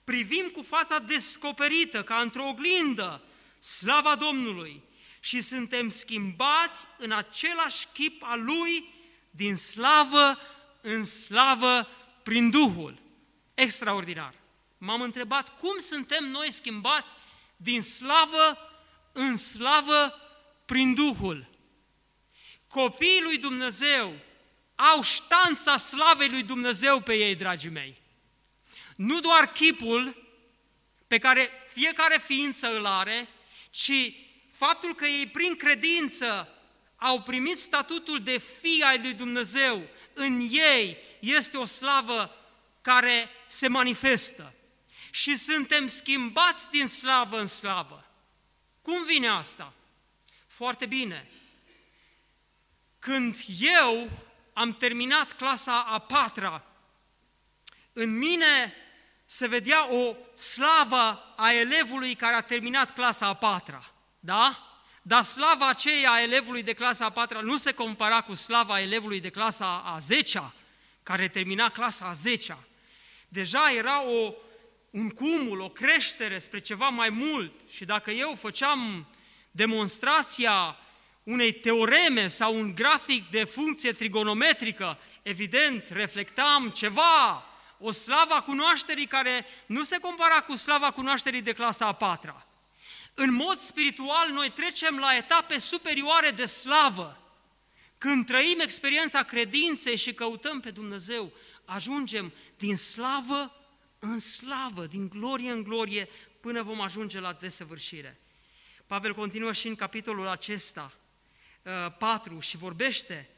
privim 0.03 0.49
cu 0.53 0.61
fața 0.61 0.99
descoperită, 0.99 2.03
ca 2.03 2.15
într-o 2.15 2.47
oglindă, 2.47 3.21
slava 3.65 4.15
Domnului 4.15 4.83
și 5.19 5.41
suntem 5.41 5.89
schimbați 5.89 6.85
în 6.97 7.11
același 7.11 7.87
chip 7.93 8.23
al 8.23 8.43
Lui 8.43 8.93
din 9.29 9.55
slavă 9.55 10.37
în 10.81 11.05
slavă 11.05 11.87
prin 12.23 12.49
Duhul. 12.49 13.01
Extraordinar! 13.53 14.33
M-am 14.77 15.01
întrebat 15.01 15.59
cum 15.59 15.79
suntem 15.79 16.29
noi 16.29 16.51
schimbați 16.51 17.15
din 17.57 17.81
slavă 17.81 18.57
în 19.11 19.37
slavă 19.37 20.13
prin 20.65 20.93
Duhul. 20.93 21.49
Copiii 22.67 23.21
lui 23.21 23.37
Dumnezeu 23.37 24.13
au 24.75 25.01
ștanța 25.01 25.77
slavei 25.77 26.29
lui 26.29 26.43
Dumnezeu 26.43 27.01
pe 27.01 27.13
ei, 27.13 27.35
dragii 27.35 27.69
mei. 27.69 28.01
Nu 28.95 29.19
doar 29.19 29.51
chipul 29.51 30.23
pe 31.07 31.17
care 31.17 31.49
fiecare 31.73 32.17
ființă 32.25 32.67
îl 32.75 32.85
are, 32.85 33.29
ci 33.75 34.13
faptul 34.51 34.95
că 34.95 35.05
ei 35.05 35.27
prin 35.27 35.55
credință 35.55 36.49
au 36.95 37.21
primit 37.21 37.59
statutul 37.59 38.19
de 38.19 38.37
fii 38.37 38.81
ai 38.81 38.97
lui 39.01 39.13
Dumnezeu, 39.13 39.87
în 40.13 40.47
ei 40.51 40.97
este 41.19 41.57
o 41.57 41.65
slavă 41.65 42.35
care 42.81 43.29
se 43.45 43.67
manifestă. 43.67 44.53
Și 45.11 45.37
suntem 45.37 45.87
schimbați 45.87 46.69
din 46.69 46.87
slavă 46.87 47.39
în 47.39 47.47
slavă. 47.47 48.05
Cum 48.81 49.03
vine 49.03 49.27
asta? 49.27 49.73
Foarte 50.47 50.85
bine. 50.85 51.29
Când 52.99 53.35
eu 53.59 54.09
am 54.53 54.73
terminat 54.73 55.33
clasa 55.33 55.83
a 55.83 55.99
patra, 55.99 56.65
în 57.93 58.17
mine 58.17 58.73
se 59.35 59.47
vedea 59.47 59.93
o 59.93 60.15
slavă 60.33 61.33
a 61.35 61.53
elevului 61.53 62.13
care 62.13 62.35
a 62.35 62.41
terminat 62.41 62.93
clasa 62.93 63.25
a 63.25 63.33
patra, 63.33 63.91
da? 64.19 64.59
Dar 65.01 65.23
slava 65.23 65.69
aceea 65.69 66.11
a 66.11 66.21
elevului 66.21 66.63
de 66.63 66.73
clasa 66.73 67.05
a 67.05 67.09
patra 67.09 67.39
nu 67.39 67.57
se 67.57 67.71
compara 67.71 68.21
cu 68.21 68.33
slava 68.33 68.81
elevului 68.81 69.19
de 69.19 69.29
clasa 69.29 69.83
a 69.85 69.97
zecea, 69.97 70.53
care 71.03 71.27
termina 71.27 71.69
clasa 71.69 72.05
a 72.05 72.11
zecea. 72.11 72.63
Deja 73.27 73.71
era 73.71 74.03
o, 74.03 74.33
un 74.89 75.09
cumul, 75.09 75.59
o 75.59 75.69
creștere 75.69 76.39
spre 76.39 76.59
ceva 76.59 76.87
mai 76.87 77.09
mult 77.09 77.53
și 77.69 77.85
dacă 77.85 78.11
eu 78.11 78.35
făceam 78.35 79.07
demonstrația 79.51 80.77
unei 81.23 81.53
teoreme 81.53 82.27
sau 82.27 82.55
un 82.55 82.75
grafic 82.75 83.29
de 83.29 83.43
funcție 83.43 83.91
trigonometrică, 83.91 84.97
evident, 85.21 85.87
reflectam 85.89 86.69
ceva 86.69 87.45
o 87.79 87.91
slava 87.91 88.41
cunoașterii 88.41 89.07
care 89.07 89.45
nu 89.65 89.83
se 89.83 89.97
compara 89.97 90.41
cu 90.41 90.55
slava 90.55 90.91
cunoașterii 90.91 91.41
de 91.41 91.53
clasa 91.53 91.85
a 91.85 91.93
patra. 91.93 92.47
În 93.13 93.33
mod 93.33 93.57
spiritual, 93.57 94.29
noi 94.31 94.49
trecem 94.49 94.97
la 94.97 95.15
etape 95.15 95.57
superioare 95.57 96.29
de 96.29 96.45
slavă. 96.45 97.19
Când 97.97 98.25
trăim 98.25 98.59
experiența 98.59 99.23
credinței 99.23 99.95
și 99.95 100.13
căutăm 100.13 100.59
pe 100.59 100.71
Dumnezeu, 100.71 101.31
ajungem 101.65 102.33
din 102.57 102.75
slavă 102.75 103.51
în 103.99 104.19
slavă, 104.19 104.85
din 104.85 105.09
glorie 105.09 105.51
în 105.51 105.63
glorie, 105.63 106.09
până 106.39 106.63
vom 106.63 106.81
ajunge 106.81 107.19
la 107.19 107.33
desăvârșire. 107.33 108.19
Pavel 108.87 109.13
continuă 109.13 109.51
și 109.51 109.67
în 109.67 109.75
capitolul 109.75 110.27
acesta, 110.27 110.93
4, 111.97 112.35
uh, 112.35 112.41
și 112.41 112.57
vorbește 112.57 113.29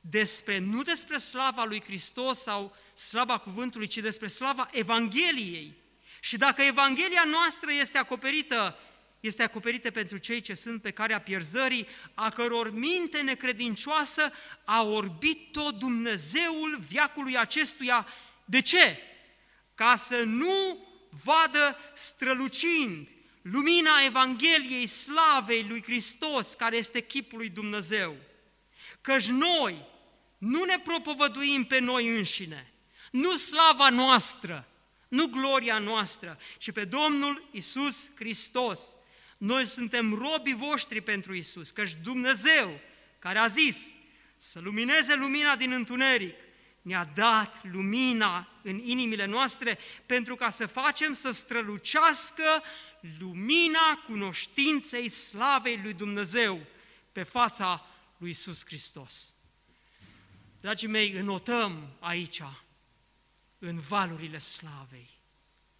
despre, 0.00 0.58
nu 0.58 0.82
despre 0.82 1.16
slava 1.16 1.64
lui 1.64 1.82
Hristos 1.82 2.38
sau 2.38 2.76
slava 3.02 3.38
cuvântului, 3.38 3.86
ci 3.86 3.98
despre 3.98 4.26
slava 4.26 4.68
Evangheliei. 4.72 5.76
Și 6.20 6.36
dacă 6.36 6.62
Evanghelia 6.62 7.24
noastră 7.24 7.72
este 7.72 7.98
acoperită, 7.98 8.78
este 9.20 9.42
acoperită 9.42 9.90
pentru 9.90 10.16
cei 10.16 10.40
ce 10.40 10.54
sunt 10.54 10.82
pe 10.82 10.90
care 10.90 11.14
a 11.14 11.20
pierzării, 11.20 11.86
a 12.14 12.30
căror 12.30 12.72
minte 12.72 13.20
necredincioasă 13.20 14.32
a 14.64 14.82
orbit 14.82 15.52
tot 15.52 15.78
Dumnezeul 15.78 16.78
viacului 16.88 17.38
acestuia. 17.38 18.06
De 18.44 18.60
ce? 18.60 18.98
Ca 19.74 19.96
să 19.96 20.22
nu 20.22 20.86
vadă 21.24 21.76
strălucind 21.94 23.08
lumina 23.42 24.04
Evangheliei 24.04 24.86
slavei 24.86 25.66
lui 25.68 25.82
Hristos, 25.82 26.54
care 26.54 26.76
este 26.76 27.00
chipul 27.00 27.38
lui 27.38 27.48
Dumnezeu. 27.48 28.16
Căci 29.00 29.26
noi 29.26 29.86
nu 30.38 30.64
ne 30.64 30.78
propovăduim 30.78 31.64
pe 31.64 31.78
noi 31.78 32.08
înșine, 32.08 32.71
nu 33.12 33.36
slava 33.36 33.88
noastră, 33.88 34.68
nu 35.08 35.26
gloria 35.26 35.78
noastră, 35.78 36.38
ci 36.58 36.70
pe 36.70 36.84
Domnul 36.84 37.48
Isus 37.50 38.10
Hristos. 38.14 38.94
Noi 39.38 39.66
suntem 39.66 40.14
robii 40.14 40.54
voștri 40.54 41.00
pentru 41.00 41.34
Isus, 41.34 41.70
căci 41.70 41.94
Dumnezeu, 42.02 42.80
care 43.18 43.38
a 43.38 43.46
zis 43.46 43.90
să 44.36 44.60
lumineze 44.60 45.14
lumina 45.14 45.56
din 45.56 45.72
întuneric, 45.72 46.34
ne-a 46.82 47.04
dat 47.14 47.64
lumina 47.72 48.48
în 48.62 48.78
inimile 48.78 49.24
noastre 49.24 49.78
pentru 50.06 50.34
ca 50.34 50.50
să 50.50 50.66
facem 50.66 51.12
să 51.12 51.30
strălucească 51.30 52.62
lumina 53.18 54.02
cunoștinței 54.06 55.08
slavei 55.08 55.80
lui 55.82 55.92
Dumnezeu 55.92 56.66
pe 57.12 57.22
fața 57.22 57.86
lui 58.16 58.30
Isus 58.30 58.64
Hristos. 58.66 59.34
Dragii 60.60 60.88
mei, 60.88 61.12
înotăm 61.12 61.96
aici, 62.00 62.42
în 63.64 63.80
valurile 63.80 64.38
slavei. 64.38 65.10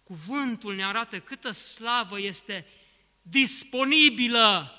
Cuvântul 0.03 0.75
ne 0.75 0.85
arată 0.85 1.19
câtă 1.19 1.51
slavă 1.51 2.19
este 2.19 2.65
disponibilă 3.21 4.71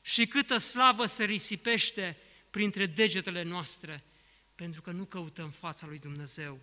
și 0.00 0.26
câtă 0.26 0.56
slavă 0.58 1.06
se 1.06 1.24
risipește 1.24 2.16
printre 2.50 2.86
degetele 2.86 3.42
noastre, 3.42 4.04
pentru 4.54 4.80
că 4.82 4.90
nu 4.90 5.04
căutăm 5.04 5.50
fața 5.50 5.86
lui 5.86 5.98
Dumnezeu. 5.98 6.60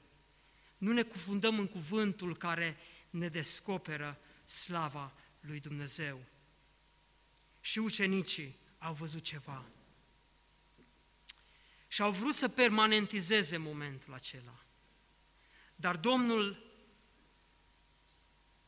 Nu 0.77 0.91
ne 0.91 1.01
cufundăm 1.01 1.59
în 1.59 1.67
cuvântul 1.67 2.37
care 2.37 2.77
ne 3.09 3.27
descoperă 3.27 4.19
slava 4.43 5.13
lui 5.39 5.59
Dumnezeu. 5.59 6.25
Și 7.61 7.79
ucenicii 7.79 8.55
au 8.77 8.93
văzut 8.93 9.23
ceva. 9.23 9.65
Și 11.87 12.01
au 12.01 12.11
vrut 12.11 12.33
să 12.33 12.47
permanentizeze 12.47 13.57
momentul 13.57 14.13
acela. 14.13 14.64
Dar 15.86 15.97
Domnul 15.97 16.63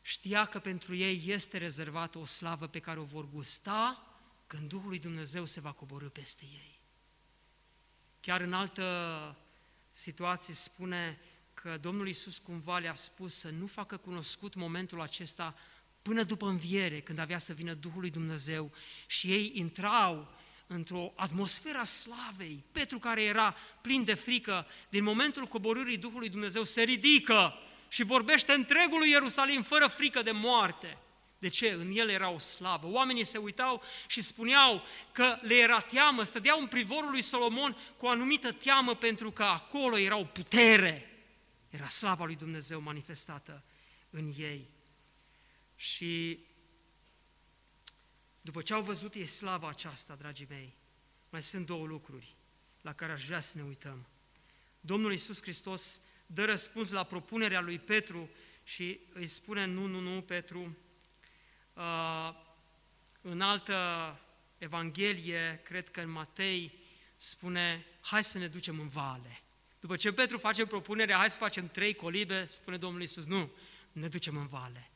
știa 0.01 0.45
că 0.45 0.59
pentru 0.59 0.95
ei 0.95 1.23
este 1.25 1.57
rezervată 1.57 2.17
o 2.17 2.25
slavă 2.25 2.67
pe 2.67 2.79
care 2.79 2.99
o 2.99 3.03
vor 3.03 3.29
gusta 3.29 4.07
când 4.47 4.69
Duhul 4.69 4.87
lui 4.87 4.99
Dumnezeu 4.99 5.45
se 5.45 5.59
va 5.59 5.71
coborâ 5.71 6.09
peste 6.09 6.45
ei. 6.45 6.79
Chiar 8.19 8.41
în 8.41 8.53
altă 8.53 9.35
situație 9.89 10.53
spune 10.53 11.19
că 11.53 11.77
Domnul 11.77 12.07
Iisus 12.07 12.37
cumva 12.37 12.77
le-a 12.77 12.95
spus 12.95 13.35
să 13.35 13.49
nu 13.49 13.67
facă 13.67 13.97
cunoscut 13.97 14.53
momentul 14.53 15.01
acesta 15.01 15.55
până 16.01 16.23
după 16.23 16.47
înviere, 16.47 17.01
când 17.01 17.19
avea 17.19 17.37
să 17.37 17.53
vină 17.53 17.73
Duhul 17.73 17.99
lui 17.99 18.09
Dumnezeu 18.09 18.71
și 19.07 19.31
ei 19.31 19.51
intrau 19.53 20.33
într-o 20.67 21.13
atmosferă 21.15 21.77
a 21.77 21.83
slavei. 21.83 22.63
Petru, 22.71 22.99
care 22.99 23.23
era 23.23 23.55
plin 23.81 24.03
de 24.03 24.13
frică, 24.13 24.65
din 24.89 25.03
momentul 25.03 25.45
coborârii 25.45 25.97
Duhului 25.97 26.29
Dumnezeu, 26.29 26.63
se 26.63 26.81
ridică 26.81 27.53
și 27.87 28.03
vorbește 28.03 28.53
întregului 28.53 29.09
Ierusalim 29.09 29.61
fără 29.61 29.87
frică 29.87 30.21
de 30.21 30.31
moarte. 30.31 30.97
De 31.39 31.47
ce? 31.47 31.69
În 31.69 31.91
el 31.93 32.09
era 32.09 32.29
o 32.29 32.39
slavă. 32.39 32.87
Oamenii 32.87 33.23
se 33.23 33.37
uitau 33.37 33.83
și 34.07 34.21
spuneau 34.21 34.83
că 35.11 35.37
le 35.41 35.55
era 35.55 35.79
teamă, 35.79 36.23
stădeau 36.23 36.59
în 36.59 36.67
privorul 36.67 37.09
lui 37.09 37.21
Solomon 37.21 37.77
cu 37.97 38.05
o 38.05 38.09
anumită 38.09 38.51
teamă 38.51 38.95
pentru 38.95 39.31
că 39.31 39.43
acolo 39.43 39.97
era 39.97 40.17
o 40.17 40.23
putere. 40.23 41.11
Era 41.69 41.87
slava 41.87 42.25
lui 42.25 42.35
Dumnezeu 42.35 42.81
manifestată 42.81 43.63
în 44.09 44.33
ei. 44.37 44.67
Și 45.75 46.39
după 48.47 48.61
ce 48.61 48.73
au 48.73 48.81
văzut 48.81 49.13
ei 49.13 49.25
slava 49.25 49.67
aceasta, 49.67 50.15
dragii 50.15 50.45
mei, 50.49 50.75
mai 51.29 51.43
sunt 51.43 51.65
două 51.65 51.85
lucruri 51.85 52.35
la 52.81 52.93
care 52.93 53.11
aș 53.11 53.25
vrea 53.25 53.39
să 53.39 53.57
ne 53.57 53.63
uităm. 53.63 54.07
Domnul 54.79 55.11
Iisus 55.11 55.41
Hristos 55.41 56.01
dă 56.25 56.45
răspuns 56.45 56.89
la 56.89 57.03
propunerea 57.03 57.61
lui 57.61 57.79
Petru 57.79 58.29
și 58.63 58.99
îi 59.13 59.27
spune, 59.27 59.65
nu, 59.65 59.85
nu, 59.85 59.99
nu, 59.99 60.21
Petru, 60.21 60.77
uh, 61.73 62.33
în 63.21 63.41
altă 63.41 63.75
Evanghelie, 64.57 65.61
cred 65.63 65.89
că 65.89 66.01
în 66.01 66.09
Matei, 66.09 66.73
spune, 67.15 67.85
hai 68.01 68.23
să 68.23 68.37
ne 68.37 68.47
ducem 68.47 68.79
în 68.79 68.87
vale. 68.87 69.41
După 69.79 69.95
ce 69.95 70.11
Petru 70.11 70.37
face 70.37 70.65
propunerea, 70.65 71.17
hai 71.17 71.29
să 71.29 71.37
facem 71.37 71.67
trei 71.67 71.93
colibe, 71.93 72.45
spune 72.45 72.77
Domnul 72.77 73.01
Iisus, 73.01 73.25
nu, 73.25 73.51
ne 73.91 74.07
ducem 74.07 74.37
în 74.37 74.47
vale. 74.47 74.91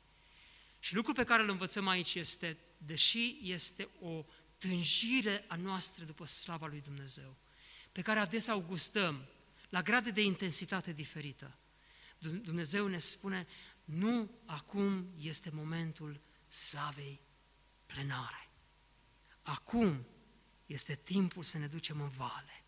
Și 0.80 0.96
lucrul 0.96 1.16
pe 1.16 1.24
care 1.24 1.42
îl 1.42 1.50
învățăm 1.50 1.88
aici 1.88 2.16
este, 2.16 2.58
deși 2.86 3.38
este 3.42 3.90
o 4.02 4.26
tânjire 4.58 5.46
a 5.48 5.56
noastră 5.56 6.06
după 6.06 6.26
slava 6.26 6.68
lui 6.68 6.82
Dumnezeu, 6.82 7.38
pe 7.92 8.02
care 8.02 8.20
adesea 8.20 8.56
o 8.56 8.62
gustăm, 8.62 9.26
la 9.70 9.82
grade 9.82 10.12
de 10.12 10.22
intensitate 10.22 10.92
diferită, 10.92 11.58
Dumnezeu 12.18 12.88
ne 12.88 12.98
spune, 12.98 13.48
nu 13.84 14.32
acum 14.46 15.14
este 15.20 15.50
momentul 15.54 16.22
slavei 16.48 17.22
plenare. 17.86 18.50
Acum 19.42 20.06
este 20.66 20.96
timpul 21.04 21.44
să 21.44 21.58
ne 21.58 21.68
ducem 21.68 22.02
în 22.02 22.10
vale. 22.10 22.64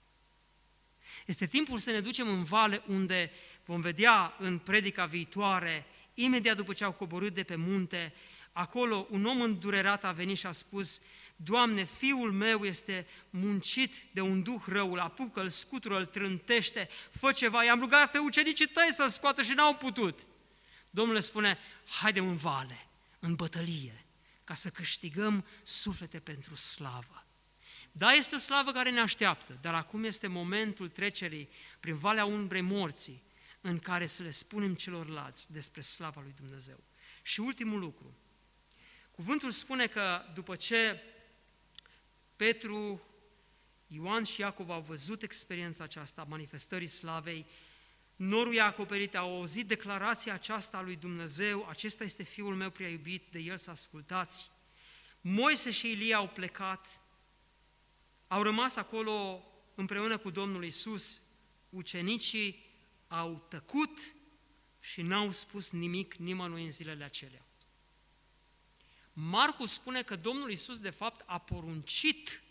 Este 1.26 1.47
timpul 1.47 1.78
să 1.78 1.91
ne 1.91 1.99
ducem 1.99 2.28
în 2.28 2.43
vale 2.43 2.84
unde 2.88 3.32
vom 3.66 3.82
vedea 3.82 4.36
în 4.39 4.59
predica 4.59 5.05
viitoare 5.05 5.86
Imediat 6.14 6.55
după 6.55 6.74
ce 6.74 6.84
au 6.84 6.91
coborât 6.91 7.34
de 7.34 7.43
pe 7.43 7.55
munte, 7.55 8.14
acolo 8.54 9.08
un 9.10 9.26
om 9.26 9.41
îndurerat 9.41 10.04
a 10.04 10.12
venit 10.12 10.38
și 10.38 10.45
a 10.45 10.51
spus, 10.51 11.01
Doamne, 11.36 11.84
fiul 11.84 12.32
meu 12.32 12.66
este 12.66 13.08
muncit 13.30 13.93
de 14.12 14.22
un 14.22 14.43
duh 14.43 14.62
rău, 14.66 14.91
îl 14.91 14.99
apucă, 14.99 15.41
îl 15.41 15.49
scutură, 15.49 15.97
îl 15.97 16.06
trântește, 16.06 16.89
fă 17.12 17.32
ceva. 17.32 17.64
I-am 17.64 17.80
rugat 17.80 18.12
pe 18.12 18.18
ucenicii 18.18 18.68
tăi 18.68 18.89
să-l 18.91 19.10
scoată 19.10 19.41
și 19.41 19.54
n-au 19.54 19.76
putut. 19.76 20.20
Domnul 20.89 21.14
le 21.14 21.20
spune, 21.20 21.58
haide 22.01 22.20
în 22.20 22.36
vale, 22.36 22.88
în 23.20 23.36
bătălie, 23.36 24.06
ca 24.43 24.54
să 24.54 24.70
câștigăm 24.70 25.45
suflete 25.64 26.20
pentru 26.20 26.56
slavă. 26.56 27.26
Da, 27.91 28.12
este 28.12 28.36
o 28.36 28.38
slavă 28.38 28.72
care 28.72 28.91
ne 28.91 28.99
așteaptă, 28.99 29.58
dar 29.62 29.74
acum 29.74 30.04
este 30.04 30.28
momentul 30.28 30.89
trecerii 30.89 31.49
prin 31.80 31.97
Valea 31.97 32.26
Umbrei 32.26 32.62
Morții, 32.62 33.24
în 33.62 33.80
care 33.80 34.06
să 34.06 34.24
le 34.24 34.32
spunem 34.32 34.74
celorlalți 34.74 35.51
despre 35.51 35.82
slava 35.82 36.22
lui 36.22 36.34
Dumnezeu. 36.36 36.80
Și 37.22 37.39
ultimul 37.39 37.80
lucru, 37.80 38.18
cuvântul 39.16 39.51
spune 39.51 39.88
că 39.88 40.22
după 40.34 40.55
ce 40.55 41.01
Petru, 42.36 43.01
Ioan 43.88 44.24
și 44.24 44.41
Iacov 44.41 44.70
au 44.70 44.82
văzut 44.82 45.22
experiența 45.22 45.84
aceasta 45.84 46.22
a 46.22 46.28
manifestării 46.30 46.88
slavei, 46.88 47.45
norul 48.16 48.53
i-a 48.53 48.66
acoperit, 48.66 49.16
au 49.16 49.36
auzit 49.36 49.68
declarația 49.68 50.34
aceasta 50.34 50.78
a 50.78 50.82
lui 50.82 50.95
Dumnezeu, 50.95 51.68
acesta 51.70 52.03
este 52.03 52.24
Fiul 52.24 52.55
meu 52.55 52.70
prea 52.70 52.89
iubit, 52.89 53.32
de 53.32 53.39
el 53.39 53.57
să 53.57 53.72
ascultați. 53.72 54.51
Moise 55.22 55.72
și 55.72 55.91
Ilie 55.91 56.14
au 56.14 56.28
plecat, 56.28 57.01
au 58.28 58.41
rămas 58.41 58.76
acolo 58.76 59.43
împreună 59.76 60.18
cu 60.18 60.30
Domnul 60.30 60.64
Isus, 60.64 61.22
ucenicii 61.70 62.66
au 63.07 63.45
tăcut 63.49 63.99
și 64.80 65.01
n-au 65.01 65.32
spus 65.32 65.72
nimic 65.72 66.14
nimănui 66.14 66.64
în 66.64 66.72
zilele 66.72 67.03
acelea. 67.03 67.45
Marcu 69.14 69.66
spune 69.66 70.01
că 70.01 70.16
Domnul 70.16 70.51
Isus 70.51 70.80
de 70.80 70.89
fapt 70.89 71.24
a 71.26 71.38
poruncit 71.38 72.41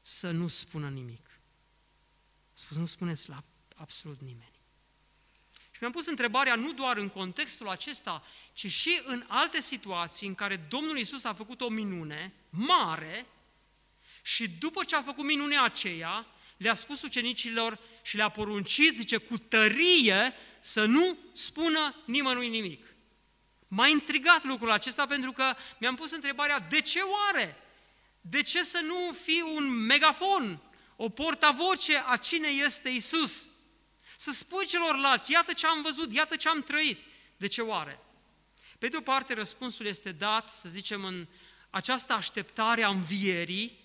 să 0.00 0.30
nu 0.30 0.48
spună 0.48 0.88
nimic. 0.88 1.26
A 1.26 2.52
spus, 2.54 2.76
nu 2.76 2.86
spuneți 2.86 3.28
la 3.28 3.44
absolut 3.76 4.20
nimeni. 4.20 4.52
Și 5.52 5.80
mi-am 5.80 5.92
pus 5.92 6.06
întrebarea 6.06 6.54
nu 6.54 6.72
doar 6.72 6.96
în 6.96 7.08
contextul 7.08 7.68
acesta, 7.68 8.24
ci 8.52 8.70
și 8.70 9.00
în 9.04 9.24
alte 9.28 9.60
situații 9.60 10.26
în 10.26 10.34
care 10.34 10.56
Domnul 10.56 10.98
Isus 10.98 11.24
a 11.24 11.34
făcut 11.34 11.60
o 11.60 11.68
minune 11.68 12.32
mare 12.50 13.26
și 14.22 14.48
după 14.48 14.84
ce 14.84 14.96
a 14.96 15.02
făcut 15.02 15.24
minunea 15.24 15.62
aceea, 15.62 16.26
le-a 16.56 16.74
spus 16.74 17.02
ucenicilor 17.02 17.78
și 18.02 18.16
le-a 18.16 18.28
poruncit, 18.28 18.94
zice, 18.94 19.16
cu 19.16 19.38
tărie 19.38 20.32
să 20.60 20.84
nu 20.84 21.18
spună 21.32 22.02
nimănui 22.06 22.48
nimic. 22.48 22.93
M-a 23.74 23.88
intrigat 23.88 24.44
lucrul 24.44 24.70
acesta 24.70 25.06
pentru 25.06 25.32
că 25.32 25.54
mi-am 25.78 25.94
pus 25.94 26.10
întrebarea, 26.10 26.60
de 26.60 26.80
ce 26.80 27.00
oare? 27.00 27.56
De 28.20 28.42
ce 28.42 28.62
să 28.62 28.80
nu 28.82 29.12
fii 29.22 29.40
un 29.54 29.68
megafon, 29.68 30.60
o 30.96 31.08
portavoce 31.08 32.02
a 32.06 32.16
cine 32.16 32.48
este 32.48 32.88
Isus? 32.88 33.48
Să 34.16 34.30
spui 34.30 34.66
celorlalți, 34.66 35.32
iată 35.32 35.52
ce 35.52 35.66
am 35.66 35.82
văzut, 35.82 36.12
iată 36.12 36.36
ce 36.36 36.48
am 36.48 36.62
trăit. 36.62 37.00
De 37.36 37.46
ce 37.46 37.62
oare? 37.62 37.98
Pe 38.78 38.88
de 38.88 38.96
o 38.96 39.00
parte, 39.00 39.34
răspunsul 39.34 39.86
este 39.86 40.12
dat, 40.12 40.50
să 40.50 40.68
zicem, 40.68 41.04
în 41.04 41.26
această 41.70 42.12
așteptare 42.12 42.82
a 42.82 42.88
învierii 42.88 43.78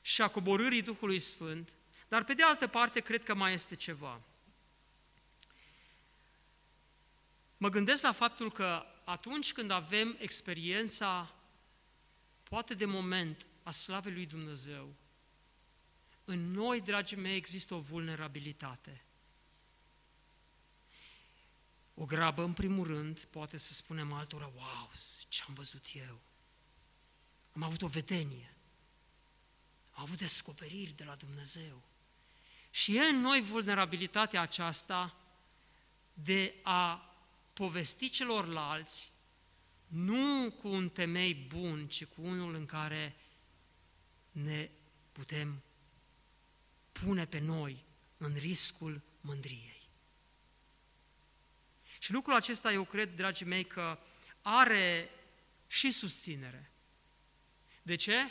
și 0.00 0.22
a 0.22 0.28
coborârii 0.28 0.82
Duhului 0.82 1.18
Sfânt, 1.18 1.68
dar 2.08 2.24
pe 2.24 2.34
de 2.34 2.42
altă 2.42 2.66
parte, 2.66 3.00
cred 3.00 3.24
că 3.24 3.34
mai 3.34 3.52
este 3.52 3.74
ceva. 3.74 4.20
Mă 7.56 7.68
gândesc 7.68 8.02
la 8.02 8.12
faptul 8.12 8.52
că 8.52 8.86
atunci 9.04 9.52
când 9.52 9.70
avem 9.70 10.16
experiența, 10.18 11.34
poate 12.42 12.74
de 12.74 12.84
moment, 12.84 13.46
a 13.62 13.70
slavei 13.70 14.12
lui 14.12 14.26
Dumnezeu, 14.26 14.94
în 16.24 16.50
noi, 16.50 16.80
dragii 16.80 17.16
mei, 17.16 17.36
există 17.36 17.74
o 17.74 17.80
vulnerabilitate. 17.80 19.04
O 21.94 22.04
grabă, 22.04 22.42
în 22.42 22.52
primul 22.52 22.86
rând, 22.86 23.20
poate 23.20 23.56
să 23.56 23.72
spunem 23.72 24.12
altora, 24.12 24.50
wow, 24.54 24.90
ce 25.28 25.42
am 25.48 25.54
văzut 25.54 25.84
eu. 25.94 26.20
Am 27.52 27.62
avut 27.62 27.82
o 27.82 27.86
vedenie. 27.86 28.54
Am 29.90 30.02
avut 30.02 30.18
descoperiri 30.18 30.90
de 30.90 31.04
la 31.04 31.14
Dumnezeu. 31.14 31.82
Și 32.70 32.96
e 32.96 33.00
în 33.02 33.20
noi 33.20 33.40
vulnerabilitatea 33.40 34.40
aceasta 34.40 35.16
de 36.14 36.54
a 36.62 37.11
povesti 37.52 38.10
celorlalți 38.10 39.12
nu 39.86 40.50
cu 40.50 40.68
un 40.68 40.88
temei 40.88 41.34
bun, 41.34 41.88
ci 41.88 42.04
cu 42.04 42.22
unul 42.22 42.54
în 42.54 42.66
care 42.66 43.16
ne 44.30 44.70
putem 45.12 45.62
pune 46.92 47.26
pe 47.26 47.38
noi 47.38 47.84
în 48.16 48.34
riscul 48.34 49.02
mândriei. 49.20 49.88
Și 51.98 52.12
lucrul 52.12 52.34
acesta, 52.34 52.72
eu 52.72 52.84
cred, 52.84 53.16
dragii 53.16 53.46
mei, 53.46 53.64
că 53.64 53.98
are 54.42 55.10
și 55.66 55.90
susținere. 55.90 56.70
De 57.82 57.94
ce? 57.94 58.30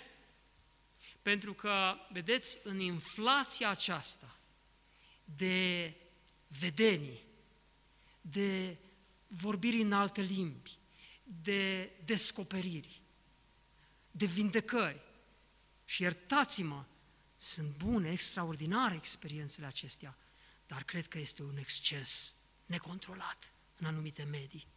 Pentru 1.21 1.53
că, 1.53 1.95
vedeți, 2.09 2.57
în 2.63 2.79
inflația 2.79 3.69
aceasta 3.69 4.37
de 5.23 5.93
vedenii, 6.47 7.23
de 8.21 8.77
vorbiri 9.31 9.81
în 9.81 9.93
alte 9.93 10.21
limbi, 10.21 10.77
de 11.23 11.91
descoperiri, 12.05 13.01
de 14.11 14.25
vindecări. 14.25 15.01
Și 15.85 16.01
iertați-mă, 16.01 16.83
sunt 17.37 17.67
bune, 17.77 18.11
extraordinare 18.11 18.95
experiențele 18.95 19.65
acestea, 19.65 20.17
dar 20.67 20.83
cred 20.83 21.07
că 21.07 21.17
este 21.17 21.43
un 21.43 21.57
exces 21.57 22.35
necontrolat 22.65 23.53
în 23.77 23.85
anumite 23.85 24.23
medii. 24.23 24.67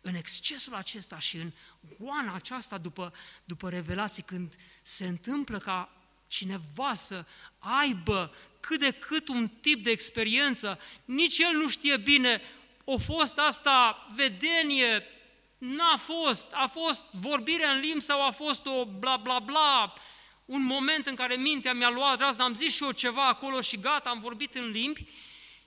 În 0.00 0.14
excesul 0.14 0.74
acesta 0.74 1.18
și 1.18 1.36
în 1.36 1.52
goana 1.98 2.34
aceasta 2.34 2.78
după, 2.78 3.12
după 3.44 3.70
revelații, 3.70 4.22
când 4.22 4.56
se 4.82 5.06
întâmplă 5.06 5.58
ca 5.58 5.96
cineva 6.26 6.94
să 6.94 7.26
aibă 7.58 8.34
cât 8.60 8.80
de 8.80 8.90
cât 8.90 9.28
un 9.28 9.48
tip 9.48 9.84
de 9.84 9.90
experiență, 9.90 10.78
nici 11.04 11.38
el 11.38 11.52
nu 11.52 11.68
știe 11.68 11.96
bine, 11.96 12.40
o 12.84 12.98
fost 12.98 13.38
asta 13.38 14.06
vedenie, 14.14 15.04
n-a 15.58 15.96
fost, 15.96 16.52
a 16.52 16.66
fost 16.66 17.06
vorbire 17.10 17.66
în 17.66 17.80
limbi 17.80 18.00
sau 18.00 18.26
a 18.26 18.30
fost 18.30 18.66
o 18.66 18.84
bla 18.84 19.16
bla 19.16 19.38
bla, 19.38 19.94
un 20.44 20.62
moment 20.62 21.06
în 21.06 21.14
care 21.14 21.34
mintea 21.34 21.72
mi-a 21.72 21.90
luat 21.90 22.18
razna, 22.18 22.44
am 22.44 22.54
zis 22.54 22.74
și 22.74 22.84
eu 22.84 22.90
ceva 22.90 23.26
acolo 23.26 23.60
și 23.60 23.80
gata, 23.80 24.10
am 24.10 24.20
vorbit 24.20 24.54
în 24.54 24.70
limbi, 24.70 25.06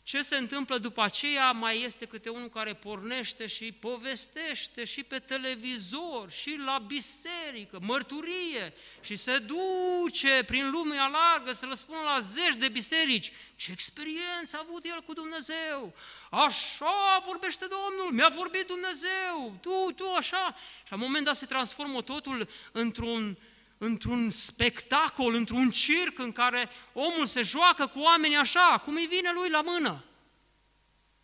ce 0.06 0.22
se 0.22 0.36
întâmplă 0.36 0.78
după 0.78 1.02
aceea? 1.02 1.52
Mai 1.52 1.82
este 1.82 2.06
câte 2.06 2.30
unul 2.30 2.50
care 2.50 2.74
pornește 2.74 3.48
și 3.48 3.72
povestește 3.72 4.84
și 4.84 5.04
pe 5.04 5.20
televizor 5.20 6.32
și 6.32 6.60
la 6.66 6.78
biserică, 6.88 7.80
mărturie 7.82 8.74
și 9.02 9.16
se 9.16 9.38
duce 9.38 10.44
prin 10.46 10.70
lumea 10.70 11.08
largă 11.08 11.52
să 11.52 11.66
răspundă 11.66 12.02
la 12.02 12.20
zeci 12.20 12.56
de 12.56 12.68
biserici. 12.68 13.32
Ce 13.56 13.72
experiență 13.72 14.58
a 14.58 14.66
avut 14.68 14.86
el 14.86 15.02
cu 15.02 15.14
Dumnezeu! 15.14 15.94
Așa 16.32 17.24
vorbește 17.26 17.66
Domnul, 17.66 18.14
mi-a 18.14 18.32
vorbit 18.36 18.68
Dumnezeu, 18.68 19.58
tu, 19.62 19.92
tu, 19.96 20.14
așa. 20.18 20.56
Și 20.84 20.92
la 20.92 20.96
un 20.96 21.02
moment 21.02 21.26
dat 21.26 21.36
se 21.36 21.46
transformă 21.46 22.02
totul 22.02 22.50
într-un 22.72 23.38
într-un 23.86 24.30
spectacol, 24.30 25.34
într-un 25.34 25.72
circ 25.72 26.20
în 26.20 26.32
care 26.32 26.70
omul 26.94 27.26
se 27.26 27.42
joacă 27.42 27.88
cu 27.88 28.00
oamenii 28.00 28.38
așa, 28.38 28.82
cum 28.84 28.96
îi 28.96 29.06
vine 29.06 29.32
lui 29.34 29.50
la 29.50 29.62
mână. 29.62 30.04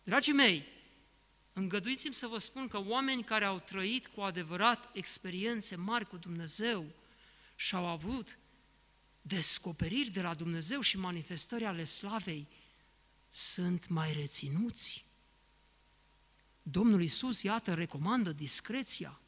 Dragii 0.02 0.32
mei, 0.32 0.66
îngăduiți-mi 1.52 2.14
să 2.14 2.26
vă 2.26 2.38
spun 2.38 2.68
că 2.68 2.78
oameni 2.78 3.24
care 3.24 3.44
au 3.44 3.58
trăit 3.58 4.06
cu 4.06 4.20
adevărat 4.20 4.90
experiențe 4.92 5.76
mari 5.76 6.06
cu 6.06 6.16
Dumnezeu 6.16 6.86
și 7.56 7.74
au 7.74 7.86
avut 7.86 8.38
descoperiri 9.22 10.10
de 10.10 10.22
la 10.22 10.34
Dumnezeu 10.34 10.80
și 10.80 10.98
manifestări 10.98 11.64
ale 11.64 11.84
slavei, 11.84 12.46
sunt 13.28 13.88
mai 13.88 14.12
reținuți. 14.12 15.04
Domnul 16.62 17.02
Isus, 17.02 17.42
iată, 17.42 17.74
recomandă 17.74 18.32
discreția. 18.32 19.20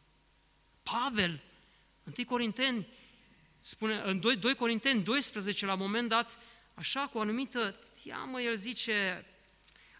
Pavel, 0.82 1.42
1 2.18 2.26
Corinteni, 2.26 2.86
spune, 3.66 4.00
în 4.04 4.20
2, 4.20 4.36
2 4.36 4.54
Corinteni 4.54 5.02
12, 5.02 5.66
la 5.66 5.72
un 5.72 5.78
moment 5.78 6.08
dat, 6.08 6.38
așa 6.74 7.06
cu 7.06 7.18
o 7.18 7.20
anumită 7.20 7.76
teamă, 8.02 8.40
el 8.40 8.56
zice, 8.56 9.26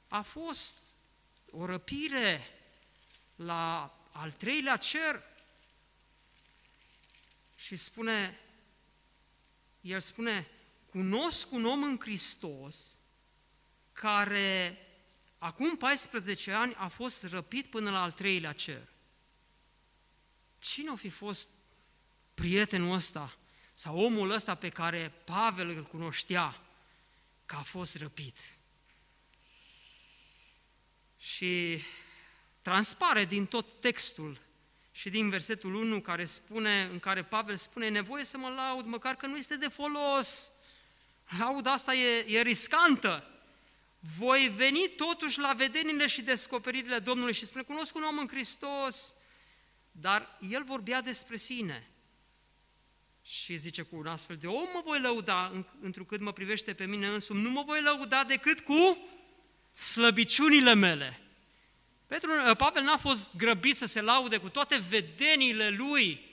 a 0.08 0.20
fost 0.20 0.84
o 1.50 1.66
răpire 1.66 2.46
la 3.36 3.94
al 4.12 4.32
treilea 4.32 4.76
cer 4.76 5.22
și 7.56 7.76
spune, 7.76 8.40
el 9.80 10.00
spune, 10.00 10.48
cunosc 10.90 11.52
un 11.52 11.64
om 11.64 11.82
în 11.82 11.98
Hristos 12.00 12.96
care 13.92 14.78
acum 15.38 15.76
14 15.76 16.52
ani 16.52 16.74
a 16.74 16.88
fost 16.88 17.24
răpit 17.24 17.66
până 17.66 17.90
la 17.90 18.02
al 18.02 18.12
treilea 18.12 18.52
cer. 18.52 18.88
Cine 20.58 20.90
o 20.90 20.96
fi 20.96 21.08
fost 21.08 21.50
prietenul 22.34 22.94
ăsta 22.94 23.38
sau 23.74 23.98
omul 23.98 24.30
ăsta 24.30 24.54
pe 24.54 24.68
care 24.68 25.12
Pavel 25.24 25.68
îl 25.68 25.82
cunoștea 25.82 26.60
că 27.46 27.56
a 27.56 27.62
fost 27.62 27.96
răpit? 27.96 28.36
Și 31.18 31.82
transpare 32.62 33.24
din 33.24 33.46
tot 33.46 33.80
textul 33.80 34.38
și 34.92 35.10
din 35.10 35.28
versetul 35.28 35.74
1 35.74 36.00
care 36.00 36.24
spune, 36.24 36.88
în 36.92 36.98
care 36.98 37.24
Pavel 37.24 37.56
spune, 37.56 37.88
nevoie 37.88 38.24
să 38.24 38.38
mă 38.38 38.48
laud, 38.48 38.84
măcar 38.84 39.16
că 39.16 39.26
nu 39.26 39.36
este 39.36 39.56
de 39.56 39.68
folos. 39.68 40.52
Lauda 41.38 41.72
asta 41.72 41.94
e, 41.94 42.36
e 42.36 42.42
riscantă. 42.42 43.28
Voi 44.18 44.52
veni 44.56 44.88
totuși 44.96 45.38
la 45.38 45.52
vedenile 45.52 46.06
și 46.06 46.22
descoperirile 46.22 46.98
Domnului 46.98 47.32
și 47.32 47.46
spune, 47.46 47.64
cunosc 47.64 47.94
un 47.94 48.02
om 48.02 48.18
în 48.18 48.28
Hristos, 48.28 49.14
dar 49.90 50.38
el 50.50 50.64
vorbea 50.64 51.00
despre 51.00 51.36
sine. 51.36 51.88
Și 53.26 53.56
zice, 53.56 53.82
cu 53.82 53.96
un 53.96 54.06
astfel 54.06 54.36
de 54.36 54.46
om 54.46 54.68
mă 54.74 54.82
voi 54.84 55.00
lăuda, 55.00 55.64
întrucât 55.80 56.20
mă 56.20 56.32
privește 56.32 56.74
pe 56.74 56.84
mine 56.84 57.06
însumi, 57.06 57.42
nu 57.42 57.50
mă 57.50 57.62
voi 57.66 57.82
lăuda 57.82 58.24
decât 58.24 58.60
cu 58.60 58.98
slăbiciunile 59.72 60.74
mele. 60.74 61.20
Petru, 62.06 62.30
ă, 62.48 62.54
Pavel 62.54 62.82
n-a 62.82 62.96
fost 62.96 63.36
grăbit 63.36 63.76
să 63.76 63.86
se 63.86 64.00
laude 64.00 64.36
cu 64.36 64.48
toate 64.48 64.82
vedeniile 64.88 65.68
lui. 65.68 66.32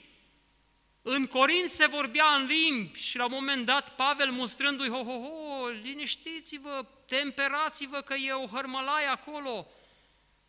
În 1.02 1.26
Corint 1.26 1.70
se 1.70 1.86
vorbea 1.86 2.24
în 2.34 2.46
limbi 2.46 2.98
și 2.98 3.16
la 3.16 3.24
un 3.24 3.32
moment 3.32 3.66
dat 3.66 3.94
Pavel 3.94 4.30
mustrându-i, 4.30 4.88
ho, 4.88 5.02
ho, 5.02 5.12
ho, 5.12 5.68
liniștiți-vă, 5.68 6.86
temperați-vă 7.06 8.00
că 8.00 8.14
e 8.14 8.32
o 8.32 8.46
hărmălaie 8.46 9.06
acolo. 9.06 9.66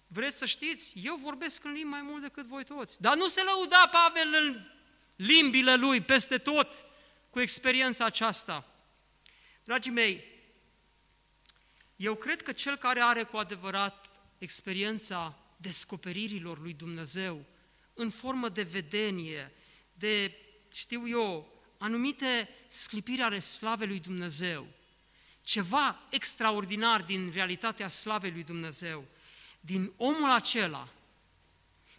Vreți 0.07 0.37
să 0.37 0.45
știți? 0.45 0.93
Eu 1.03 1.15
vorbesc 1.15 1.63
în 1.63 1.71
limbi 1.71 1.89
mai 1.89 2.01
mult 2.01 2.21
decât 2.21 2.45
voi 2.45 2.63
toți. 2.63 3.01
Dar 3.01 3.15
nu 3.15 3.27
se 3.27 3.41
lăuda 3.43 3.89
Pavel 3.91 4.33
în 4.33 4.72
limbile 5.15 5.75
lui, 5.75 6.01
peste 6.01 6.37
tot, 6.37 6.85
cu 7.29 7.39
experiența 7.39 8.05
aceasta. 8.05 8.67
Dragii 9.63 9.91
mei, 9.91 10.23
eu 11.95 12.15
cred 12.15 12.41
că 12.41 12.51
cel 12.51 12.75
care 12.75 12.99
are 12.99 13.23
cu 13.23 13.37
adevărat 13.37 14.21
experiența 14.37 15.37
descoperirilor 15.57 16.59
lui 16.59 16.73
Dumnezeu 16.73 17.45
în 17.93 18.09
formă 18.09 18.49
de 18.49 18.63
vedenie, 18.63 19.51
de, 19.93 20.37
știu 20.71 21.07
eu, 21.07 21.53
anumite 21.77 22.49
sclipiri 22.67 23.21
ale 23.21 23.39
slavei 23.39 23.87
lui 23.87 23.99
Dumnezeu, 23.99 24.67
ceva 25.41 25.99
extraordinar 26.09 27.01
din 27.01 27.31
realitatea 27.33 27.87
slavei 27.87 28.31
lui 28.31 28.43
Dumnezeu, 28.43 29.05
din 29.59 29.93
omul 29.97 30.29
acela, 30.29 30.89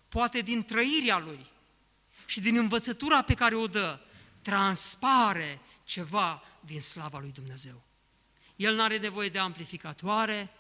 poate 0.09 0.41
din 0.41 0.65
trăirea 0.65 1.19
lui 1.19 1.47
și 2.27 2.41
din 2.41 2.57
învățătura 2.57 3.23
pe 3.23 3.35
care 3.35 3.55
o 3.55 3.67
dă, 3.67 3.99
transpare 4.43 5.61
ceva 5.85 6.43
din 6.61 6.81
slava 6.81 7.19
lui 7.19 7.33
Dumnezeu. 7.33 7.83
El 8.57 8.75
nu 8.75 8.83
are 8.83 8.99
nevoie 8.99 9.29
de 9.29 9.39
amplificatoare, 9.39 10.51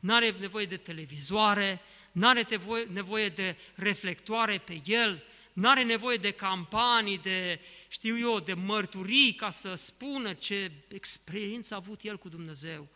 nu 0.00 0.14
are 0.14 0.30
nevoie 0.30 0.66
de 0.66 0.76
televizoare, 0.76 1.80
nu 2.12 2.28
are 2.28 2.46
nevoie 2.88 3.28
de 3.28 3.56
reflectoare 3.74 4.58
pe 4.58 4.82
el, 4.84 5.22
nu 5.52 5.68
are 5.68 5.82
nevoie 5.82 6.16
de 6.16 6.30
campanii, 6.30 7.18
de, 7.18 7.60
știu 7.88 8.18
eu, 8.18 8.40
de 8.40 8.54
mărturii 8.54 9.34
ca 9.34 9.50
să 9.50 9.74
spună 9.74 10.32
ce 10.32 10.72
experiență 10.88 11.74
a 11.74 11.76
avut 11.76 12.00
el 12.02 12.18
cu 12.18 12.28
Dumnezeu. 12.28 12.88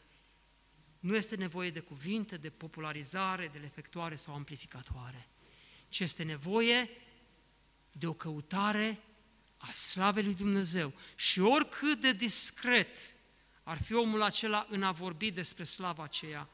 Nu 1.01 1.17
este 1.17 1.37
nevoie 1.37 1.71
de 1.71 1.81
cuvinte, 1.81 2.37
de 2.37 2.51
popularizare, 2.51 3.51
de 3.53 3.61
efectuare 3.65 4.15
sau 4.15 4.35
amplificatoare, 4.35 5.29
ci 5.89 6.01
este 6.01 6.23
nevoie 6.23 6.91
de 7.93 8.07
o 8.07 8.13
căutare 8.13 9.01
a 9.57 9.73
slavei 9.73 10.25
lui 10.25 10.35
Dumnezeu. 10.35 10.93
Și 11.15 11.41
oricât 11.41 12.01
de 12.01 12.13
discret 12.13 13.15
ar 13.63 13.83
fi 13.83 13.95
omul 13.95 14.23
acela 14.23 14.67
în 14.71 14.83
a 14.83 14.93
vorbi 14.93 15.31
despre 15.31 15.65
slava 15.65 16.03
aceea, 16.03 16.49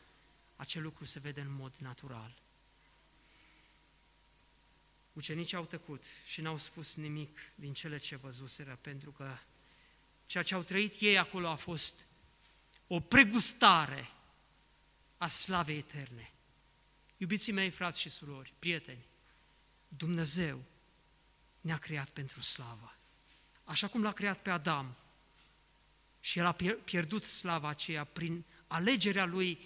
acel 0.56 0.82
lucru 0.82 1.04
se 1.04 1.18
vede 1.18 1.40
în 1.40 1.54
mod 1.54 1.72
natural. 1.78 2.34
Ucenicii 5.12 5.56
au 5.56 5.64
tăcut 5.64 6.04
și 6.26 6.40
n-au 6.40 6.58
spus 6.58 6.94
nimic 6.94 7.38
din 7.54 7.72
cele 7.72 7.98
ce 7.98 8.16
văzuseră, 8.16 8.78
pentru 8.80 9.10
că 9.10 9.36
ceea 10.26 10.42
ce 10.42 10.54
au 10.54 10.62
trăit 10.62 11.00
ei 11.00 11.18
acolo 11.18 11.48
a 11.48 11.54
fost 11.54 12.06
o 12.86 13.00
pregustare 13.00 14.10
a 15.16 15.28
slavei 15.28 15.78
eterne. 15.78 16.32
Iubiții 17.16 17.52
mei, 17.52 17.70
frați 17.70 18.00
și 18.00 18.08
surori, 18.08 18.52
prieteni, 18.58 19.04
Dumnezeu 19.88 20.64
ne-a 21.60 21.76
creat 21.76 22.08
pentru 22.08 22.40
slavă. 22.40 22.96
Așa 23.64 23.86
cum 23.86 24.02
l-a 24.02 24.12
creat 24.12 24.42
pe 24.42 24.50
Adam 24.50 24.96
și 26.20 26.38
el 26.38 26.46
a 26.46 26.56
pierdut 26.84 27.24
slava 27.24 27.68
aceea 27.68 28.04
prin 28.04 28.44
alegerea 28.66 29.24
lui 29.24 29.58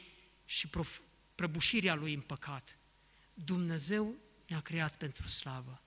și 0.44 0.68
prăbușirea 1.34 1.94
lui 1.94 2.14
în 2.14 2.20
păcat. 2.20 2.78
Dumnezeu 3.34 4.14
ne-a 4.46 4.60
creat 4.60 4.96
pentru 4.96 5.28
slavă. 5.28 5.82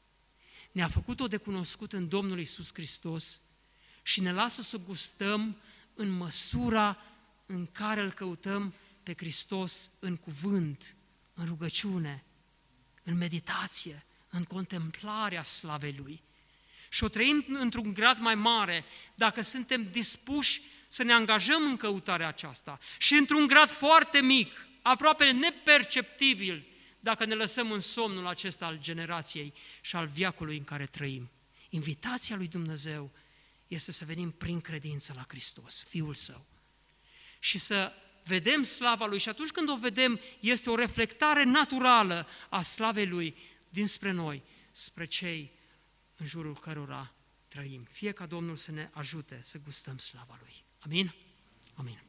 Ne-a 0.71 0.87
făcut-o 0.87 1.27
de 1.27 1.37
cunoscut 1.37 1.93
în 1.93 2.07
Domnul 2.07 2.39
Isus 2.39 2.73
Hristos 2.73 3.41
și 4.01 4.21
ne 4.21 4.31
lasă 4.31 4.61
să 4.61 4.77
gustăm 4.77 5.57
în 5.93 6.09
măsura 6.09 6.97
în 7.45 7.65
care 7.65 8.01
îl 8.01 8.11
căutăm 8.11 8.73
pe 9.03 9.13
Hristos 9.13 9.91
în 9.99 10.17
cuvânt, 10.17 10.95
în 11.33 11.45
rugăciune, 11.45 12.23
în 13.03 13.17
meditație, 13.17 14.05
în 14.35 14.43
contemplarea 14.43 15.43
slavei 15.43 15.95
Lui. 16.03 16.21
Și 16.89 17.03
o 17.03 17.07
trăim 17.07 17.45
într-un 17.47 17.93
grad 17.93 18.17
mai 18.19 18.35
mare 18.35 18.85
dacă 19.15 19.41
suntem 19.41 19.89
dispuși 19.91 20.61
să 20.87 21.03
ne 21.03 21.13
angajăm 21.13 21.63
în 21.63 21.77
căutarea 21.77 22.27
aceasta 22.27 22.79
și 22.97 23.13
într-un 23.13 23.47
grad 23.47 23.69
foarte 23.69 24.21
mic, 24.21 24.67
aproape 24.81 25.31
neperceptibil, 25.31 26.65
dacă 26.99 27.25
ne 27.25 27.33
lăsăm 27.33 27.71
în 27.71 27.79
somnul 27.79 28.27
acesta 28.27 28.65
al 28.65 28.79
generației 28.79 29.53
și 29.81 29.95
al 29.95 30.07
viacului 30.07 30.57
în 30.57 30.63
care 30.63 30.85
trăim. 30.85 31.29
Invitația 31.69 32.35
lui 32.35 32.47
Dumnezeu 32.47 33.11
este 33.67 33.91
să 33.91 34.05
venim 34.05 34.31
prin 34.31 34.61
credință 34.61 35.13
la 35.15 35.25
Hristos, 35.27 35.83
Fiul 35.87 36.13
Său, 36.13 36.45
și 37.39 37.57
să 37.57 37.93
vedem 38.23 38.63
slava 38.63 39.05
Lui 39.05 39.19
și 39.19 39.29
atunci 39.29 39.49
când 39.49 39.69
o 39.69 39.77
vedem, 39.77 40.19
este 40.39 40.69
o 40.69 40.75
reflectare 40.75 41.43
naturală 41.43 42.27
a 42.49 42.61
slavei 42.61 43.07
Lui 43.07 43.35
dinspre 43.75 44.11
noi, 44.11 44.43
spre 44.71 45.05
cei 45.05 45.51
în 46.15 46.25
jurul 46.25 46.59
cărora 46.59 47.13
trăim. 47.47 47.83
Fie 47.83 48.11
ca 48.11 48.25
Domnul 48.25 48.57
să 48.57 48.71
ne 48.71 48.89
ajute 48.91 49.39
să 49.41 49.57
gustăm 49.57 49.97
slava 49.97 50.37
Lui. 50.41 50.63
Amin? 50.79 51.13
Amin. 51.73 52.03